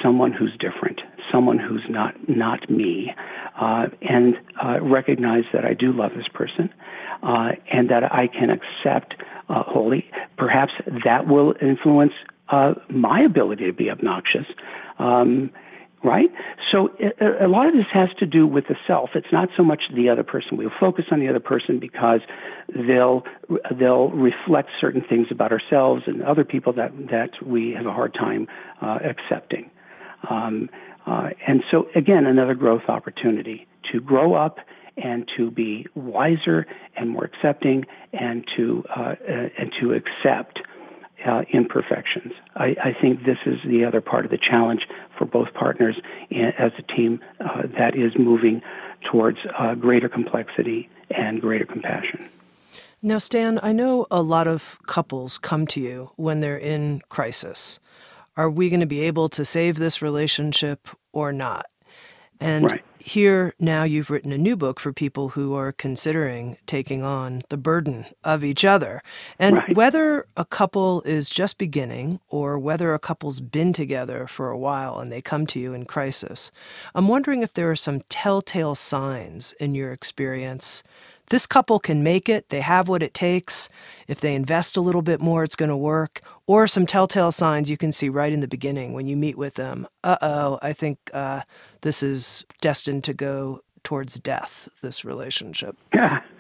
someone 0.03 0.33
who's 0.33 0.57
different, 0.59 1.01
someone 1.33 1.59
who's 1.59 1.85
not 1.89 2.15
not 2.29 2.71
me, 2.71 3.13
uh, 3.61 3.87
and 4.03 4.35
uh, 4.63 4.81
recognize 4.81 5.45
that 5.53 5.65
I 5.65 5.75
do 5.75 5.93
love 5.93 6.13
this 6.17 6.29
person, 6.33 6.73
uh, 7.23 7.53
and 7.73 7.91
that 7.91 8.05
I 8.05 8.29
can 8.29 8.51
accept 8.51 9.15
wholly. 9.49 10.09
Perhaps 10.37 10.73
that 11.05 11.27
will 11.27 11.55
influence 11.61 12.13
my 12.91 13.21
ability 13.23 13.65
to 13.67 13.73
be 13.73 13.91
obnoxious. 13.91 14.47
Um, 14.99 15.51
right? 16.07 16.31
So 16.71 16.91
a 17.21 17.49
lot 17.49 17.67
of 17.67 17.75
this 17.75 17.87
has 17.93 18.09
to 18.21 18.27
do 18.27 18.47
with 18.47 18.69
the 18.69 18.77
self. 18.87 19.11
It's 19.15 19.33
not 19.33 19.49
so 19.57 19.65
much 19.65 19.83
the 19.95 20.09
other 20.09 20.23
person. 20.23 20.57
We'll 20.57 20.71
focus 20.79 21.07
on 21.11 21.19
the 21.19 21.29
other 21.29 21.41
person 21.41 21.81
because 21.81 22.21
they'll 22.73 23.25
they'll 23.79 24.11
reflect 24.11 24.71
certain 24.81 25.03
things 25.03 25.27
about 25.31 25.51
ourselves 25.53 26.05
and 26.07 26.23
other 26.23 26.45
people 26.45 26.73
that 26.75 26.93
that 27.11 27.31
we 27.45 27.73
have 27.73 27.87
a 27.87 27.93
hard 27.93 28.15
time 28.15 28.47
uh, 28.81 28.99
accepting. 29.05 29.71
Um, 30.31 30.71
uh, 31.07 31.31
and 31.47 31.63
so 31.71 31.89
again, 31.95 32.25
another 32.25 32.55
growth 32.55 32.89
opportunity 32.89 33.67
to 33.93 34.01
grow 34.01 34.35
up 34.35 34.59
and 34.97 35.29
to 35.37 35.51
be 35.51 35.87
wiser 35.95 36.67
and 36.97 37.11
more 37.11 37.25
accepting 37.25 37.85
and 38.13 38.45
to 38.57 38.85
uh, 38.95 39.15
and 39.59 39.73
to 39.81 39.93
accept 39.93 40.61
uh, 41.25 41.43
imperfections. 41.53 42.33
I, 42.55 42.77
I, 42.83 42.97
think 43.01 43.25
this 43.25 43.39
is 43.47 43.59
the 43.65 43.85
other 43.85 44.01
part 44.01 44.25
of 44.25 44.31
the 44.31 44.39
challenge 44.39 44.87
for 45.17 45.25
both 45.25 45.53
partners 45.55 45.97
as 46.31 46.73
a 46.79 46.83
team 46.83 47.21
uh, 47.41 47.63
that 47.79 47.97
is 47.97 48.13
moving 48.19 48.63
towards 49.11 49.39
uh, 49.59 49.75
greater 49.75 50.09
complexity 50.09 50.89
and 51.11 51.41
greater 51.41 51.65
compassion. 51.65 52.29
Now, 53.03 53.19
Stan, 53.19 53.61
I 53.63 53.73
know 53.73 54.07
a 54.11 54.23
lot 54.23 54.47
of 54.47 54.79
couples 54.87 55.39
come 55.39 55.67
to 55.69 55.81
you 55.81 56.11
when 56.17 56.41
they're 56.41 56.57
in 56.59 57.03
crisis. 57.09 57.79
Are 58.37 58.51
we 58.51 58.69
going 58.69 58.81
to 58.81 58.87
be 58.87 59.01
able 59.01 59.29
to 59.31 59.45
save 59.45 59.77
this 59.77 60.03
relationship 60.03 60.89
or 61.13 61.33
not? 61.33 61.67
And 62.41 62.71
right 62.71 62.85
here 63.07 63.55
now 63.61 63.85
you've 63.85 64.11
written 64.11 64.33
a 64.33 64.39
new 64.39 64.57
book 64.57 64.81
for 64.81 64.93
people 64.93 65.31
who 65.31 65.55
are 65.55 65.71
considering 65.71 66.59
taking 66.67 67.05
on 67.05 67.41
the 67.51 67.57
burden 67.57 68.05
of 68.25 68.43
each 68.43 68.65
other. 68.65 69.01
And 69.39 69.59
right. 69.59 69.77
whether 69.77 70.27
a 70.37 70.45
couple 70.45 71.03
is 71.03 71.31
just 71.31 71.57
beginning 71.57 72.19
or 72.29 72.59
whether 72.59 72.93
a 72.93 72.99
couple's 72.99 73.41
been 73.41 73.73
together 73.73 74.27
for 74.27 74.51
a 74.51 74.59
while 74.59 74.99
and 74.99 75.13
they 75.13 75.23
come 75.23 75.47
to 75.47 75.61
you 75.61 75.73
in 75.73 75.85
crisis, 75.85 76.51
I'm 76.97 77.07
wondering 77.07 77.43
if 77.43 77.53
there 77.53 77.71
are 77.71 77.77
some 77.77 78.03
telltale 78.09 78.75
signs 78.75 79.53
in 79.61 79.77
your 79.77 79.93
experience 79.93 80.83
this 81.31 81.47
couple 81.47 81.79
can 81.79 82.03
make 82.03 82.29
it. 82.29 82.49
They 82.51 82.61
have 82.61 82.89
what 82.89 83.03
it 83.03 83.15
takes. 83.15 83.69
If 84.07 84.21
they 84.21 84.35
invest 84.35 84.77
a 84.77 84.81
little 84.81 85.03
bit 85.03 85.21
more, 85.21 85.45
it's 85.45 85.57
going 85.57 85.69
to 85.69 85.77
work. 85.77 86.21
Or 86.47 86.67
some 86.67 86.87
telltale 86.87 87.33
signs 87.33 87.69
you 87.69 87.77
can 87.77 87.93
see 87.93 88.09
right 88.09 88.33
in 88.33 88.41
the 88.41 88.49
beginning 88.49 88.93
when 88.93 89.07
you 89.07 89.17
meet 89.17 89.37
with 89.37 89.55
them. 89.55 89.87
Uh 90.05 90.17
oh, 90.23 90.59
I 90.63 90.73
think 90.73 90.99
uh, 91.13 91.43
this 91.81 92.03
is 92.03 92.45
destined 92.61 93.05
to 93.05 93.15
go 93.15 93.63
towards 93.83 94.19
death, 94.21 94.69
this 94.83 95.05
relationship. 95.05 95.77
Yeah. 95.95 96.21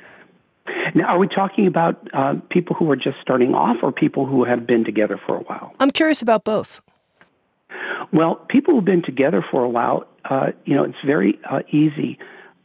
Now, 0.94 1.08
are 1.08 1.18
we 1.18 1.28
talking 1.28 1.66
about 1.66 2.08
uh, 2.14 2.34
people 2.48 2.74
who 2.74 2.90
are 2.90 2.96
just 2.96 3.18
starting 3.20 3.54
off 3.54 3.76
or 3.82 3.92
people 3.92 4.24
who 4.24 4.44
have 4.44 4.66
been 4.66 4.84
together 4.84 5.20
for 5.26 5.36
a 5.36 5.40
while? 5.40 5.74
I'm 5.78 5.90
curious 5.90 6.22
about 6.22 6.42
both. 6.42 6.80
Well, 8.12 8.36
people 8.48 8.74
who've 8.74 8.84
been 8.84 9.02
together 9.02 9.44
for 9.48 9.62
a 9.62 9.68
while, 9.68 10.06
uh, 10.28 10.52
you 10.64 10.74
know, 10.74 10.84
it's 10.84 10.96
very 11.04 11.38
uh, 11.48 11.60
easy 11.70 12.18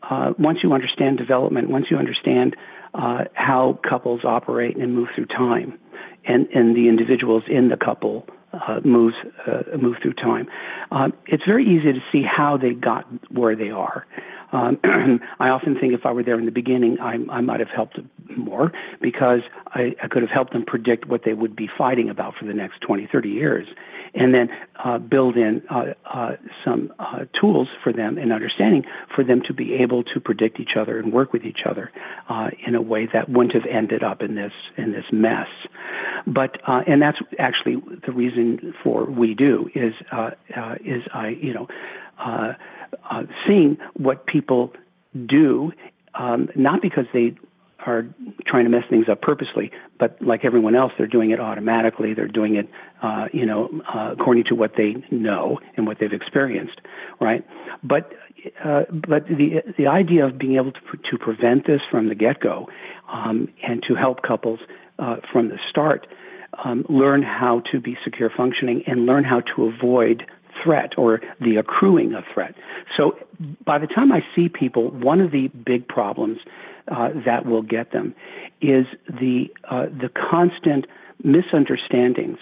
uh, 0.09 0.33
once 0.39 0.59
you 0.63 0.73
understand 0.73 1.17
development, 1.17 1.69
once 1.69 1.87
you 1.89 1.97
understand 1.97 2.55
uh, 2.93 3.25
how 3.33 3.79
couples 3.87 4.21
operate 4.23 4.75
and 4.77 4.93
move 4.95 5.09
through 5.15 5.27
time, 5.27 5.77
and, 6.25 6.47
and 6.53 6.75
the 6.75 6.87
individuals 6.87 7.43
in 7.49 7.69
the 7.69 7.77
couple 7.77 8.27
uh, 8.53 8.79
moves 8.83 9.15
uh, 9.47 9.77
move 9.77 9.95
through 10.01 10.13
time, 10.13 10.47
um, 10.91 11.13
it's 11.25 11.43
very 11.45 11.65
easy 11.65 11.93
to 11.93 11.99
see 12.11 12.21
how 12.23 12.57
they 12.57 12.71
got 12.71 13.05
where 13.31 13.55
they 13.55 13.69
are. 13.69 14.05
Um, 14.51 14.79
I 15.39 15.49
often 15.49 15.79
think 15.79 15.93
if 15.93 16.05
I 16.05 16.11
were 16.11 16.23
there 16.23 16.37
in 16.37 16.45
the 16.45 16.51
beginning, 16.51 16.97
I, 16.99 17.15
I 17.29 17.41
might 17.41 17.59
have 17.59 17.69
helped 17.69 17.99
more 18.35 18.71
because 19.01 19.39
I, 19.67 19.95
I 20.03 20.07
could 20.07 20.21
have 20.21 20.31
helped 20.31 20.51
them 20.51 20.65
predict 20.65 21.07
what 21.07 21.21
they 21.23 21.33
would 21.33 21.55
be 21.55 21.69
fighting 21.77 22.09
about 22.09 22.35
for 22.35 22.45
the 22.45 22.53
next 22.53 22.81
20, 22.81 23.07
30 23.11 23.29
years 23.29 23.67
and 24.13 24.33
then 24.33 24.49
uh, 24.83 24.97
build 24.97 25.37
in 25.37 25.61
uh, 25.69 25.93
uh, 26.05 26.31
some 26.65 26.93
uh, 26.99 27.25
tools 27.39 27.67
for 27.83 27.93
them 27.93 28.17
and 28.17 28.33
understanding 28.33 28.83
for 29.15 29.23
them 29.23 29.41
to 29.47 29.53
be 29.53 29.73
able 29.75 30.03
to 30.03 30.19
predict 30.19 30.59
each 30.59 30.75
other 30.77 30.99
and 30.99 31.13
work 31.13 31.33
with 31.33 31.43
each 31.43 31.61
other 31.65 31.91
uh, 32.29 32.49
in 32.65 32.75
a 32.75 32.81
way 32.81 33.07
that 33.13 33.29
wouldn't 33.29 33.53
have 33.53 33.65
ended 33.65 34.03
up 34.03 34.21
in 34.21 34.35
this 34.35 34.53
in 34.77 34.91
this 34.91 35.05
mess. 35.11 35.47
But 36.27 36.57
and 36.65 37.01
that's 37.01 37.17
actually 37.39 37.77
the 38.05 38.11
reason 38.11 38.73
for 38.83 39.05
we 39.05 39.33
do 39.33 39.69
is 39.75 39.93
is 40.85 41.03
I 41.13 41.29
you 41.41 41.53
know 41.53 41.67
seeing 43.47 43.77
what 43.93 44.25
people 44.25 44.73
do 45.27 45.71
um, 46.13 46.49
not 46.55 46.81
because 46.81 47.05
they 47.13 47.35
are 47.85 48.05
trying 48.45 48.65
to 48.65 48.69
mess 48.69 48.83
things 48.89 49.07
up 49.09 49.21
purposely, 49.21 49.71
but 49.99 50.17
like 50.21 50.45
everyone 50.45 50.75
else, 50.75 50.91
they're 50.97 51.07
doing 51.07 51.31
it 51.31 51.39
automatically. 51.39 52.13
They're 52.13 52.27
doing 52.27 52.55
it, 52.55 52.69
uh, 53.01 53.27
you 53.33 53.45
know, 53.45 53.69
uh, 53.93 54.13
according 54.13 54.45
to 54.45 54.55
what 54.55 54.73
they 54.77 54.95
know 55.09 55.59
and 55.75 55.87
what 55.87 55.97
they've 55.99 56.13
experienced, 56.13 56.81
right? 57.19 57.45
But 57.83 58.11
uh, 58.63 58.83
but 58.91 59.27
the 59.27 59.61
the 59.77 59.87
idea 59.87 60.25
of 60.25 60.37
being 60.37 60.55
able 60.55 60.71
to 60.71 60.79
to 61.09 61.17
prevent 61.17 61.67
this 61.67 61.81
from 61.89 62.09
the 62.09 62.15
get 62.15 62.39
go, 62.39 62.67
um, 63.11 63.47
and 63.63 63.83
to 63.87 63.95
help 63.95 64.21
couples 64.23 64.59
uh, 64.99 65.17
from 65.31 65.49
the 65.49 65.57
start 65.69 66.07
um, 66.63 66.85
learn 66.89 67.23
how 67.23 67.61
to 67.71 67.79
be 67.79 67.97
secure 68.03 68.29
functioning 68.35 68.83
and 68.87 69.05
learn 69.05 69.23
how 69.23 69.41
to 69.55 69.65
avoid 69.65 70.25
threat 70.63 70.91
or 70.97 71.21
the 71.39 71.55
accruing 71.55 72.13
of 72.13 72.23
threat. 72.33 72.53
So 72.97 73.17
by 73.65 73.79
the 73.79 73.87
time 73.87 74.11
I 74.11 74.21
see 74.35 74.49
people, 74.49 74.91
one 74.91 75.21
of 75.21 75.31
the 75.31 75.47
big 75.47 75.87
problems 75.87 76.39
uh, 76.91 77.09
that 77.25 77.45
will 77.45 77.61
get 77.61 77.91
them 77.91 78.13
is 78.61 78.85
the 79.07 79.47
uh, 79.69 79.85
the 79.85 80.09
constant 80.09 80.85
misunderstandings, 81.23 82.37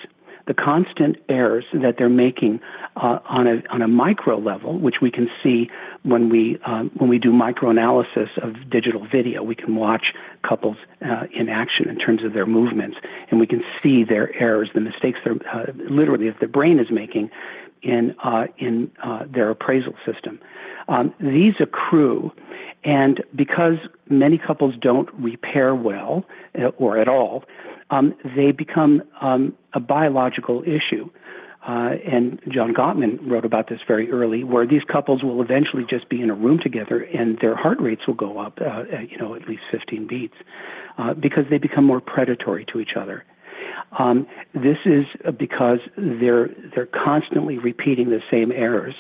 the 0.47 0.53
constant 0.53 1.17
errors 1.29 1.65
that 1.73 1.95
they're 1.97 2.09
making 2.09 2.59
uh, 2.95 3.19
on 3.25 3.47
a 3.47 3.61
on 3.69 3.81
a 3.81 3.87
micro 3.87 4.37
level, 4.37 4.77
which 4.79 4.95
we 5.01 5.11
can 5.11 5.29
see 5.43 5.69
when 6.03 6.29
we 6.29 6.57
um, 6.65 6.91
when 6.97 7.09
we 7.09 7.19
do 7.19 7.31
microanalysis 7.31 8.37
of 8.41 8.69
digital 8.69 9.05
video. 9.07 9.43
We 9.43 9.55
can 9.55 9.75
watch 9.75 10.13
couples 10.47 10.77
uh, 11.05 11.25
in 11.33 11.47
action 11.49 11.87
in 11.87 11.97
terms 11.97 12.23
of 12.23 12.33
their 12.33 12.45
movements, 12.45 12.97
and 13.29 13.39
we 13.39 13.47
can 13.47 13.63
see 13.81 14.03
their 14.03 14.35
errors, 14.41 14.69
the 14.73 14.81
mistakes 14.81 15.19
they're 15.23 15.37
literally 15.89 16.27
if 16.27 16.39
the 16.39 16.47
brain 16.47 16.79
is 16.79 16.87
making 16.91 17.29
in 17.81 18.15
uh, 18.23 18.45
in 18.57 18.91
their 19.33 19.49
appraisal 19.49 19.93
system. 20.05 20.39
Um, 20.89 21.13
these 21.19 21.53
accrue, 21.59 22.31
and 22.83 23.23
because 23.35 23.77
many 24.09 24.37
couples 24.37 24.73
don't 24.81 25.09
repair 25.13 25.75
well 25.75 26.25
uh, 26.59 26.67
or 26.77 26.97
at 26.97 27.07
all, 27.07 27.43
um, 27.91 28.15
they 28.35 28.51
become 28.51 29.03
um, 29.21 29.55
a 29.73 29.79
biological 29.79 30.63
issue. 30.63 31.09
Uh, 31.67 31.95
and 32.09 32.39
John 32.47 32.73
Gottman 32.73 33.19
wrote 33.29 33.43
about 33.43 33.67
this 33.67 33.79
very 33.85 34.09
early, 34.11 34.43
where 34.43 34.65
these 34.65 34.83
couples 34.89 35.23
will 35.23 35.41
eventually 35.41 35.85
just 35.87 36.07
be 36.09 36.21
in 36.21 36.29
a 36.29 36.33
room 36.33 36.57
together, 36.57 37.01
and 37.01 37.37
their 37.39 37.55
heart 37.55 37.79
rates 37.81 38.07
will 38.07 38.15
go 38.15 38.39
up, 38.39 38.59
uh, 38.61 38.83
you 39.07 39.17
know, 39.17 39.35
at 39.35 39.47
least 39.47 39.63
15 39.69 40.07
beats, 40.07 40.35
uh, 40.97 41.13
because 41.13 41.43
they 41.49 41.57
become 41.57 41.83
more 41.83 41.99
predatory 41.99 42.65
to 42.71 42.79
each 42.79 42.95
other. 42.95 43.25
Um, 43.97 44.27
this 44.53 44.77
is 44.85 45.05
because 45.37 45.79
they're 45.97 46.49
they're 46.75 46.85
constantly 46.87 47.57
repeating 47.57 48.09
the 48.09 48.21
same 48.29 48.51
errors. 48.51 48.95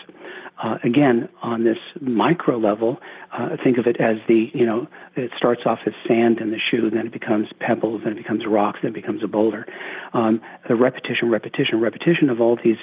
Uh, 0.61 0.77
again, 0.83 1.29
on 1.41 1.63
this 1.63 1.77
micro 2.01 2.57
level, 2.57 2.99
uh, 3.31 3.55
think 3.63 3.77
of 3.77 3.87
it 3.87 4.01
as 4.01 4.17
the 4.27 4.49
you 4.53 4.65
know 4.65 4.87
it 5.15 5.31
starts 5.37 5.61
off 5.65 5.79
as 5.85 5.93
sand 6.07 6.39
in 6.39 6.51
the 6.51 6.57
shoe, 6.59 6.89
then 6.89 7.07
it 7.07 7.13
becomes 7.13 7.47
pebbles, 7.59 8.01
then 8.03 8.13
it 8.13 8.17
becomes 8.17 8.45
rocks, 8.45 8.79
then 8.81 8.91
it 8.91 8.95
becomes 8.95 9.23
a 9.23 9.27
boulder. 9.27 9.65
Um, 10.13 10.41
the 10.67 10.75
repetition, 10.75 11.29
repetition, 11.29 11.79
repetition 11.79 12.29
of 12.29 12.41
all 12.41 12.57
these 12.61 12.77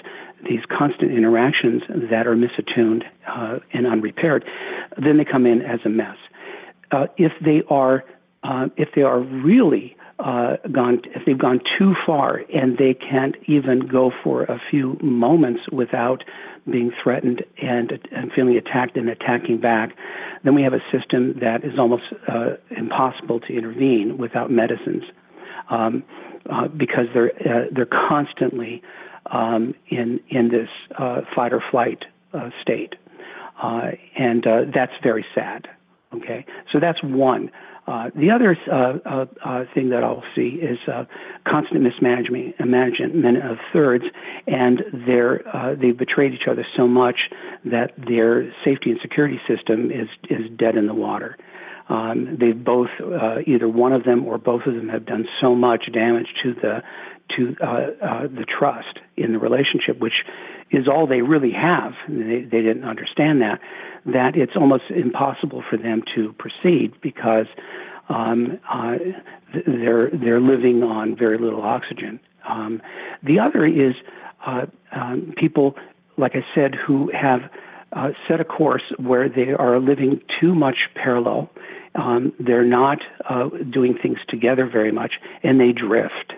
these 0.49 0.61
constant 0.71 1.11
interactions 1.13 1.83
that 2.11 2.27
are 2.27 2.37
misattuned 2.37 3.03
uh, 3.27 3.59
and 3.73 3.87
unrepaired, 3.87 4.45
then 4.97 5.17
they 5.19 5.25
come 5.25 5.45
in 5.45 5.61
as 5.63 5.81
a 5.85 5.89
mess. 5.89 6.17
Uh, 6.93 7.07
if 7.17 7.33
they 7.45 7.63
are 7.69 8.05
uh, 8.45 8.69
if 8.77 8.91
they 8.95 9.03
are 9.03 9.19
really 9.19 9.96
uh, 10.19 10.57
gone, 10.73 11.03
if 11.15 11.23
they've 11.27 11.39
gone 11.39 11.61
too 11.79 11.95
far 12.07 12.43
and 12.55 12.79
they 12.79 12.95
can't 12.95 13.37
even 13.47 13.87
go 13.87 14.11
for 14.25 14.45
a 14.45 14.61
few 14.71 14.99
moments 15.03 15.63
without 15.71 16.25
being 16.71 16.91
threatened 17.03 17.45
and, 17.63 17.93
and 18.11 18.33
feeling 18.33 18.57
attacked 18.57 18.97
and 18.97 19.09
attacking 19.09 19.61
back, 19.61 19.95
then 20.43 20.55
we 20.55 20.63
have 20.63 20.73
a 20.73 20.81
system 20.91 21.39
that 21.41 21.65
is 21.65 21.79
almost 21.79 22.05
uh, 22.29 22.55
impossible 22.77 23.41
to 23.41 23.55
intervene 23.55 24.17
without 24.17 24.51
medicines 24.51 25.05
um, 25.71 26.03
uh, 26.51 26.69
because 26.69 27.07
they're 27.13 27.33
uh, 27.41 27.67
they're 27.73 27.87
constantly 28.09 28.83
um, 29.33 29.75
in 29.89 30.21
in 30.29 30.49
this 30.49 30.69
uh, 30.99 31.23
fight 31.35 31.53
or 31.53 31.63
flight 31.71 32.05
uh, 32.33 32.51
state, 32.63 32.95
and 33.63 34.47
that's 34.73 34.93
very 35.03 35.27
sad. 35.35 35.69
Okay, 36.15 36.47
so 36.73 36.79
that's 36.81 37.03
one. 37.03 37.51
Uh, 37.87 38.11
the 38.17 38.31
other 38.31 38.57
uh, 38.71 38.99
uh, 39.09 39.27
uh, 39.45 39.65
thing 39.73 39.91
that 39.91 40.03
I'll 40.03 40.25
see 40.35 40.59
is 40.61 40.79
uh, 40.93 41.05
constant 41.47 41.83
mismanagement 41.83 42.57
and 42.59 42.71
management 42.71 43.37
of 43.39 43.59
thirds, 43.73 44.05
and 44.47 44.83
they're 45.07 45.77
they've 45.81 45.97
betrayed 45.97 46.35
each 46.35 46.49
other 46.51 46.67
so 46.77 46.89
much 46.89 47.31
that 47.65 47.93
their 47.97 48.53
safety 48.65 48.91
and 48.91 48.99
security 49.01 49.41
system 49.47 49.93
is 49.93 50.09
is 50.29 50.51
dead 50.57 50.77
in 50.77 50.87
the 50.87 50.95
water. 50.95 51.37
Um, 51.89 52.37
they've 52.41 52.65
both 52.65 52.91
either 53.47 53.69
one 53.69 53.93
of 53.93 54.03
them 54.03 54.27
or 54.27 54.39
both 54.39 54.63
of 54.67 54.75
them 54.75 54.89
have 54.89 55.07
done 55.07 55.29
so 55.41 55.55
much 55.55 55.85
damage 55.93 56.27
to 56.43 56.55
the 56.55 56.83
to 57.37 57.55
the 57.61 58.47
trust 58.47 58.99
in 59.17 59.33
the 59.33 59.39
relationship, 59.39 60.01
which 60.01 60.25
is 60.71 60.89
all 60.89 61.07
they 61.07 61.23
really 61.23 61.53
have, 61.53 61.93
they, 62.09 62.41
they 62.41 62.63
didn't 62.63 62.85
understand 62.85 63.41
that, 63.41 63.61
that 64.05 64.37
it's 64.37 64.57
almost 64.57 64.85
impossible 64.91 65.63
for 65.69 65.77
them 65.77 66.03
to 66.15 66.35
proceed 66.39 66.93
because 67.01 67.47
um, 68.09 68.59
uh, 68.73 68.97
they're, 69.67 70.11
they're 70.11 70.41
living 70.41 70.83
on 70.83 71.17
very 71.17 71.39
little 71.39 71.63
oxygen. 71.63 72.21
Um, 72.49 72.81
the 73.23 73.39
other 73.39 73.67
is 73.67 73.95
uh, 74.47 74.67
um, 74.93 75.35
people, 75.37 75.77
like 76.17 76.33
I 76.35 76.45
said, 76.55 76.75
who 76.75 77.11
have 77.11 77.41
uh, 77.93 78.11
set 78.29 78.41
a 78.41 78.45
course 78.45 78.83
where 78.99 79.29
they 79.29 79.53
are 79.53 79.79
living 79.81 80.21
too 80.41 80.55
much 80.55 80.77
parallel. 80.95 81.51
Um, 81.95 82.33
they're 82.39 82.65
not 82.65 82.99
uh, 83.29 83.49
doing 83.71 83.97
things 84.01 84.19
together 84.29 84.69
very 84.71 84.93
much, 84.93 85.15
and 85.43 85.61
they 85.61 85.73
drift. 85.73 86.35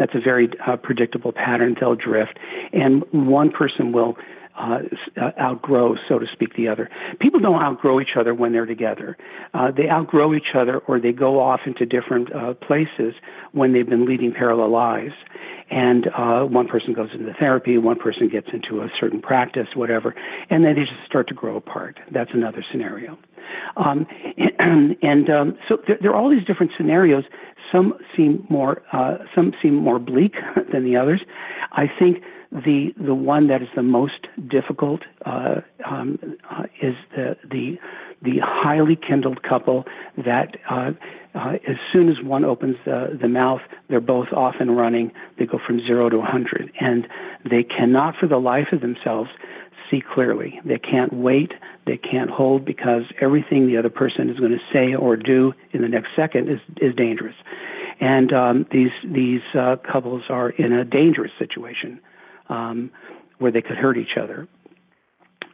That's 0.00 0.14
a 0.14 0.20
very 0.20 0.48
uh, 0.66 0.78
predictable 0.78 1.30
pattern. 1.30 1.76
They'll 1.78 1.94
drift, 1.94 2.38
and 2.72 3.04
one 3.12 3.50
person 3.50 3.92
will 3.92 4.16
uh, 4.60 4.78
uh, 5.20 5.30
outgrow, 5.40 5.96
so 6.08 6.18
to 6.18 6.26
speak, 6.32 6.54
the 6.56 6.68
other. 6.68 6.90
People 7.18 7.40
don't 7.40 7.62
outgrow 7.62 8.00
each 8.00 8.16
other 8.18 8.34
when 8.34 8.52
they're 8.52 8.66
together. 8.66 9.16
Uh, 9.54 9.70
they 9.70 9.88
outgrow 9.88 10.34
each 10.34 10.54
other 10.54 10.78
or 10.80 11.00
they 11.00 11.12
go 11.12 11.40
off 11.40 11.60
into 11.66 11.86
different 11.86 12.34
uh, 12.34 12.54
places 12.54 13.14
when 13.52 13.72
they've 13.72 13.88
been 13.88 14.04
leading 14.04 14.32
parallel 14.32 14.70
lives. 14.70 15.14
And 15.70 16.08
uh, 16.16 16.42
one 16.42 16.66
person 16.66 16.92
goes 16.92 17.10
into 17.14 17.32
therapy, 17.34 17.78
one 17.78 17.98
person 17.98 18.28
gets 18.28 18.48
into 18.52 18.82
a 18.82 18.88
certain 18.98 19.22
practice, 19.22 19.68
whatever, 19.74 20.14
and 20.50 20.64
then 20.64 20.74
they 20.74 20.80
just 20.80 20.92
start 21.06 21.28
to 21.28 21.34
grow 21.34 21.56
apart. 21.56 21.98
That's 22.12 22.30
another 22.34 22.64
scenario. 22.70 23.16
Um, 23.76 24.06
and, 25.02 25.30
um, 25.30 25.58
so 25.68 25.78
there, 25.86 25.98
there, 26.00 26.10
are 26.10 26.16
all 26.16 26.28
these 26.28 26.44
different 26.44 26.72
scenarios. 26.76 27.24
Some 27.72 27.94
seem 28.16 28.44
more 28.50 28.82
uh, 28.92 29.18
some 29.34 29.52
seem 29.62 29.76
more 29.76 30.00
bleak 30.00 30.34
than 30.72 30.84
the 30.84 30.96
others. 30.96 31.20
I 31.72 31.84
think 31.98 32.18
the 32.52 32.92
the 32.96 33.14
one 33.14 33.46
that 33.46 33.62
is 33.62 33.68
the 33.76 33.82
most 33.82 34.26
difficult 34.48 35.02
uh, 35.24 35.60
um, 35.88 36.18
uh, 36.50 36.64
is 36.82 36.94
the 37.14 37.36
the 37.48 37.78
the 38.22 38.40
highly 38.42 38.96
kindled 38.96 39.42
couple 39.42 39.84
that 40.16 40.56
uh, 40.68 40.90
uh, 41.34 41.52
as 41.68 41.76
soon 41.92 42.08
as 42.08 42.16
one 42.22 42.44
opens 42.44 42.76
the, 42.84 43.16
the 43.20 43.28
mouth, 43.28 43.60
they're 43.88 44.00
both 44.00 44.32
off 44.32 44.56
and 44.58 44.76
running. 44.76 45.12
They 45.38 45.46
go 45.46 45.58
from 45.64 45.80
zero 45.80 46.08
to 46.08 46.18
100, 46.18 46.72
and 46.80 47.06
they 47.48 47.62
cannot, 47.62 48.16
for 48.16 48.26
the 48.26 48.38
life 48.38 48.68
of 48.72 48.80
themselves, 48.80 49.30
see 49.90 50.02
clearly. 50.12 50.60
They 50.64 50.78
can't 50.78 51.12
wait. 51.12 51.52
They 51.86 51.96
can't 51.96 52.30
hold 52.30 52.64
because 52.64 53.04
everything 53.20 53.68
the 53.68 53.76
other 53.76 53.90
person 53.90 54.28
is 54.28 54.38
going 54.38 54.52
to 54.52 54.58
say 54.72 54.94
or 54.94 55.16
do 55.16 55.54
in 55.72 55.82
the 55.82 55.88
next 55.88 56.08
second 56.16 56.48
is 56.48 56.60
is 56.78 56.94
dangerous. 56.96 57.36
And 58.00 58.32
um, 58.32 58.66
these 58.72 58.92
these 59.04 59.42
uh, 59.54 59.76
couples 59.76 60.24
are 60.28 60.50
in 60.50 60.72
a 60.72 60.84
dangerous 60.84 61.32
situation 61.38 62.00
um, 62.50 62.90
where 63.38 63.50
they 63.50 63.62
could 63.62 63.76
hurt 63.76 63.96
each 63.96 64.16
other. 64.20 64.46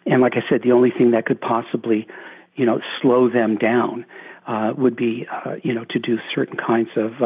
And 0.07 0.21
like 0.21 0.35
I 0.37 0.43
said, 0.49 0.63
the 0.63 0.73
only 0.73 0.91
thing 0.91 1.13
that 1.13 1.27
could 1.27 1.41
possibly, 1.41 2.07
you 2.57 2.67
know, 2.67 2.81
slow 3.01 3.29
them 3.29 3.57
down 3.57 4.07
uh, 4.47 4.73
would 4.77 4.97
be, 4.97 5.27
uh, 5.31 5.57
you 5.63 5.75
know, 5.75 5.85
to 5.91 5.99
do 5.99 6.19
certain 6.35 6.57
kinds 6.57 6.91
of 6.97 7.23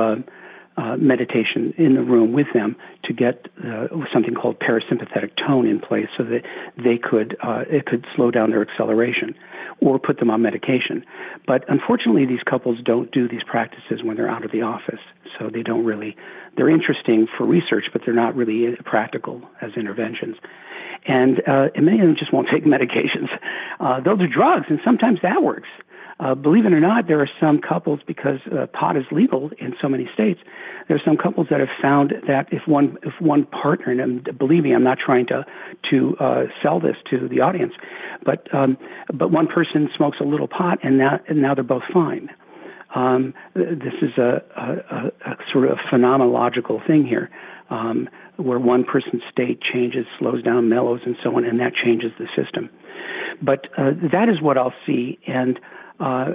uh, 0.80 0.96
meditation 0.96 1.74
in 1.76 1.94
the 1.94 2.02
room 2.02 2.32
with 2.32 2.46
them 2.54 2.74
to 3.04 3.12
get 3.12 3.48
uh, 3.66 3.88
something 4.12 4.34
called 4.34 4.58
parasympathetic 4.60 5.30
tone 5.36 5.66
in 5.66 5.78
place, 5.78 6.06
so 6.16 6.24
that 6.24 6.40
they 6.76 6.96
could 6.96 7.36
uh, 7.42 7.64
it 7.68 7.84
could 7.86 8.06
slow 8.16 8.30
down 8.30 8.50
their 8.50 8.62
acceleration, 8.62 9.34
or 9.80 9.98
put 9.98 10.18
them 10.18 10.30
on 10.30 10.40
medication. 10.40 11.04
But 11.46 11.68
unfortunately, 11.68 12.24
these 12.24 12.42
couples 12.48 12.78
don't 12.82 13.10
do 13.10 13.28
these 13.28 13.42
practices 13.46 14.02
when 14.02 14.16
they're 14.16 14.30
out 14.30 14.44
of 14.44 14.52
the 14.52 14.62
office, 14.62 15.00
so 15.38 15.50
they 15.52 15.62
don't 15.62 15.84
really. 15.84 16.16
They're 16.56 16.70
interesting 16.70 17.26
for 17.36 17.44
research, 17.46 17.84
but 17.92 18.02
they're 18.04 18.14
not 18.14 18.34
really 18.34 18.74
practical 18.84 19.42
as 19.60 19.72
interventions. 19.76 20.36
And, 21.06 21.40
uh, 21.48 21.68
and 21.74 21.86
many 21.86 22.00
of 22.00 22.06
them 22.06 22.16
just 22.18 22.32
won't 22.32 22.48
take 22.52 22.64
medications. 22.76 23.28
Uh, 23.78 24.00
they'll 24.00 24.16
do 24.16 24.26
drugs, 24.26 24.66
and 24.68 24.80
sometimes 24.84 25.20
that 25.22 25.42
works. 25.42 25.68
Uh, 26.20 26.34
believe 26.34 26.66
it 26.66 26.72
or 26.72 26.80
not, 26.80 27.08
there 27.08 27.20
are 27.20 27.30
some 27.40 27.60
couples 27.60 28.00
because 28.06 28.40
uh, 28.52 28.66
pot 28.66 28.94
is 28.94 29.04
legal 29.10 29.50
in 29.58 29.74
so 29.80 29.88
many 29.88 30.08
states. 30.12 30.38
There 30.86 30.96
are 30.96 31.02
some 31.02 31.16
couples 31.16 31.46
that 31.50 31.60
have 31.60 31.70
found 31.80 32.12
that 32.26 32.46
if 32.52 32.66
one 32.66 32.98
if 33.02 33.14
one 33.20 33.46
partner, 33.46 33.90
and 33.90 34.28
believe 34.38 34.64
me, 34.64 34.74
I'm 34.74 34.84
not 34.84 34.98
trying 34.98 35.26
to 35.28 35.46
to 35.90 36.16
uh, 36.20 36.42
sell 36.62 36.78
this 36.78 36.96
to 37.10 37.26
the 37.26 37.40
audience, 37.40 37.72
but 38.24 38.52
um, 38.54 38.76
but 39.14 39.30
one 39.30 39.46
person 39.46 39.88
smokes 39.96 40.18
a 40.20 40.24
little 40.24 40.48
pot 40.48 40.78
and 40.82 40.98
now 40.98 41.20
and 41.26 41.40
now 41.40 41.54
they're 41.54 41.64
both 41.64 41.84
fine. 41.92 42.28
Um, 42.94 43.34
this 43.54 43.94
is 44.02 44.18
a, 44.18 44.42
a, 44.56 45.30
a, 45.30 45.36
sort 45.52 45.70
of 45.70 45.78
phenomenological 45.92 46.84
thing 46.88 47.06
here, 47.06 47.30
um, 47.70 48.08
where 48.36 48.58
one 48.58 48.82
person's 48.82 49.22
state 49.30 49.60
changes, 49.62 50.06
slows 50.18 50.42
down, 50.42 50.68
mellows, 50.68 51.00
and 51.06 51.14
so 51.22 51.36
on, 51.36 51.44
and 51.44 51.60
that 51.60 51.72
changes 51.72 52.10
the 52.18 52.26
system. 52.34 52.68
But 53.40 53.68
uh, 53.78 53.92
that 54.10 54.28
is 54.28 54.42
what 54.42 54.58
I'll 54.58 54.74
see, 54.84 55.20
and 55.24 55.60
uh, 56.00 56.32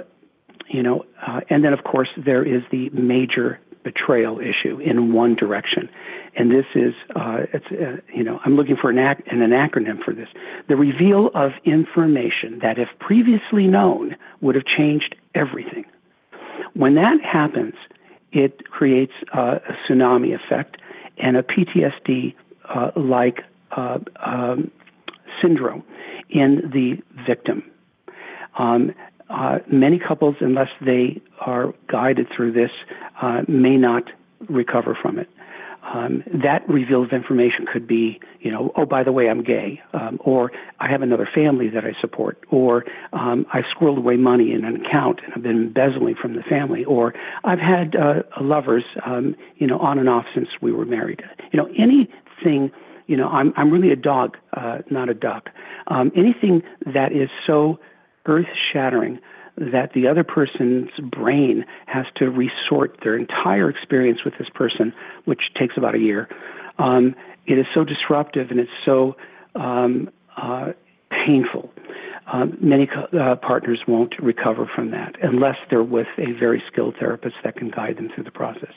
you 0.68 0.82
know, 0.82 1.04
uh, 1.26 1.40
and 1.50 1.64
then 1.64 1.72
of 1.72 1.84
course 1.84 2.08
there 2.16 2.42
is 2.42 2.62
the 2.70 2.90
major 2.90 3.60
betrayal 3.84 4.40
issue 4.40 4.80
in 4.80 5.12
one 5.12 5.36
direction, 5.36 5.88
and 6.34 6.50
this 6.50 6.66
is 6.74 6.94
uh, 7.14 7.42
it's 7.52 7.66
uh, 7.70 8.00
you 8.12 8.24
know 8.24 8.40
I'm 8.44 8.56
looking 8.56 8.76
for 8.76 8.90
an, 8.90 8.98
ac- 8.98 9.22
an 9.30 9.38
acronym 9.50 10.02
for 10.04 10.12
this. 10.12 10.28
The 10.68 10.76
reveal 10.76 11.30
of 11.34 11.52
information 11.64 12.58
that, 12.62 12.78
if 12.78 12.88
previously 12.98 13.66
known, 13.66 14.16
would 14.40 14.54
have 14.54 14.64
changed 14.64 15.14
everything. 15.34 15.84
When 16.74 16.94
that 16.96 17.20
happens, 17.20 17.74
it 18.32 18.68
creates 18.68 19.12
uh, 19.36 19.58
a 19.68 19.72
tsunami 19.88 20.34
effect 20.34 20.78
and 21.18 21.36
a 21.36 21.42
PTSD 21.42 22.34
uh, 22.68 22.90
like 22.96 23.42
um, 23.76 24.70
syndrome 25.40 25.84
in 26.30 26.70
the 26.72 27.02
victim. 27.26 27.62
Um, 28.58 28.92
uh, 29.30 29.58
many 29.70 29.98
couples, 29.98 30.36
unless 30.40 30.70
they 30.84 31.20
are 31.40 31.74
guided 31.88 32.28
through 32.34 32.52
this, 32.52 32.70
uh, 33.20 33.42
may 33.48 33.76
not 33.76 34.04
recover 34.48 34.96
from 35.00 35.18
it. 35.18 35.28
Um, 35.94 36.24
that 36.42 36.68
reveal 36.68 37.04
of 37.04 37.12
information 37.12 37.64
could 37.72 37.86
be, 37.86 38.20
you 38.40 38.50
know, 38.50 38.72
oh, 38.76 38.84
by 38.84 39.04
the 39.04 39.12
way, 39.12 39.28
I'm 39.28 39.42
gay, 39.44 39.80
um, 39.92 40.18
or 40.24 40.50
I 40.80 40.88
have 40.88 41.00
another 41.02 41.28
family 41.32 41.68
that 41.68 41.84
I 41.84 41.92
support, 42.00 42.38
or 42.50 42.84
um, 43.12 43.46
I 43.52 43.62
squirreled 43.62 43.98
away 43.98 44.16
money 44.16 44.52
in 44.52 44.64
an 44.64 44.84
account 44.84 45.20
and 45.24 45.32
I've 45.34 45.42
been 45.42 45.56
embezzling 45.56 46.16
from 46.20 46.34
the 46.34 46.42
family, 46.42 46.84
or 46.84 47.14
I've 47.44 47.60
had 47.60 47.94
uh, 47.94 48.22
lovers, 48.40 48.84
um, 49.04 49.36
you 49.58 49.66
know, 49.66 49.78
on 49.78 49.98
and 50.00 50.08
off 50.08 50.24
since 50.34 50.48
we 50.60 50.72
were 50.72 50.86
married. 50.86 51.22
You 51.52 51.58
know, 51.58 51.68
anything, 51.78 52.72
you 53.06 53.16
know, 53.16 53.28
I'm 53.28 53.52
I'm 53.56 53.70
really 53.70 53.92
a 53.92 53.96
dog, 53.96 54.36
uh, 54.54 54.78
not 54.90 55.08
a 55.08 55.14
duck. 55.14 55.50
Um, 55.86 56.10
anything 56.16 56.62
that 56.92 57.12
is 57.12 57.30
so 57.46 57.78
earth 58.26 58.46
shattering 58.72 59.18
that 59.56 59.92
the 59.94 60.06
other 60.06 60.22
person's 60.22 60.90
brain 61.10 61.64
has 61.86 62.04
to 62.16 62.26
resort 62.30 62.98
their 63.02 63.16
entire 63.16 63.70
experience 63.70 64.20
with 64.24 64.34
this 64.38 64.48
person, 64.54 64.92
which 65.24 65.40
takes 65.58 65.76
about 65.76 65.94
a 65.94 65.98
year. 65.98 66.28
Um, 66.78 67.14
it 67.46 67.58
is 67.58 67.66
so 67.74 67.84
disruptive 67.84 68.50
and 68.50 68.60
it's 68.60 68.70
so 68.84 69.16
um, 69.54 70.10
uh, 70.36 70.72
painful. 71.10 71.72
Um, 72.30 72.58
many 72.60 72.88
uh, 73.18 73.36
partners 73.36 73.80
won't 73.86 74.14
recover 74.20 74.68
from 74.74 74.90
that 74.90 75.14
unless 75.22 75.56
they're 75.70 75.82
with 75.82 76.08
a 76.18 76.32
very 76.38 76.62
skilled 76.70 76.96
therapist 76.98 77.36
that 77.44 77.56
can 77.56 77.70
guide 77.70 77.96
them 77.96 78.10
through 78.14 78.24
the 78.24 78.32
process. 78.32 78.72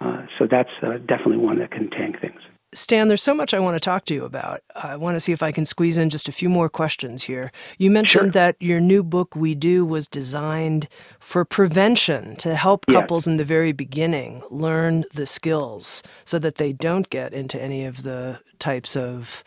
Uh, 0.00 0.22
so 0.38 0.46
that's 0.50 0.70
uh, 0.82 0.96
definitely 1.06 1.36
one 1.36 1.58
that 1.58 1.70
can 1.70 1.90
tank 1.90 2.20
things. 2.20 2.40
Stan, 2.72 3.08
there's 3.08 3.22
so 3.22 3.34
much 3.34 3.52
I 3.52 3.58
want 3.58 3.74
to 3.74 3.80
talk 3.80 4.04
to 4.06 4.14
you 4.14 4.24
about. 4.24 4.62
I 4.76 4.94
want 4.96 5.16
to 5.16 5.20
see 5.20 5.32
if 5.32 5.42
I 5.42 5.50
can 5.50 5.64
squeeze 5.64 5.98
in 5.98 6.08
just 6.08 6.28
a 6.28 6.32
few 6.32 6.48
more 6.48 6.68
questions 6.68 7.24
here. 7.24 7.50
You 7.78 7.90
mentioned 7.90 8.26
sure. 8.26 8.30
that 8.32 8.56
your 8.60 8.78
new 8.78 9.02
book, 9.02 9.34
We 9.34 9.56
Do, 9.56 9.84
was 9.84 10.06
designed 10.06 10.86
for 11.18 11.44
prevention 11.44 12.36
to 12.36 12.54
help 12.54 12.86
couples 12.86 13.26
in 13.26 13.38
the 13.38 13.44
very 13.44 13.72
beginning 13.72 14.42
learn 14.50 15.04
the 15.14 15.26
skills 15.26 16.04
so 16.24 16.38
that 16.38 16.56
they 16.56 16.72
don't 16.72 17.10
get 17.10 17.32
into 17.32 17.60
any 17.60 17.84
of 17.84 18.04
the 18.04 18.38
types 18.60 18.96
of 18.96 19.42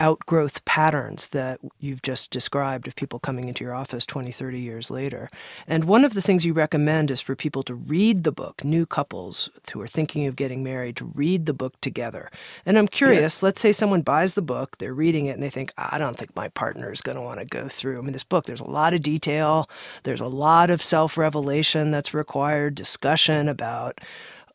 outgrowth 0.00 0.64
patterns 0.64 1.28
that 1.28 1.60
you've 1.78 2.02
just 2.02 2.30
described 2.30 2.88
of 2.88 2.96
people 2.96 3.18
coming 3.18 3.48
into 3.48 3.62
your 3.62 3.74
office 3.74 4.06
20, 4.06 4.32
30 4.32 4.58
years 4.58 4.90
later. 4.90 5.28
And 5.68 5.84
one 5.84 6.04
of 6.04 6.14
the 6.14 6.22
things 6.22 6.44
you 6.44 6.54
recommend 6.54 7.10
is 7.10 7.20
for 7.20 7.36
people 7.36 7.62
to 7.64 7.74
read 7.74 8.24
the 8.24 8.32
book, 8.32 8.64
new 8.64 8.86
couples 8.86 9.50
who 9.72 9.80
are 9.80 9.86
thinking 9.86 10.26
of 10.26 10.36
getting 10.36 10.64
married, 10.64 10.96
to 10.96 11.04
read 11.04 11.46
the 11.46 11.52
book 11.52 11.80
together. 11.80 12.30
And 12.64 12.78
I'm 12.78 12.88
curious, 12.88 13.42
yeah. 13.42 13.46
let's 13.46 13.60
say 13.60 13.72
someone 13.72 14.02
buys 14.02 14.34
the 14.34 14.42
book, 14.42 14.78
they're 14.78 14.94
reading 14.94 15.26
it, 15.26 15.32
and 15.32 15.42
they 15.42 15.50
think, 15.50 15.72
I 15.76 15.98
don't 15.98 16.16
think 16.16 16.34
my 16.34 16.48
partner 16.48 16.90
is 16.90 17.02
going 17.02 17.16
to 17.16 17.22
want 17.22 17.40
to 17.40 17.46
go 17.46 17.68
through. 17.68 17.98
I 17.98 18.02
mean, 18.02 18.12
this 18.12 18.24
book, 18.24 18.46
there's 18.46 18.60
a 18.60 18.70
lot 18.70 18.94
of 18.94 19.02
detail, 19.02 19.68
there's 20.04 20.20
a 20.20 20.26
lot 20.26 20.70
of 20.70 20.82
self 20.82 21.18
revelation 21.18 21.90
that's 21.90 22.14
required, 22.14 22.74
discussion 22.74 23.48
about 23.48 24.00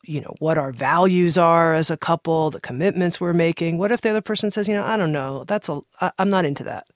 you 0.06 0.20
know, 0.20 0.34
what 0.38 0.58
our 0.58 0.72
values 0.72 1.36
are 1.36 1.74
as 1.74 1.90
a 1.90 1.96
couple, 1.96 2.50
the 2.50 2.60
commitments 2.60 3.20
we're 3.20 3.32
making. 3.32 3.78
What 3.78 3.92
if 3.92 4.00
the 4.00 4.10
other 4.10 4.20
person 4.20 4.50
says, 4.50 4.68
you 4.68 4.74
know, 4.74 4.84
I 4.84 4.96
don't 4.96 5.12
know, 5.12 5.44
that's 5.44 5.68
a, 5.68 5.80
I, 6.00 6.12
I'm 6.18 6.28
not 6.28 6.44
into 6.44 6.64
that. 6.64 6.86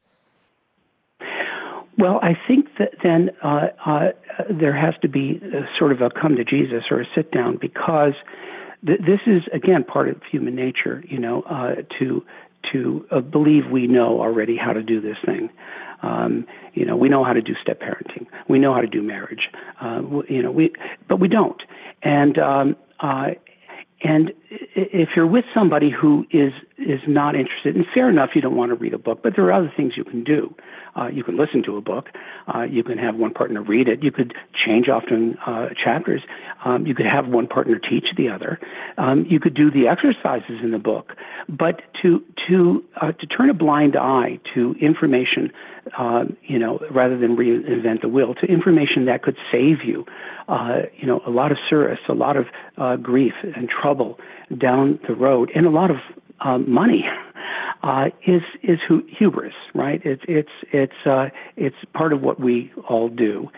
Well, 1.99 2.19
I 2.23 2.35
think 2.49 2.67
that 2.79 2.95
then 3.03 3.31
uh, 3.43 3.69
uh, 3.85 4.09
there 4.49 4.75
has 4.75 4.95
to 5.03 5.09
be 5.09 5.39
sort 5.79 5.93
of 5.93 6.01
a 6.01 6.09
come 6.09 6.35
to 6.37 6.45
Jesus 6.45 6.85
or 6.91 7.03
a 7.03 7.05
sit 7.15 7.31
down 7.31 7.59
because 7.61 8.15
th- 8.87 9.01
this 9.01 9.21
is 9.27 9.43
again 9.53 9.85
part 9.85 10.09
of 10.09 10.17
human 10.31 10.55
nature, 10.55 11.05
you 11.07 11.19
know, 11.19 11.43
uh, 11.43 11.83
to 11.99 12.25
to 12.73 13.07
uh, 13.11 13.21
believe 13.21 13.67
we 13.71 13.87
know 13.87 14.21
already 14.21 14.57
how 14.57 14.73
to 14.73 14.83
do 14.83 15.01
this 15.01 15.17
thing. 15.27 15.51
Um, 16.03 16.47
you 16.73 16.85
know, 16.85 16.97
we 16.97 17.09
know 17.09 17.25
how 17.25 17.33
to 17.33 17.43
do 17.43 17.55
step 17.61 17.81
parenting. 17.81 18.27
We 18.49 18.59
know 18.59 18.73
how 18.73 18.81
to 18.81 18.87
do 18.87 19.03
marriage. 19.03 19.51
Uh, 19.81 20.03
you 20.29 20.43
know, 20.43 20.51
we, 20.51 20.73
but 21.09 21.21
we 21.21 21.29
don't. 21.29 21.63
And 22.03 22.39
um, 22.39 22.77
uh, 23.03 23.29
and 24.03 24.33
if 24.51 25.11
you're 25.15 25.27
with 25.27 25.45
somebody 25.53 25.91
who 25.91 26.27
is 26.31 26.53
is 26.91 27.01
not 27.07 27.35
interested, 27.35 27.77
and 27.77 27.87
fair 27.95 28.09
enough, 28.09 28.31
you 28.35 28.41
don't 28.41 28.57
want 28.57 28.71
to 28.71 28.75
read 28.75 28.95
a 28.95 28.99
book, 28.99 29.21
but 29.23 29.37
there 29.37 29.45
are 29.47 29.53
other 29.53 29.73
things 29.77 29.95
you 29.97 30.05
can 30.05 30.25
do. 30.25 30.55
Uh, 30.97 31.07
you 31.07 31.23
can 31.23 31.37
listen 31.37 31.63
to 31.63 31.77
a 31.77 31.81
book. 31.81 32.09
Uh, 32.53 32.63
you 32.63 32.83
can 32.83 32.99
have 32.99 33.15
one 33.15 33.33
partner 33.33 33.63
read 33.63 33.89
it. 33.89 34.03
You 34.03 34.11
could 34.11 34.35
change 34.55 34.89
often 34.89 35.37
uh, 35.47 35.69
chapters. 35.83 36.23
Um, 36.65 36.87
you 36.87 36.95
could 36.95 37.07
have 37.07 37.29
one 37.29 37.47
partner 37.47 37.79
teach 37.79 38.07
the 38.17 38.29
other. 38.29 38.59
Um, 38.99 39.25
you 39.29 39.41
could 39.41 39.55
do 39.55 39.71
the 39.71 39.89
exercises 39.89 40.59
in 40.63 40.73
the 40.73 40.79
book. 40.79 41.13
But 41.49 41.83
to 42.03 42.23
to 42.49 42.85
uh, 43.01 43.13
to 43.13 43.27
turn 43.27 43.51
a 43.51 43.55
blind 43.55 43.97
eye 43.97 44.41
to 44.55 44.75
information, 44.81 45.53
uh, 45.97 46.25
you 46.43 46.59
know, 46.59 46.81
rather 46.91 47.17
than 47.17 47.37
reinvent 47.37 48.03
the 48.03 48.09
wheel, 48.09 48.35
to 48.35 48.47
information 48.47 49.07
that 49.07 49.23
could 49.23 49.37
save 49.51 49.85
you, 49.85 50.05
uh, 50.49 50.83
you 50.99 51.07
know, 51.07 51.23
a 51.27 51.31
lot 51.31 51.53
of 51.53 51.59
service, 51.69 52.01
a 52.09 52.15
lot 52.15 52.37
of 52.37 52.47
grief 53.03 53.35
and 53.43 53.69
trouble 53.69 54.19
down 54.59 54.99
the 55.07 55.15
road, 55.15 55.51
and 55.55 55.67
a 55.67 55.71
lot 55.71 55.91
of 55.91 55.99
um, 56.41 56.71
money 56.71 57.05
uh, 57.83 58.07
is 58.27 58.43
is 58.63 58.79
hu- 58.87 59.07
hubris, 59.09 59.55
right? 59.75 60.01
It's 60.05 60.23
it's 60.29 60.51
it's 60.73 61.07
uh, 61.07 61.29
it's 61.57 61.77
part 61.95 62.13
of 62.13 62.21
what 62.21 62.41
we 62.41 62.73
all 62.89 63.09
do, 63.09 63.49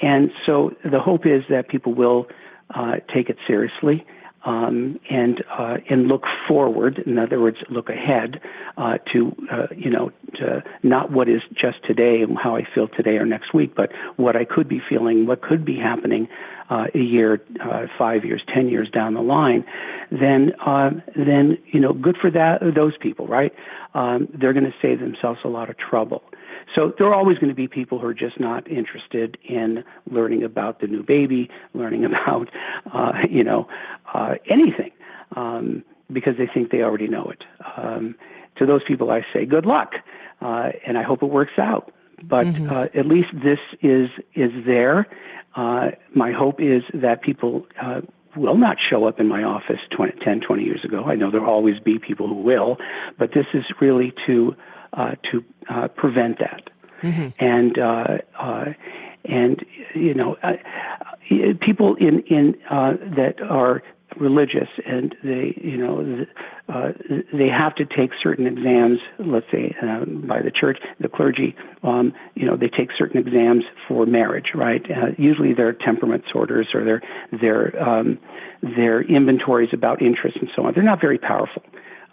and 0.00 0.30
so 0.46 0.72
the 0.84 1.00
hope 1.00 1.26
is 1.26 1.42
that 1.50 1.68
people 1.68 1.94
will 1.94 2.26
uh, 2.74 2.96
take 3.12 3.28
it 3.28 3.36
seriously 3.46 4.06
um, 4.44 4.98
and 5.10 5.44
uh, 5.58 5.76
and 5.88 6.08
look 6.08 6.24
forward. 6.48 7.02
In 7.06 7.18
other 7.18 7.40
words, 7.40 7.58
look 7.70 7.88
ahead 7.88 8.40
uh, 8.76 8.98
to 9.12 9.34
uh, 9.50 9.66
you 9.76 9.90
know 9.90 10.10
to 10.34 10.62
not 10.82 11.12
what 11.12 11.28
is 11.28 11.42
just 11.54 11.82
today 11.84 12.22
and 12.22 12.36
how 12.38 12.56
I 12.56 12.62
feel 12.74 12.88
today 12.88 13.16
or 13.16 13.26
next 13.26 13.54
week, 13.54 13.74
but 13.74 13.90
what 14.16 14.36
I 14.36 14.44
could 14.44 14.68
be 14.68 14.80
feeling, 14.88 15.26
what 15.26 15.42
could 15.42 15.64
be 15.64 15.76
happening 15.76 16.28
uh, 16.70 16.86
a 16.94 16.98
year, 16.98 17.40
uh, 17.60 17.86
five 17.98 18.24
years, 18.24 18.42
ten 18.52 18.68
years 18.68 18.88
down 18.90 19.14
the 19.14 19.22
line. 19.22 19.64
Then 20.10 20.52
uh, 20.64 20.90
then 21.16 21.58
you 21.66 21.80
know 21.80 21.92
good 21.92 22.16
for 22.20 22.30
that 22.30 22.60
those 22.74 22.96
people, 23.00 23.26
right? 23.26 23.52
Um, 23.94 24.28
they're 24.32 24.52
going 24.52 24.64
to 24.64 24.74
save 24.80 25.00
themselves 25.00 25.40
a 25.44 25.48
lot 25.48 25.68
of 25.70 25.76
trouble. 25.76 26.22
So 26.74 26.92
there 26.96 27.06
are 27.06 27.16
always 27.16 27.38
going 27.38 27.50
to 27.50 27.54
be 27.54 27.68
people 27.68 27.98
who 27.98 28.06
are 28.06 28.14
just 28.14 28.40
not 28.40 28.68
interested 28.70 29.36
in 29.44 29.84
learning 30.10 30.42
about 30.42 30.80
the 30.80 30.86
new 30.86 31.02
baby, 31.02 31.50
learning 31.74 32.04
about, 32.06 32.48
uh, 32.92 33.12
you 33.28 33.44
know, 33.44 33.68
uh, 34.14 34.34
anything, 34.48 34.90
um, 35.36 35.84
because 36.12 36.34
they 36.38 36.48
think 36.52 36.70
they 36.70 36.82
already 36.82 37.08
know 37.08 37.30
it. 37.30 37.44
Um, 37.76 38.14
to 38.56 38.66
those 38.66 38.82
people, 38.86 39.10
I 39.10 39.22
say 39.32 39.44
good 39.44 39.66
luck, 39.66 39.94
uh, 40.40 40.70
and 40.86 40.98
I 40.98 41.02
hope 41.02 41.22
it 41.22 41.26
works 41.26 41.58
out. 41.58 41.92
But 42.22 42.46
mm-hmm. 42.46 42.70
uh, 42.70 42.84
at 42.94 43.06
least 43.06 43.28
this 43.32 43.58
is 43.80 44.08
is 44.34 44.52
there. 44.66 45.06
Uh, 45.54 45.90
my 46.14 46.32
hope 46.32 46.60
is 46.60 46.82
that 46.94 47.22
people 47.22 47.66
uh, 47.80 48.00
will 48.36 48.56
not 48.56 48.78
show 48.80 49.06
up 49.06 49.20
in 49.20 49.28
my 49.28 49.42
office 49.42 49.80
20, 49.90 50.18
10, 50.24 50.40
20 50.40 50.62
years 50.62 50.84
ago. 50.84 51.04
I 51.04 51.14
know 51.14 51.30
there 51.30 51.42
will 51.42 51.50
always 51.50 51.78
be 51.78 51.98
people 51.98 52.26
who 52.28 52.36
will, 52.36 52.78
but 53.18 53.32
this 53.34 53.46
is 53.52 53.64
really 53.80 54.12
to 54.26 54.56
uh, 54.94 55.14
to 55.30 55.44
uh, 55.68 55.88
prevent 55.88 56.38
that. 56.38 56.70
Mm-hmm. 57.02 57.28
And 57.44 57.78
uh, 57.78 58.18
uh, 58.38 58.72
and 59.24 59.64
you 59.94 60.14
know, 60.14 60.36
uh, 60.42 60.54
people 61.60 61.96
in 61.96 62.20
in 62.20 62.56
uh, 62.70 62.94
that 63.16 63.40
are 63.42 63.82
religious 64.18 64.68
and 64.86 65.14
they 65.22 65.54
you 65.62 65.76
know 65.76 66.24
uh, 66.68 66.92
they 67.32 67.48
have 67.48 67.74
to 67.74 67.84
take 67.84 68.10
certain 68.22 68.46
exams 68.46 68.98
let's 69.18 69.46
say 69.50 69.74
uh, 69.82 70.04
by 70.04 70.40
the 70.40 70.50
church 70.50 70.78
the 71.00 71.08
clergy 71.08 71.54
um, 71.82 72.12
you 72.34 72.46
know 72.46 72.56
they 72.56 72.68
take 72.68 72.88
certain 72.96 73.18
exams 73.18 73.64
for 73.88 74.06
marriage 74.06 74.52
right? 74.54 74.82
Uh, 74.90 75.12
usually 75.18 75.54
they're 75.54 75.72
temperament 75.72 76.24
sorters 76.32 76.68
or 76.74 76.84
their 76.84 77.02
their 77.40 77.82
um, 77.82 78.18
their 78.62 79.02
inventories 79.02 79.70
about 79.72 80.00
interests 80.00 80.38
and 80.40 80.50
so 80.54 80.64
on. 80.64 80.72
They're 80.74 80.84
not 80.84 81.00
very 81.00 81.18
powerful 81.18 81.62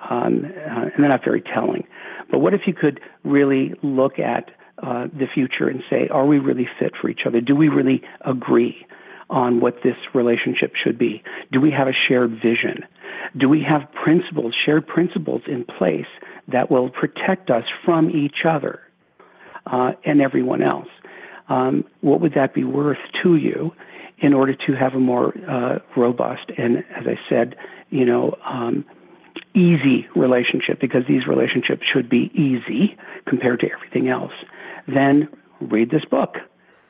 um, 0.09 0.45
uh, 0.45 0.81
and 0.81 0.91
they're 0.97 1.09
not 1.09 1.23
very 1.23 1.41
telling. 1.41 1.85
But 2.31 2.39
what 2.39 2.53
if 2.53 2.61
you 2.65 2.73
could 2.73 2.99
really 3.23 3.73
look 3.83 4.19
at 4.19 4.51
uh, 4.81 5.07
the 5.07 5.27
future 5.33 5.67
and 5.67 5.81
say, 5.89 6.07
are 6.09 6.25
we 6.25 6.39
really 6.39 6.67
fit 6.79 6.93
for 6.99 7.09
each 7.09 7.21
other? 7.25 7.41
Do 7.41 7.55
we 7.55 7.67
really 7.67 8.01
agree 8.21 8.85
on 9.29 9.59
what 9.59 9.83
this 9.83 9.95
relationship 10.13 10.75
should 10.75 10.97
be? 10.97 11.23
Do 11.51 11.61
we 11.61 11.71
have 11.71 11.87
a 11.87 11.93
shared 12.07 12.31
vision? 12.41 12.83
Do 13.37 13.47
we 13.47 13.61
have 13.63 13.91
principles, 13.91 14.55
shared 14.65 14.87
principles 14.87 15.41
in 15.47 15.65
place 15.65 16.07
that 16.47 16.71
will 16.71 16.89
protect 16.89 17.49
us 17.49 17.65
from 17.85 18.09
each 18.09 18.45
other 18.45 18.81
uh, 19.65 19.93
and 20.03 20.21
everyone 20.21 20.61
else? 20.61 20.87
Um, 21.47 21.85
what 22.01 22.21
would 22.21 22.33
that 22.33 22.53
be 22.53 22.63
worth 22.63 22.99
to 23.23 23.35
you 23.35 23.73
in 24.19 24.33
order 24.33 24.53
to 24.53 24.73
have 24.73 24.93
a 24.93 24.99
more 24.99 25.33
uh, 25.47 25.79
robust 25.95 26.51
and, 26.57 26.79
as 26.95 27.07
I 27.07 27.19
said, 27.27 27.55
you 27.89 28.05
know, 28.05 28.37
um, 28.45 28.85
easy 29.53 30.07
relationship 30.15 30.79
because 30.79 31.03
these 31.07 31.25
relationships 31.27 31.83
should 31.91 32.09
be 32.09 32.31
easy 32.33 32.97
compared 33.25 33.59
to 33.61 33.71
everything 33.71 34.09
else, 34.09 34.33
then 34.87 35.27
read 35.61 35.89
this 35.89 36.05
book. 36.05 36.37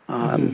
Um, 0.07 0.41
mm-hmm. 0.41 0.53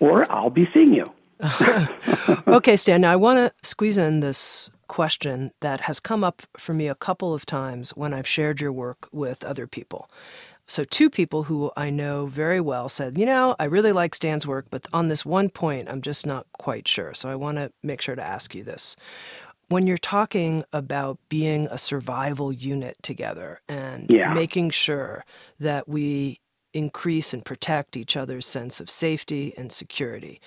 Or 0.00 0.30
I'll 0.30 0.50
be 0.50 0.68
seeing 0.74 0.92
you. 0.92 1.12
okay, 2.46 2.76
Stan. 2.76 3.02
Now 3.02 3.12
I 3.12 3.16
want 3.16 3.38
to 3.38 3.68
squeeze 3.68 3.98
in 3.98 4.20
this 4.20 4.70
question 4.88 5.52
that 5.60 5.80
has 5.80 6.00
come 6.00 6.24
up 6.24 6.42
for 6.56 6.74
me 6.74 6.88
a 6.88 6.94
couple 6.94 7.34
of 7.34 7.46
times 7.46 7.90
when 7.90 8.14
I've 8.14 8.26
shared 8.26 8.60
your 8.60 8.72
work 8.72 9.08
with 9.12 9.44
other 9.44 9.66
people. 9.66 10.10
So, 10.66 10.82
two 10.84 11.10
people 11.10 11.42
who 11.42 11.70
I 11.76 11.90
know 11.90 12.24
very 12.24 12.60
well 12.60 12.88
said, 12.88 13.18
You 13.18 13.26
know, 13.26 13.54
I 13.58 13.64
really 13.64 13.92
like 13.92 14.14
Stan's 14.14 14.46
work, 14.46 14.66
but 14.70 14.86
on 14.94 15.08
this 15.08 15.24
one 15.24 15.50
point, 15.50 15.90
I'm 15.90 16.00
just 16.00 16.26
not 16.26 16.46
quite 16.58 16.88
sure. 16.88 17.12
So, 17.12 17.28
I 17.28 17.34
want 17.34 17.58
to 17.58 17.70
make 17.82 18.00
sure 18.00 18.14
to 18.16 18.24
ask 18.24 18.54
you 18.54 18.64
this 18.64 18.96
when 19.68 19.86
you're 19.86 19.98
talking 19.98 20.62
about 20.72 21.18
being 21.28 21.66
a 21.70 21.78
survival 21.78 22.52
unit 22.52 22.96
together 23.02 23.60
and 23.68 24.06
yeah. 24.10 24.32
making 24.32 24.70
sure 24.70 25.24
that 25.58 25.88
we 25.88 26.40
increase 26.74 27.32
and 27.32 27.44
protect 27.44 27.96
each 27.96 28.16
other's 28.16 28.46
sense 28.46 28.80
of 28.80 28.90
safety 28.90 29.54
and 29.56 29.72
security, 29.72 30.40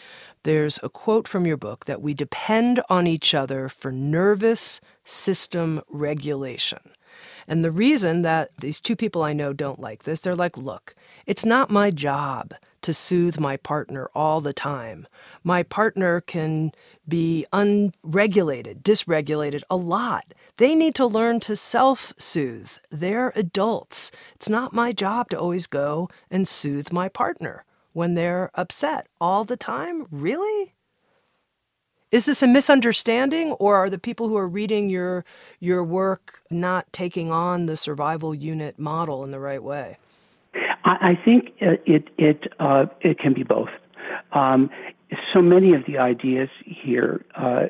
there's 0.47 0.79
a 0.81 0.87
quote 0.87 1.27
from 1.27 1.45
your 1.45 1.57
book 1.57 1.83
that 1.87 2.01
we 2.01 2.13
depend 2.13 2.81
on 2.89 3.05
each 3.05 3.33
other 3.33 3.67
for 3.67 3.91
nervous 3.91 4.79
system 5.03 5.81
regulation. 5.89 6.79
And 7.49 7.65
the 7.65 7.71
reason 7.71 8.21
that 8.21 8.51
these 8.61 8.79
two 8.79 8.95
people 8.95 9.23
I 9.23 9.33
know 9.33 9.51
don't 9.51 9.81
like 9.81 10.03
this, 10.03 10.21
they're 10.21 10.37
like, 10.37 10.55
look, 10.57 10.95
it's 11.25 11.43
not 11.43 11.69
my 11.69 11.91
job 11.91 12.53
to 12.81 12.93
soothe 12.93 13.37
my 13.41 13.57
partner 13.57 14.09
all 14.15 14.39
the 14.39 14.53
time. 14.53 15.05
My 15.43 15.63
partner 15.63 16.21
can 16.21 16.71
be 17.05 17.45
unregulated, 17.51 18.83
dysregulated 18.85 19.63
a 19.69 19.75
lot. 19.75 20.33
They 20.55 20.75
need 20.75 20.95
to 20.95 21.05
learn 21.05 21.41
to 21.41 21.57
self 21.57 22.13
soothe. 22.17 22.71
They're 22.89 23.33
adults. 23.35 24.13
It's 24.35 24.47
not 24.47 24.71
my 24.71 24.93
job 24.93 25.27
to 25.31 25.37
always 25.37 25.67
go 25.67 26.07
and 26.31 26.47
soothe 26.47 26.93
my 26.93 27.09
partner 27.09 27.65
when 27.97 28.13
they're 28.13 28.51
upset 28.53 29.07
all 29.19 29.43
the 29.43 29.57
time. 29.57 30.05
Really? 30.11 30.75
Is 32.11 32.25
this 32.25 32.43
a 32.43 32.47
misunderstanding, 32.47 33.53
or 33.53 33.75
are 33.75 33.89
the 33.89 33.97
people 33.97 34.27
who 34.27 34.37
are 34.37 34.47
reading 34.47 34.87
your 34.87 35.25
your 35.59 35.83
work 35.83 36.43
not 36.51 36.85
taking 36.93 37.31
on 37.31 37.65
the 37.65 37.75
survival 37.75 38.35
unit 38.35 38.77
model 38.77 39.23
in 39.23 39.31
the 39.31 39.39
right 39.39 39.63
way? 39.63 39.97
I, 40.85 41.09
I 41.09 41.19
think 41.25 41.49
it 41.59 42.09
it 42.19 42.53
uh, 42.59 42.85
it 43.01 43.17
can 43.17 43.33
be 43.33 43.41
both. 43.41 43.69
Um, 44.31 44.69
so 45.33 45.41
many 45.41 45.73
of 45.73 45.81
the 45.87 45.97
ideas 45.97 46.49
here 46.63 47.25
uh, 47.35 47.63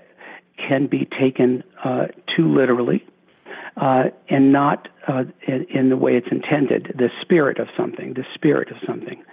can 0.58 0.88
be 0.88 1.08
taken 1.18 1.64
uh, 1.86 2.08
too 2.36 2.54
literally. 2.54 3.02
Uh, 3.80 4.06
and 4.28 4.52
not 4.52 4.88
uh, 5.08 5.24
in, 5.48 5.64
in, 5.70 5.90
the 5.90 5.98
way 5.98 6.14
it's 6.14 6.30
intended, 6.32 6.96
the 6.98 7.10
spirit 7.22 7.60
of 7.60 7.68
something, 7.78 8.16
the 8.16 8.26
spirit 8.34 8.72
of 8.72 8.78
something. 8.88 9.24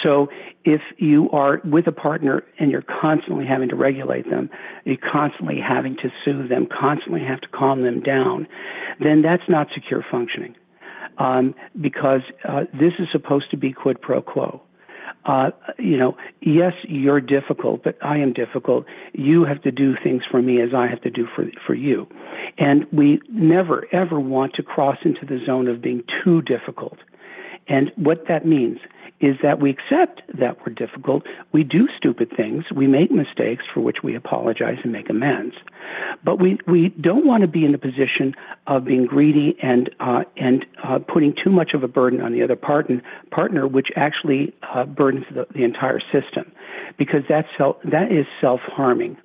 So 0.00 0.28
if 0.64 0.80
you 0.98 1.28
are 1.30 1.60
with 1.64 1.88
a 1.88 1.92
partner 1.92 2.44
and 2.60 2.70
you're 2.70 2.84
constantly 3.00 3.46
having 3.46 3.68
to 3.70 3.74
regulate 3.74 4.30
them, 4.30 4.48
you're 4.84 4.96
constantly 4.96 5.58
having 5.58 5.96
to 5.96 6.10
soothe 6.24 6.48
them, 6.48 6.68
constantly 6.70 7.22
have 7.24 7.40
to 7.40 7.48
calm 7.48 7.82
them 7.82 8.00
down, 8.00 8.46
then 9.00 9.22
that's 9.22 9.48
not 9.48 9.66
secure 9.74 10.04
functioning 10.08 10.54
um, 11.18 11.54
because 11.80 12.22
uh, 12.48 12.62
this 12.72 12.92
is 12.98 13.08
supposed 13.12 13.50
to 13.50 13.56
be 13.56 13.72
quid 13.72 14.00
pro 14.00 14.22
quo. 14.22 14.62
Uh, 15.26 15.50
you 15.78 15.98
know, 15.98 16.16
yes, 16.40 16.72
you're 16.88 17.20
difficult, 17.20 17.82
but 17.84 17.98
I 18.02 18.16
am 18.16 18.32
difficult. 18.32 18.86
You 19.12 19.44
have 19.44 19.60
to 19.62 19.70
do 19.70 19.94
things 20.02 20.22
for 20.30 20.40
me 20.40 20.62
as 20.62 20.70
I 20.74 20.86
have 20.86 21.02
to 21.02 21.10
do 21.10 21.26
for 21.36 21.44
for 21.66 21.74
you, 21.74 22.06
and 22.56 22.86
we 22.90 23.20
never 23.28 23.86
ever 23.92 24.18
want 24.18 24.54
to 24.54 24.62
cross 24.62 24.96
into 25.04 25.26
the 25.26 25.38
zone 25.44 25.68
of 25.68 25.82
being 25.82 26.02
too 26.24 26.40
difficult. 26.42 26.98
And 27.68 27.92
what 27.96 28.26
that 28.28 28.46
means 28.46 28.78
is 29.20 29.36
that 29.42 29.60
we 29.60 29.70
accept 29.70 30.22
that 30.38 30.58
we're 30.60 30.72
difficult. 30.72 31.24
We 31.52 31.62
do 31.62 31.88
stupid 31.96 32.32
things. 32.36 32.64
We 32.74 32.86
make 32.86 33.10
mistakes 33.10 33.64
for 33.72 33.80
which 33.80 33.98
we 34.02 34.14
apologize 34.14 34.78
and 34.82 34.92
make 34.92 35.10
amends. 35.10 35.54
But 36.24 36.40
we, 36.40 36.58
we 36.66 36.88
don't 37.00 37.26
want 37.26 37.42
to 37.42 37.48
be 37.48 37.64
in 37.64 37.72
the 37.72 37.78
position 37.78 38.34
of 38.66 38.84
being 38.84 39.06
greedy 39.06 39.56
and, 39.62 39.90
uh, 40.00 40.24
and 40.36 40.64
uh, 40.82 40.98
putting 40.98 41.34
too 41.42 41.50
much 41.50 41.72
of 41.74 41.82
a 41.82 41.88
burden 41.88 42.20
on 42.20 42.32
the 42.32 42.42
other 42.42 42.56
partner, 42.56 43.02
partner 43.30 43.66
which 43.66 43.88
actually 43.96 44.54
uh, 44.74 44.84
burdens 44.84 45.24
the, 45.34 45.46
the 45.54 45.64
entire 45.64 46.00
system, 46.00 46.50
because 46.98 47.22
that's 47.28 47.48
self, 47.58 47.76
that 47.84 48.10
is 48.10 48.26
self 48.40 48.60
harming. 48.60 49.16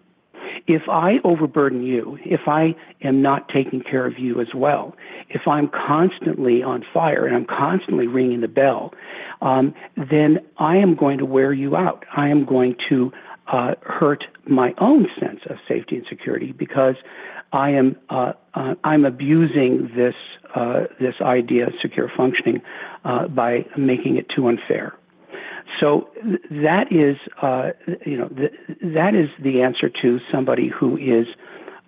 If 0.67 0.83
I 0.89 1.19
overburden 1.23 1.83
you, 1.83 2.17
if 2.23 2.41
I 2.47 2.75
am 3.01 3.21
not 3.21 3.49
taking 3.49 3.81
care 3.81 4.05
of 4.05 4.17
you 4.17 4.41
as 4.41 4.47
well, 4.55 4.95
if 5.29 5.47
I'm 5.47 5.69
constantly 5.69 6.63
on 6.63 6.83
fire 6.93 7.25
and 7.25 7.35
I'm 7.35 7.45
constantly 7.45 8.07
ringing 8.07 8.41
the 8.41 8.47
bell, 8.47 8.93
um, 9.41 9.73
then 9.95 10.39
I 10.57 10.77
am 10.77 10.95
going 10.95 11.17
to 11.19 11.25
wear 11.25 11.53
you 11.53 11.75
out. 11.75 12.05
I 12.15 12.29
am 12.29 12.45
going 12.45 12.75
to 12.89 13.11
uh, 13.47 13.75
hurt 13.83 14.23
my 14.47 14.73
own 14.79 15.07
sense 15.19 15.41
of 15.49 15.57
safety 15.67 15.97
and 15.97 16.05
security 16.09 16.51
because 16.51 16.95
I 17.53 17.69
am 17.69 17.95
uh, 18.09 18.33
uh, 18.53 18.75
I'm 18.83 19.05
abusing 19.05 19.91
this 19.95 20.15
uh, 20.55 20.85
this 20.99 21.15
idea 21.21 21.67
of 21.67 21.73
secure 21.81 22.11
functioning 22.15 22.61
uh, 23.03 23.27
by 23.27 23.65
making 23.77 24.17
it 24.17 24.27
too 24.35 24.47
unfair. 24.47 24.93
So 25.79 26.09
that 26.49 26.91
is, 26.91 27.17
uh, 27.41 27.71
you 28.05 28.17
know, 28.17 28.29
th- 28.29 28.53
that 28.81 29.15
is 29.15 29.29
the 29.41 29.61
answer 29.61 29.89
to 30.01 30.19
somebody 30.31 30.69
who 30.69 30.97
is 30.97 31.27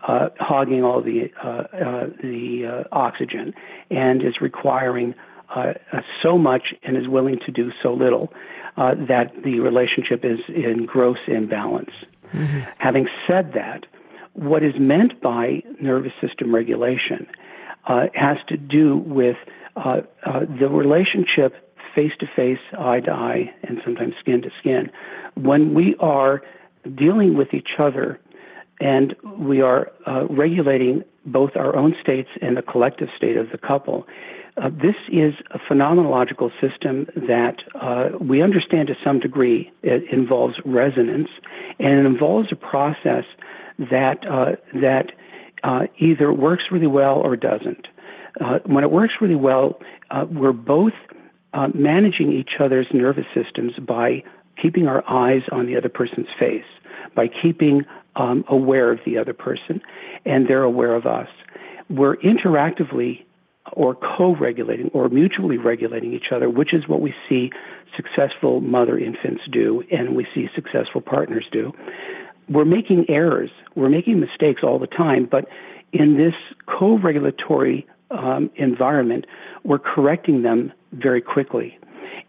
uh, 0.08 0.30
hogging 0.40 0.84
all 0.84 1.02
the 1.02 1.32
uh, 1.44 1.48
uh 1.48 2.08
the 2.22 2.86
uh, 2.86 2.96
oxygen 2.96 3.54
and 3.90 4.22
is 4.22 4.40
requiring 4.42 5.16
uh, 5.56 5.74
so 6.22 6.38
much 6.38 6.74
and 6.84 6.96
is 6.96 7.08
willing 7.08 7.40
to 7.46 7.52
do 7.52 7.72
so 7.82 7.94
little 7.94 8.32
that 8.78 9.32
the 9.44 9.60
relationship 9.60 10.24
is 10.24 10.40
in 10.50 10.86
gross 10.86 11.18
imbalance. 11.28 11.90
Mm-hmm. 12.32 12.60
Having 12.78 13.08
said 13.26 13.54
that, 13.54 13.88
what 14.34 14.62
is 14.62 14.74
meant 14.78 15.20
by 15.20 15.64
nervous 15.82 16.12
system 16.22 16.54
regulation 16.54 17.26
has 18.14 18.38
to 18.50 18.58
do 18.58 18.98
with 18.98 19.38
the 19.76 20.70
relationship 20.70 21.67
face 21.98 22.12
to 22.20 22.28
face, 22.36 22.60
eye 22.78 23.00
to 23.00 23.12
eye, 23.12 23.52
and 23.64 23.80
sometimes 23.84 24.14
skin 24.20 24.40
to 24.44 24.52
skin. 24.60 24.92
When 25.34 25.74
we 25.74 25.96
are 26.00 26.44
dealing 26.96 27.36
with 27.36 27.56
each 27.56 27.72
other 27.80 28.20
and 28.80 29.16
we 29.40 29.62
are 29.62 29.92
uh, 30.06 30.28
regulating 30.30 31.04
both 31.26 31.52
our 31.56 31.76
own 31.76 31.96
states 32.00 32.30
and 32.40 32.56
the 32.56 32.62
collective 32.62 33.10
state 33.18 33.36
of 33.36 33.50
the 33.50 33.58
couple, 33.58 34.06
uh, 34.62 34.70
this 34.70 34.96
is 35.12 35.34
a 35.50 35.58
phenomenological 35.58 36.52
system 36.62 37.08
that 37.16 37.56
uh, 37.82 38.10
we 38.22 38.44
understand 38.44 38.88
to 38.90 38.96
some 39.04 39.20
degree. 39.20 39.72
It 39.82 40.04
involves 40.12 40.56
resonance, 40.66 41.30
and 41.80 42.00
it 42.00 42.06
involves 42.06 42.50
a 42.52 42.56
process 42.56 43.26
that 43.80 44.20
uh, 44.30 44.52
that 44.76 45.14
uh, 45.64 45.88
either 45.98 46.32
works 46.32 46.66
really 46.72 46.88
well 46.88 47.16
or 47.16 47.36
doesn't. 47.36 47.88
Uh, 48.40 48.60
when 48.68 48.84
it 48.84 48.92
works 48.92 49.16
really 49.20 49.36
well, 49.36 49.80
we're 50.32 50.54
both 50.54 50.94
uh, 51.58 51.70
managing 51.74 52.32
each 52.32 52.52
other's 52.60 52.86
nervous 52.94 53.26
systems 53.34 53.74
by 53.80 54.24
keeping 54.62 54.88
our 54.88 55.04
eyes 55.10 55.42
on 55.52 55.66
the 55.66 55.76
other 55.76 55.90
person's 55.90 56.28
face, 56.40 56.64
by 57.16 57.28
keeping 57.28 57.84
um, 58.16 58.46
aware 58.48 58.92
of 58.92 59.00
the 59.06 59.18
other 59.18 59.34
person, 59.34 59.82
and 60.24 60.48
they're 60.48 60.64
aware 60.64 60.96
of 60.96 61.08
us. 61.08 61.28
We're 61.90 62.18
interactively 62.18 63.24
or 63.74 63.96
co 63.96 64.36
regulating 64.36 64.90
or 64.94 65.10
mutually 65.10 65.58
regulating 65.58 66.14
each 66.14 66.32
other, 66.34 66.48
which 66.48 66.74
is 66.74 66.88
what 66.88 67.02
we 67.02 67.14
see 67.28 67.50
successful 67.96 68.62
mother 68.62 68.98
infants 68.98 69.42
do 69.52 69.84
and 69.92 70.16
we 70.16 70.28
see 70.36 70.48
successful 70.54 71.02
partners 71.02 71.46
do. 71.52 71.74
We're 72.50 72.66
making 72.66 73.06
errors, 73.10 73.50
we're 73.76 73.90
making 73.90 74.20
mistakes 74.20 74.62
all 74.64 74.78
the 74.78 74.88
time, 74.88 75.28
but 75.30 75.46
in 75.92 76.18
this 76.18 76.36
co 76.68 77.00
regulatory 77.00 77.88
um, 78.12 78.50
environment, 78.56 79.26
we're 79.64 79.80
correcting 79.80 80.44
them 80.44 80.72
very 80.94 81.22
quickly. 81.22 81.78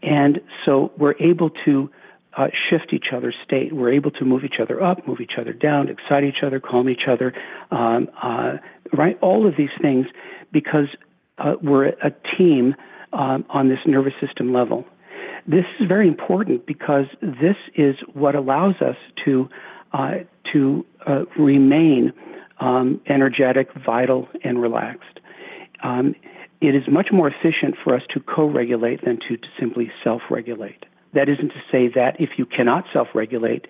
And 0.03 0.41
so 0.65 0.93
we're 0.99 1.17
able 1.21 1.51
to 1.65 1.91
uh, 2.37 2.49
shift 2.69 2.93
each 2.93 3.07
other's 3.13 3.35
state. 3.45 3.73
We're 3.73 3.93
able 3.93 4.11
to 4.13 4.25
move 4.25 4.45
each 4.45 4.61
other 4.61 4.83
up, 4.83 5.07
move 5.09 5.21
each 5.21 5.33
other 5.39 5.53
down, 5.53 5.89
excite 5.89 6.25
each 6.25 6.43
other, 6.45 6.61
calm 6.61 6.89
each 6.89 7.09
other, 7.09 7.35
um, 7.71 8.09
uh, 8.23 8.59
right? 8.97 9.19
All 9.21 9.47
of 9.47 9.55
these 9.57 9.71
things 9.81 10.07
because 10.53 10.87
uh, 11.39 11.55
we're 11.63 11.87
a 11.87 12.13
team 12.37 12.75
um, 13.13 13.45
on 13.49 13.69
this 13.69 13.79
nervous 13.87 14.13
system 14.21 14.53
level. 14.53 14.85
This 15.47 15.65
is 15.81 15.89
very 15.89 16.07
important 16.07 16.67
because 16.67 17.07
this 17.23 17.57
is 17.75 17.97
what 18.13 18.35
allows 18.35 18.77
us 18.83 18.97
to 19.25 19.49
uh, 19.93 20.17
to 20.53 20.85
uh, 21.07 21.25
remain 21.39 22.13
um, 22.61 23.01
energetic, 23.07 23.69
vital, 23.85 24.29
and 24.45 24.61
relaxed. 24.61 25.21
Um, 25.83 26.15
it 26.61 26.75
is 26.75 26.83
much 26.91 27.09
more 27.13 27.29
efficient 27.29 27.77
for 27.83 27.95
us 27.95 28.03
to 28.15 28.21
co 28.21 28.47
regulate 28.47 29.05
than 29.05 29.19
to, 29.29 29.37
to 29.37 29.49
simply 29.59 29.91
self 30.03 30.23
regulate. 30.31 30.85
That 31.15 31.29
isn't 31.29 31.49
to 31.49 31.63
say 31.71 31.89
that 31.95 32.17
if 32.21 32.31
you 32.37 32.47
cannot 32.47 32.85
self 32.93 33.09
regulate, 33.15 33.67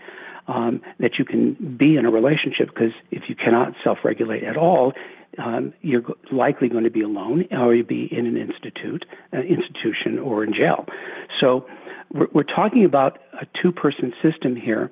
um, 0.46 0.80
that 0.98 1.18
you 1.18 1.24
can 1.24 1.76
be 1.78 1.96
in 1.96 2.06
a 2.06 2.10
relationship, 2.10 2.68
because 2.68 2.92
if 3.10 3.24
you 3.28 3.34
cannot 3.34 3.74
self 3.84 3.98
regulate 4.04 4.42
at 4.42 4.56
all, 4.56 4.94
um, 5.36 5.74
you're 5.82 6.02
likely 6.32 6.68
going 6.68 6.84
to 6.84 6.90
be 6.90 7.02
alone 7.02 7.44
or 7.52 7.74
you'll 7.74 7.86
be 7.86 8.08
in 8.10 8.26
an 8.26 8.36
institute, 8.36 9.04
uh, 9.32 9.38
institution 9.38 10.18
or 10.18 10.42
in 10.42 10.52
jail. 10.54 10.86
So 11.40 11.66
we're, 12.12 12.28
we're 12.32 12.42
talking 12.42 12.84
about 12.84 13.18
a 13.40 13.46
two 13.62 13.70
person 13.70 14.12
system 14.22 14.56
here 14.56 14.90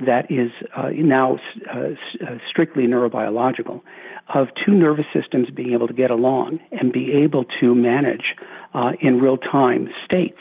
that 0.00 0.30
is 0.30 0.50
uh, 0.76 0.90
now 0.90 1.38
uh, 1.74 1.78
uh, 1.78 2.38
strictly 2.48 2.84
neurobiological 2.84 3.80
of 4.34 4.48
two 4.64 4.72
nervous 4.72 5.06
systems 5.12 5.50
being 5.50 5.72
able 5.72 5.88
to 5.88 5.94
get 5.94 6.10
along 6.10 6.60
and 6.72 6.92
be 6.92 7.12
able 7.12 7.44
to 7.60 7.74
manage 7.74 8.36
uh, 8.74 8.92
in 9.00 9.20
real 9.20 9.38
time 9.38 9.88
states. 10.04 10.38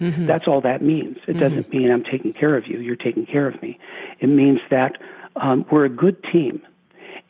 Mm-hmm. 0.00 0.26
That's 0.26 0.46
all 0.46 0.60
that 0.60 0.82
means. 0.82 1.16
It 1.26 1.32
mm-hmm. 1.32 1.40
doesn't 1.40 1.70
mean 1.70 1.90
I'm 1.90 2.04
taking 2.04 2.32
care 2.32 2.56
of 2.56 2.66
you, 2.66 2.78
you're 2.80 2.96
taking 2.96 3.26
care 3.26 3.48
of 3.48 3.60
me. 3.62 3.78
It 4.20 4.28
means 4.28 4.60
that 4.70 4.98
um, 5.36 5.64
we're 5.70 5.84
a 5.84 5.90
good 5.90 6.22
team 6.24 6.60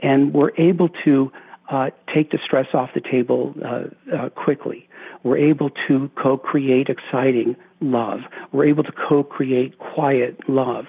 and 0.01 0.33
we're 0.33 0.53
able 0.57 0.89
to 1.05 1.33
uh, 1.71 1.91
take 2.13 2.31
the 2.31 2.39
stress 2.45 2.69
off 2.73 2.91
the 2.95 3.01
table 3.01 3.55
uh, 3.65 4.29
quickly. 4.31 4.89
We're 5.23 5.39
able 5.39 5.71
to 5.89 6.11
co 6.17 6.37
create 6.39 6.89
exciting 6.89 7.57
love. 7.81 8.21
We're 8.53 8.67
able 8.67 8.85
to 8.85 8.93
co 8.93 9.23
create 9.23 9.79
quiet 9.79 10.49
love. 10.49 10.87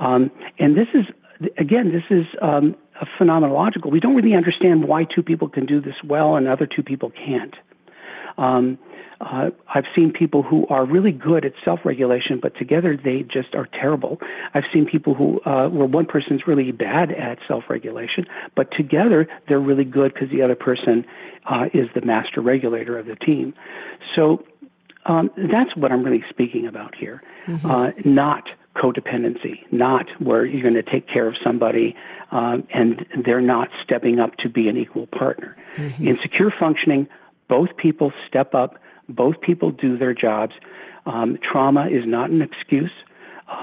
Um, 0.00 0.30
and 0.58 0.76
this 0.76 0.88
is, 0.94 1.04
again, 1.58 1.92
this 1.92 2.04
is 2.10 2.26
um, 2.42 2.74
phenomenological. 3.18 3.90
We 3.90 4.00
don't 4.00 4.16
really 4.16 4.34
understand 4.34 4.88
why 4.88 5.04
two 5.04 5.22
people 5.22 5.48
can 5.48 5.66
do 5.66 5.80
this 5.80 5.94
well 6.04 6.36
and 6.36 6.48
other 6.48 6.66
two 6.66 6.82
people 6.82 7.10
can't. 7.10 7.54
Um, 8.38 8.78
uh, 9.20 9.50
I've 9.74 9.84
seen 9.94 10.12
people 10.12 10.42
who 10.42 10.66
are 10.68 10.86
really 10.86 11.12
good 11.12 11.44
at 11.44 11.52
self-regulation, 11.62 12.40
but 12.40 12.56
together 12.56 12.96
they 12.96 13.22
just 13.22 13.54
are 13.54 13.66
terrible. 13.66 14.18
I've 14.54 14.64
seen 14.72 14.86
people 14.86 15.14
who, 15.14 15.40
uh, 15.44 15.68
where 15.68 15.86
one 15.86 16.06
person's 16.06 16.46
really 16.46 16.72
bad 16.72 17.12
at 17.12 17.38
self-regulation, 17.46 18.24
but 18.56 18.70
together 18.72 19.28
they're 19.46 19.60
really 19.60 19.84
good 19.84 20.14
because 20.14 20.30
the 20.30 20.40
other 20.40 20.54
person 20.54 21.04
uh, 21.44 21.66
is 21.74 21.88
the 21.94 22.00
master 22.00 22.40
regulator 22.40 22.98
of 22.98 23.06
the 23.06 23.16
team. 23.16 23.52
So 24.16 24.42
um, 25.04 25.30
that's 25.36 25.76
what 25.76 25.92
I'm 25.92 26.02
really 26.02 26.24
speaking 26.30 26.66
about 26.66 26.94
here, 26.94 27.22
mm-hmm. 27.46 27.70
uh, 27.70 27.90
not 28.06 28.44
codependency, 28.76 29.60
not 29.72 30.06
where 30.18 30.44
you're 30.44 30.62
going 30.62 30.74
to 30.74 30.82
take 30.82 31.08
care 31.08 31.26
of 31.26 31.34
somebody 31.42 31.94
um, 32.30 32.66
and 32.72 33.04
they're 33.24 33.40
not 33.40 33.68
stepping 33.82 34.20
up 34.20 34.36
to 34.36 34.48
be 34.48 34.68
an 34.68 34.76
equal 34.76 35.06
partner. 35.08 35.56
Mm-hmm. 35.76 36.08
In 36.08 36.18
secure 36.22 36.52
functioning, 36.58 37.08
both 37.48 37.76
people 37.76 38.12
step 38.28 38.54
up, 38.54 38.76
both 39.08 39.40
people 39.40 39.72
do 39.72 39.98
their 39.98 40.14
jobs. 40.14 40.52
Um, 41.06 41.38
trauma 41.42 41.88
is 41.88 42.04
not 42.06 42.30
an 42.30 42.42
excuse. 42.42 42.92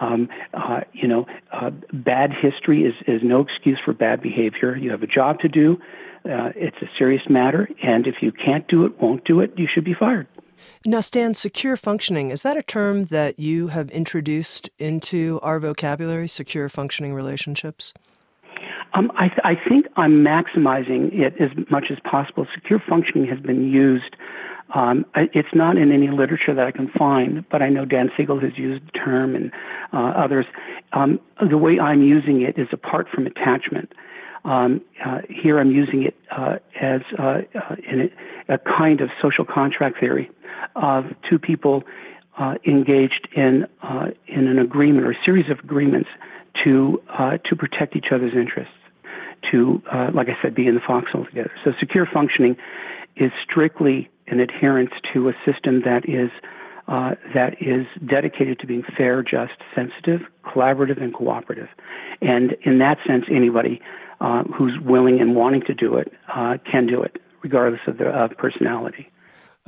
Um, 0.02 0.28
uh, 0.54 0.82
you 0.92 1.08
know, 1.08 1.26
uh, 1.54 1.72
bad 1.94 2.32
history 2.34 2.84
is, 2.84 2.94
is 3.08 3.22
no 3.24 3.40
excuse 3.40 3.80
for 3.84 3.94
bad 3.94 4.22
behavior. 4.22 4.76
You 4.76 4.92
have 4.92 5.04
a 5.04 5.08
job 5.08 5.40
to 5.40 5.48
do. 5.48 5.80
Uh, 6.26 6.52
it's 6.56 6.76
a 6.82 6.88
serious 6.98 7.22
matter, 7.30 7.70
and 7.82 8.06
if 8.06 8.16
you 8.22 8.34
can't 8.34 8.68
do 8.68 8.86
it, 8.86 9.02
won't 9.02 9.24
do 9.24 9.40
it, 9.40 9.54
you 9.56 9.66
should 9.74 9.86
be 9.86 9.94
fired. 9.94 10.28
Now, 10.86 11.02
Stan, 11.02 11.34
secure 11.34 11.78
functioning, 11.78 12.32
is 12.32 12.42
that 12.44 12.58
a 12.58 12.64
term 12.64 13.04
that 13.04 13.40
you 13.40 13.68
have 13.68 13.90
introduced 13.92 14.70
into 14.80 15.40
our 15.44 15.60
vocabulary, 15.60 16.28
secure 16.28 16.70
functioning 16.70 17.14
relationships? 17.14 17.94
Um, 18.94 19.12
I, 19.18 19.28
th- 19.28 19.42
I, 19.44 19.56
think 19.68 19.86
I'm 19.96 20.24
maximizing 20.24 21.14
it 21.14 21.34
as 21.40 21.52
much 21.70 21.86
as 21.92 21.98
possible. 22.10 22.48
Secure 22.56 22.82
functioning 22.88 23.28
has 23.28 23.40
been 23.40 23.70
used. 23.70 24.16
Um, 24.74 25.06
it's 25.16 25.54
not 25.54 25.78
in 25.78 25.92
any 25.92 26.10
literature 26.10 26.54
that 26.54 26.66
I 26.66 26.72
can 26.72 26.90
find, 26.90 27.46
but 27.50 27.62
I 27.62 27.70
know 27.70 27.86
Dan 27.86 28.10
Siegel 28.18 28.40
has 28.40 28.58
used 28.58 28.86
the 28.88 28.92
term 28.92 29.36
and 29.36 29.52
uh, 29.94 30.14
others. 30.18 30.46
Um, 30.94 31.20
the 31.50 31.58
way 31.58 31.80
I'm 31.80 32.02
using 32.02 32.42
it 32.42 32.58
is 32.58 32.68
apart 32.72 33.08
from 33.14 33.28
attachment. 33.28 33.94
Um, 34.48 34.82
uh, 35.06 35.20
here 35.30 35.60
I'm 35.60 35.72
using 35.72 36.04
it 36.04 36.16
uh, 36.32 36.60
as 36.80 37.02
uh, 37.20 37.42
uh 37.54 37.76
in 37.86 38.10
a, 38.48 38.54
a, 38.54 38.58
kind 38.58 39.02
of 39.02 39.10
social 39.22 39.44
contract 39.44 40.00
theory 40.00 40.32
of 40.78 41.04
two 41.30 41.38
people 41.38 41.84
uh, 42.40 42.56
engaged 42.66 43.28
in 43.36 43.68
uh, 43.84 44.08
in 44.26 44.48
an 44.48 44.58
agreement 44.58 45.06
or 45.06 45.12
a 45.12 45.18
series 45.26 45.52
of 45.52 45.60
agreements 45.60 46.10
to 46.64 47.02
to 47.44 47.56
protect 47.58 47.96
each 47.98 48.08
other's 48.12 48.34
interests, 48.34 48.74
to 49.52 49.82
like 50.14 50.30
I 50.30 50.38
said, 50.42 50.56
be 50.56 50.66
in 50.66 50.76
the 50.76 50.82
foxhole 50.82 51.26
together. 51.26 51.52
So 51.66 51.74
secure 51.78 52.08
functioning 52.12 52.56
is 53.18 53.32
strictly 53.44 54.10
an 54.28 54.40
adherence 54.40 54.92
to 55.14 55.28
a 55.28 55.34
system 55.46 55.82
that 55.82 56.08
is 56.08 56.32
uh, 56.88 57.16
that 57.34 57.62
is 57.62 57.86
dedicated 58.06 58.60
to 58.60 58.66
being 58.66 58.84
fair, 58.96 59.22
just, 59.22 59.54
sensitive, 59.76 60.22
collaborative, 60.46 61.02
and 61.02 61.14
cooperative. 61.14 61.68
And 62.22 62.56
in 62.64 62.80
that 62.80 62.98
sense, 63.06 63.26
anybody 63.30 63.82
uh, 64.22 64.44
who's 64.44 64.78
willing 64.84 65.20
and 65.20 65.36
wanting 65.36 65.62
to 65.62 65.74
do 65.74 65.96
it 65.96 66.12
uh, 66.34 66.58
can 66.70 66.88
do 66.88 67.02
it, 67.02 67.22
regardless 67.44 67.82
of 67.88 67.98
their 67.98 68.16
uh, 68.16 68.28
personality. 68.30 69.10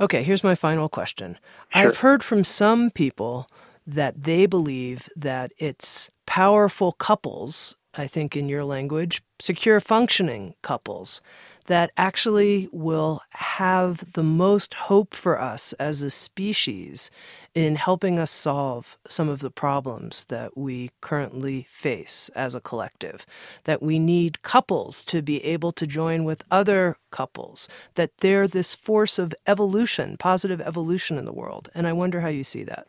Okay, 0.00 0.22
here's 0.22 0.42
my 0.42 0.54
final 0.54 0.88
question. 0.88 1.36
Sure. 1.72 1.88
I've 1.88 1.98
heard 1.98 2.22
from 2.22 2.42
some 2.42 2.90
people 2.90 3.46
that 3.86 4.22
they 4.22 4.46
believe 4.46 5.08
that 5.16 5.52
it's 5.58 6.10
powerful 6.26 6.92
couples, 6.92 7.76
I 7.94 8.06
think 8.06 8.36
in 8.36 8.48
your 8.48 8.64
language, 8.64 9.22
secure 9.40 9.80
functioning 9.80 10.54
couples, 10.62 11.20
that 11.66 11.90
actually 11.96 12.68
will 12.72 13.22
have 13.30 14.12
the 14.12 14.22
most 14.22 14.74
hope 14.74 15.14
for 15.14 15.40
us 15.40 15.72
as 15.74 16.02
a 16.02 16.10
species 16.10 17.10
in 17.54 17.74
helping 17.74 18.18
us 18.18 18.30
solve 18.30 18.98
some 19.08 19.28
of 19.28 19.40
the 19.40 19.50
problems 19.50 20.24
that 20.26 20.56
we 20.56 20.90
currently 21.00 21.66
face 21.68 22.30
as 22.34 22.54
a 22.54 22.60
collective. 22.60 23.26
That 23.64 23.82
we 23.82 23.98
need 23.98 24.42
couples 24.42 25.04
to 25.06 25.20
be 25.20 25.44
able 25.44 25.72
to 25.72 25.86
join 25.86 26.24
with 26.24 26.44
other 26.50 26.96
couples, 27.10 27.68
that 27.96 28.18
they're 28.18 28.46
this 28.46 28.74
force 28.74 29.18
of 29.18 29.34
evolution, 29.46 30.16
positive 30.16 30.60
evolution 30.60 31.18
in 31.18 31.24
the 31.24 31.32
world. 31.32 31.68
And 31.74 31.86
I 31.86 31.92
wonder 31.92 32.20
how 32.20 32.28
you 32.28 32.44
see 32.44 32.62
that. 32.64 32.86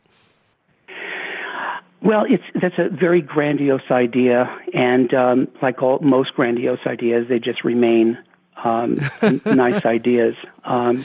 Well, 2.04 2.24
it's 2.28 2.42
that's 2.60 2.74
a 2.78 2.88
very 2.88 3.20
grandiose 3.20 3.90
idea, 3.90 4.46
and 4.74 5.12
um, 5.14 5.48
like 5.62 5.82
all 5.82 6.00
most 6.00 6.34
grandiose 6.34 6.80
ideas, 6.86 7.26
they 7.28 7.38
just 7.38 7.62
remain 7.62 8.18
um, 8.64 9.00
nice 9.46 9.84
ideas. 9.84 10.34
Um, 10.64 11.04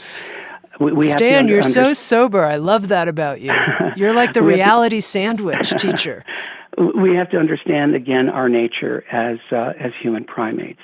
we, 0.80 0.92
we 0.92 1.08
Stan, 1.10 1.40
under, 1.40 1.52
you're 1.52 1.62
under... 1.62 1.72
so 1.72 1.92
sober. 1.92 2.44
I 2.44 2.56
love 2.56 2.88
that 2.88 3.08
about 3.08 3.40
you. 3.40 3.52
You're 3.96 4.14
like 4.14 4.32
the 4.32 4.42
reality 4.56 4.96
to... 4.96 5.02
sandwich 5.02 5.70
teacher. 5.78 6.24
we 7.00 7.14
have 7.14 7.30
to 7.30 7.38
understand 7.38 7.94
again 7.94 8.28
our 8.28 8.48
nature 8.48 9.04
as 9.12 9.38
uh, 9.52 9.72
as 9.78 9.92
human 10.00 10.24
primates. 10.24 10.80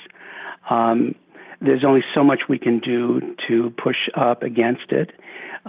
Um, 0.70 1.14
there's 1.60 1.84
only 1.84 2.04
so 2.14 2.22
much 2.22 2.42
we 2.48 2.58
can 2.58 2.78
do 2.78 3.20
to 3.48 3.72
push 3.82 4.08
up 4.14 4.42
against 4.42 4.90
it, 4.92 5.12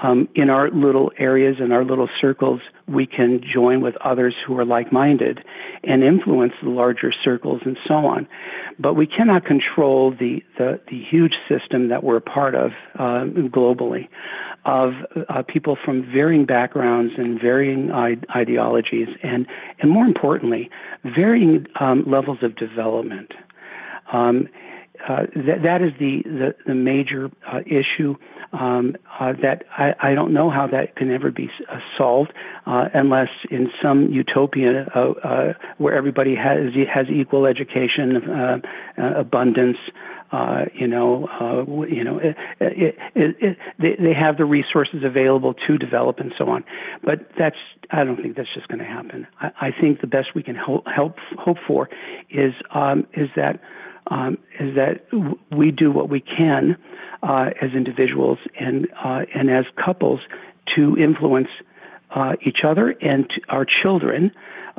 um, 0.04 0.28
in 0.36 0.50
our 0.50 0.70
little 0.72 1.12
areas 1.18 1.58
and 1.60 1.72
our 1.72 1.86
little 1.86 2.10
circles, 2.20 2.62
we 2.88 3.08
can 3.08 3.42
join 3.42 3.82
with 3.82 3.96
others 3.98 4.36
who 4.46 4.58
are 4.58 4.66
like 4.66 4.92
minded 4.92 5.40
and 5.84 6.04
influence 6.04 6.54
the 6.62 6.70
larger 6.70 7.14
circles 7.24 7.62
and 7.66 7.78
so 7.88 7.94
on. 7.94 8.28
But 8.78 8.96
we 8.96 9.08
cannot 9.08 9.46
control 9.46 10.12
the, 10.12 10.42
the, 10.58 10.80
the 10.90 11.02
huge 11.10 11.36
system 11.48 11.88
that 11.90 12.04
we're 12.04 12.18
a 12.18 12.22
part 12.22 12.56
of 12.56 12.72
uh, 13.00 13.26
globally 13.50 14.08
of 14.66 14.94
uh, 15.30 15.44
people 15.44 15.78
from 15.84 16.02
varying 16.12 16.46
backgrounds 16.46 17.14
and 17.18 17.40
varying 17.40 17.92
ideologies 18.36 19.08
and, 19.24 19.46
and 19.80 19.92
more 19.92 20.06
importantly, 20.06 20.70
varying 21.04 21.68
um, 21.80 22.04
levels 22.08 22.40
of 22.42 22.56
development. 22.56 23.32
Um, 24.12 24.48
uh, 25.08 25.26
that, 25.36 25.62
that 25.64 25.82
is 25.82 25.92
the, 26.00 26.24
the, 26.26 26.56
the 26.66 26.76
major 26.76 27.30
uh, 27.52 27.60
issue 27.66 28.16
um, 28.54 28.96
uh, 29.20 29.34
that 29.42 29.64
I, 29.78 29.94
I, 30.02 30.14
don't 30.14 30.34
know 30.34 30.50
how 30.50 30.68
that 30.68 30.96
can 30.96 31.12
ever 31.12 31.32
be 31.32 31.50
uh, 31.70 31.80
solved 31.98 32.32
uh, 32.66 32.86
unless 32.94 33.30
in 33.52 33.70
some 33.82 34.08
utopia 34.12 34.88
uh, 34.96 35.12
uh, 35.24 35.54
where 35.78 35.94
everybody 35.94 36.36
has 36.36 36.74
has 36.92 37.08
equal 37.10 37.46
education, 37.46 38.18
uh, 38.30 38.60
abundance. 38.98 39.78
you 40.74 40.88
know, 40.88 41.86
you 41.90 42.04
know, 42.04 42.20
it, 42.20 42.36
it, 42.60 42.96
it, 43.16 43.58
they, 43.80 43.96
they 44.00 44.14
have 44.14 44.38
the 44.38 44.46
resources 44.46 45.04
available 45.04 45.54
to 45.68 45.78
develop 45.78 46.20
and 46.20 46.34
so 46.38 46.50
on. 46.50 46.64
But 47.04 47.30
that's 47.38 47.58
I 47.92 48.04
don't 48.04 48.22
think 48.22 48.36
that's 48.36 48.54
just 48.54 48.68
going 48.68 48.80
to 48.80 48.86
happen. 48.86 49.28
I, 49.42 49.52
I, 49.62 49.72
think 49.80 50.02
the 50.02 50.08
best 50.08 50.30
we 50.34 50.44
can 50.44 50.56
help 50.56 50.86
help 50.88 51.18
hope 51.38 51.58
for 51.68 51.90
is 52.30 52.54
um, 52.74 53.06
is 53.14 53.30
that 53.36 53.60
um, 54.08 54.38
is 54.60 54.76
that 54.76 55.06
we 55.52 55.72
do 55.72 55.92
what 55.92 56.10
we 56.10 56.22
can 56.22 56.78
uh, 57.24 57.50
as 57.62 57.72
individuals 57.72 58.38
and 58.60 58.88
uh, 59.04 59.22
and 59.34 59.50
as 59.50 59.66
couples 59.84 60.20
to 60.76 60.98
influence 60.98 61.48
uh, 62.16 62.34
each 62.46 62.60
other 62.64 62.96
and 63.02 63.30
our 63.50 63.66
children, 63.66 64.32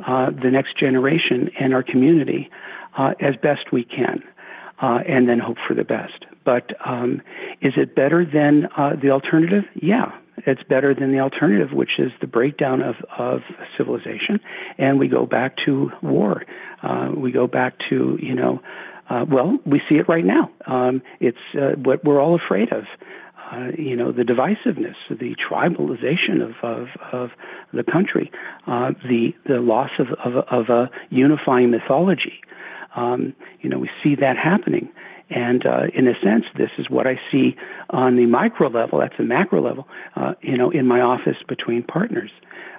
uh, 0.07 0.29
the 0.31 0.49
next 0.49 0.77
generation, 0.77 1.49
and 1.59 1.73
our 1.73 1.83
community 1.83 2.49
uh, 2.97 3.13
as 3.19 3.35
best 3.35 3.71
we 3.71 3.83
can, 3.83 4.23
uh, 4.81 4.99
and 5.07 5.27
then 5.27 5.39
hope 5.39 5.57
for 5.67 5.73
the 5.73 5.83
best. 5.83 6.25
But 6.45 6.71
um, 6.85 7.21
is 7.61 7.73
it 7.75 7.95
better 7.95 8.25
than 8.25 8.69
the 9.01 9.09
alternative? 9.09 9.63
Yeah, 9.75 10.11
it's 10.45 10.63
better 10.63 10.93
than 10.93 11.11
the 11.11 11.19
alternative, 11.19 11.73
which 11.73 11.99
is 11.99 12.11
the 12.21 12.27
breakdown 12.27 12.81
of, 12.81 12.95
of 13.17 13.41
civilization, 13.77 14.39
and 14.77 14.99
we 14.99 15.07
go 15.07 15.25
back 15.25 15.55
to 15.65 15.91
war. 16.01 16.43
Uh, 16.83 17.11
we 17.15 17.31
go 17.31 17.47
back 17.47 17.73
to 17.89 18.17
you 18.21 18.35
know 18.35 18.61
uh, 19.09 19.25
well, 19.29 19.57
we 19.65 19.81
see 19.87 19.95
it 19.95 20.07
right 20.09 20.25
now. 20.25 20.49
Um, 20.65 21.01
it's 21.19 21.37
uh, 21.55 21.71
what 21.81 22.03
we're 22.03 22.21
all 22.21 22.35
afraid 22.35 22.71
of. 22.71 22.83
Uh, 23.51 23.69
you 23.77 23.95
know, 23.95 24.11
the 24.11 24.23
divisiveness, 24.23 24.95
the 25.09 25.33
tribalization 25.35 26.41
of, 26.43 26.55
of, 26.63 26.87
of 27.13 27.29
the 27.71 27.83
country, 27.83 28.29
uh, 28.67 28.91
the, 29.03 29.33
the 29.45 29.61
loss 29.61 29.91
of, 29.99 30.07
of, 30.25 30.43
of 30.51 30.69
a 30.69 30.89
unifying 31.11 31.71
mythology. 31.71 32.41
Um, 32.97 33.33
you 33.61 33.69
know, 33.69 33.79
we 33.79 33.89
see 34.03 34.15
that 34.15 34.35
happening. 34.37 34.89
And 35.29 35.65
uh, 35.65 35.87
in 35.93 36.07
a 36.07 36.13
sense, 36.23 36.45
this 36.57 36.69
is 36.77 36.89
what 36.89 37.05
I 37.05 37.19
see 37.31 37.55
on 37.89 38.15
the 38.15 38.25
micro 38.25 38.69
level, 38.69 38.99
that's 38.99 39.17
the 39.17 39.25
macro 39.25 39.61
level, 39.61 39.87
uh, 40.15 40.33
you 40.41 40.57
know, 40.57 40.69
in 40.69 40.87
my 40.87 41.01
office 41.01 41.37
between 41.47 41.83
partners 41.83 42.31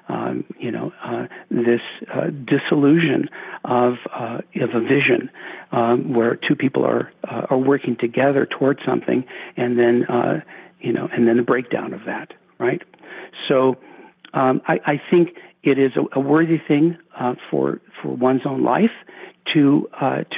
um, 0.08 0.44
you 0.58 0.70
know, 0.70 0.92
uh, 1.04 1.26
this 1.50 1.80
uh, 2.14 2.30
disillusion 2.30 3.28
of 3.64 3.94
uh, 4.14 4.38
of 4.60 4.70
a 4.74 4.80
vision 4.80 5.30
um, 5.72 6.14
where 6.14 6.36
two 6.36 6.56
people 6.56 6.84
are 6.84 7.12
uh, 7.30 7.46
are 7.50 7.58
working 7.58 7.96
together 7.96 8.46
towards 8.46 8.80
something, 8.86 9.24
and 9.56 9.78
then 9.78 10.04
uh, 10.06 10.40
you 10.80 10.92
know, 10.92 11.08
and 11.12 11.28
then 11.28 11.36
the 11.36 11.42
breakdown 11.42 11.92
of 11.92 12.00
that, 12.06 12.32
right? 12.58 12.82
So, 13.48 13.76
um, 14.34 14.62
I, 14.66 14.80
I, 14.86 15.02
think 15.10 15.30
it 15.62 15.78
is 15.78 15.92
a, 15.96 16.18
a 16.18 16.20
worthy 16.20 16.58
thing 16.66 16.96
uh, 17.18 17.34
for 17.50 17.80
for 18.00 18.08
one's 18.08 18.42
own 18.46 18.62
life 18.62 18.90
to 19.54 19.88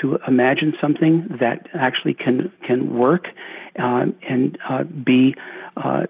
to 0.01 0.19
imagine 0.27 0.75
something 0.81 1.27
that 1.41 1.69
actually 1.75 2.15
can 2.15 2.53
can 2.67 2.95
work 2.95 3.27
um, 3.79 4.15
and 4.29 4.59
be 5.05 5.35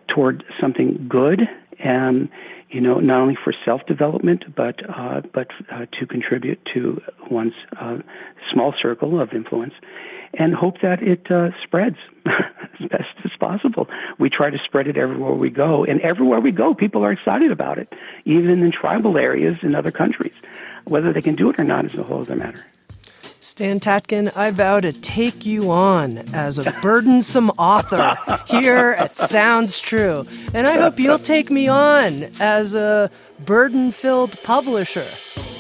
toward 0.09 0.45
something 0.61 1.07
good. 1.09 1.49
And 1.79 2.29
you 2.71 2.81
know, 2.81 3.01
not 3.01 3.21
only 3.21 3.37
for 3.43 3.53
self-development, 3.65 4.55
but 4.55 4.81
uh, 4.89 5.23
but 5.33 5.49
uh, 5.73 5.87
to 5.99 6.07
contribute 6.07 6.61
to 6.73 7.01
one's 7.31 7.55
uh, 7.81 7.99
small 8.53 8.73
circle 8.81 9.21
of 9.21 9.33
influence, 9.33 9.75
and 10.35 10.55
hope 10.55 10.81
that 10.83 11.03
it 11.03 11.31
uh, 11.31 11.51
spreads 11.65 11.97
as 12.27 12.89
best 12.89 13.09
as 13.25 13.33
possible. 13.41 13.89
We 14.19 14.31
try 14.31 14.51
to 14.51 14.59
spread 14.65 14.87
it 14.87 14.97
everywhere 14.97 15.33
we 15.33 15.51
go, 15.51 15.85
and 15.85 16.01
everywhere 16.03 16.41
we 16.41 16.53
go, 16.53 16.75
people 16.75 17.05
are 17.05 17.13
excited 17.13 17.51
about 17.51 17.79
it, 17.79 17.93
even 18.25 18.63
in 18.63 18.71
tribal 18.71 19.19
areas 19.19 19.57
in 19.63 19.75
other 19.75 19.91
countries. 19.91 20.35
Whether 20.85 21.13
they 21.13 21.23
can 21.23 21.35
do 21.35 21.51
it 21.51 21.59
or 21.59 21.65
not 21.65 21.85
is 21.87 21.95
a 21.97 22.05
whole 22.05 22.21
other 22.21 22.37
matter. 22.37 22.65
Stan 23.43 23.81
Tatkin, 23.81 24.37
I 24.37 24.51
vow 24.51 24.81
to 24.81 24.93
take 24.93 25.47
you 25.47 25.71
on 25.71 26.19
as 26.35 26.59
a 26.59 26.71
burdensome 26.83 27.49
author 27.51 28.15
here 28.47 28.95
at 28.99 29.17
Sounds 29.17 29.81
True. 29.81 30.27
And 30.53 30.67
I 30.67 30.77
hope 30.77 30.99
you'll 30.99 31.19
take 31.19 31.51
me 31.51 31.67
on 31.67 32.25
as 32.39 32.75
a 32.75 33.11
burden 33.47 33.93
filled 33.93 34.41
publisher. 34.43 35.07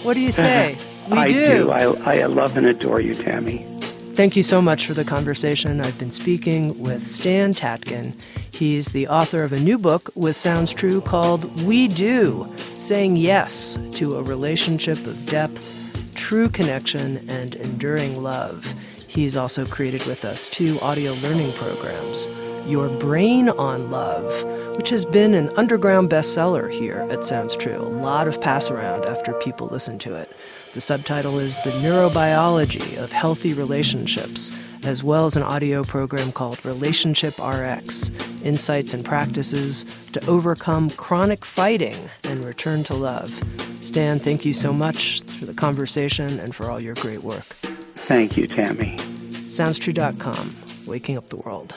What 0.02 0.14
do 0.14 0.20
you 0.20 0.32
say? 0.32 0.76
We 1.10 1.18
I 1.18 1.28
do. 1.28 1.64
do. 1.64 1.70
I, 1.72 2.20
I 2.22 2.26
love 2.26 2.56
and 2.56 2.68
adore 2.68 3.00
you, 3.00 3.14
Tami. 3.14 3.66
Thank 4.14 4.36
you 4.36 4.44
so 4.44 4.62
much 4.62 4.86
for 4.86 4.94
the 4.94 5.02
conversation. 5.02 5.80
I've 5.80 5.98
been 5.98 6.12
speaking 6.12 6.80
with 6.80 7.04
Stan 7.04 7.52
Tatkin. 7.52 8.14
He's 8.54 8.92
the 8.92 9.08
author 9.08 9.42
of 9.42 9.52
a 9.52 9.58
new 9.58 9.76
book 9.76 10.10
with 10.14 10.36
Sounds 10.36 10.72
True 10.72 11.00
called 11.00 11.62
We 11.62 11.88
Do 11.88 12.46
Saying 12.56 13.16
Yes 13.16 13.76
to 13.94 14.18
a 14.18 14.22
Relationship 14.22 14.98
of 14.98 15.26
Depth 15.26 15.79
true 16.20 16.50
connection 16.50 17.16
and 17.30 17.54
enduring 17.54 18.22
love. 18.22 18.74
He's 19.08 19.38
also 19.38 19.64
created 19.64 20.04
with 20.04 20.26
us 20.26 20.50
two 20.50 20.78
audio 20.80 21.14
learning 21.14 21.53
programs 21.54 22.28
Your 22.66 22.90
Brain 22.90 23.49
on 23.49 23.90
Love, 23.90 24.45
which 24.76 24.90
has 24.90 25.07
been 25.07 25.32
an 25.32 25.49
underground 25.57 26.11
bestseller 26.11 26.70
here 26.70 27.08
at 27.11 27.24
Sounds 27.24 27.57
True. 27.57 27.78
A 27.80 27.96
lot 28.04 28.28
of 28.28 28.38
pass 28.38 28.70
around 28.70 29.07
after 29.07 29.32
people 29.32 29.68
listen 29.68 29.99
to 30.00 30.14
it. 30.14 30.30
The 30.72 30.80
subtitle 30.80 31.41
is 31.41 31.57
The 31.59 31.72
Neurobiology 31.72 32.97
of 32.97 33.11
Healthy 33.11 33.55
Relationships, 33.55 34.57
as 34.84 35.03
well 35.03 35.26
as 35.26 35.34
an 35.34 35.42
audio 35.42 35.83
program 35.83 36.30
called 36.30 36.64
Relationship 36.64 37.34
RX 37.41 38.13
Insights 38.45 38.95
and 38.95 39.05
Practices 39.05 39.84
to 40.13 40.25
Overcome 40.29 40.91
Chronic 40.91 41.45
Fighting 41.45 41.97
and 42.22 42.45
Return 42.45 42.84
to 42.84 42.95
Love. 42.95 43.30
Stan, 43.80 44.21
thank 44.21 44.45
you 44.45 44.55
so 44.55 44.72
much 44.72 45.22
for 45.22 45.45
the 45.45 45.55
conversation 45.55 46.38
and 46.38 46.55
for 46.55 46.71
all 46.71 46.79
your 46.79 46.95
great 46.95 47.25
work. 47.25 47.42
Thank 47.42 48.37
you, 48.37 48.47
Tami. 48.47 48.97
SoundsTrue.com, 49.49 50.55
waking 50.87 51.17
up 51.17 51.30
the 51.30 51.37
world. 51.37 51.75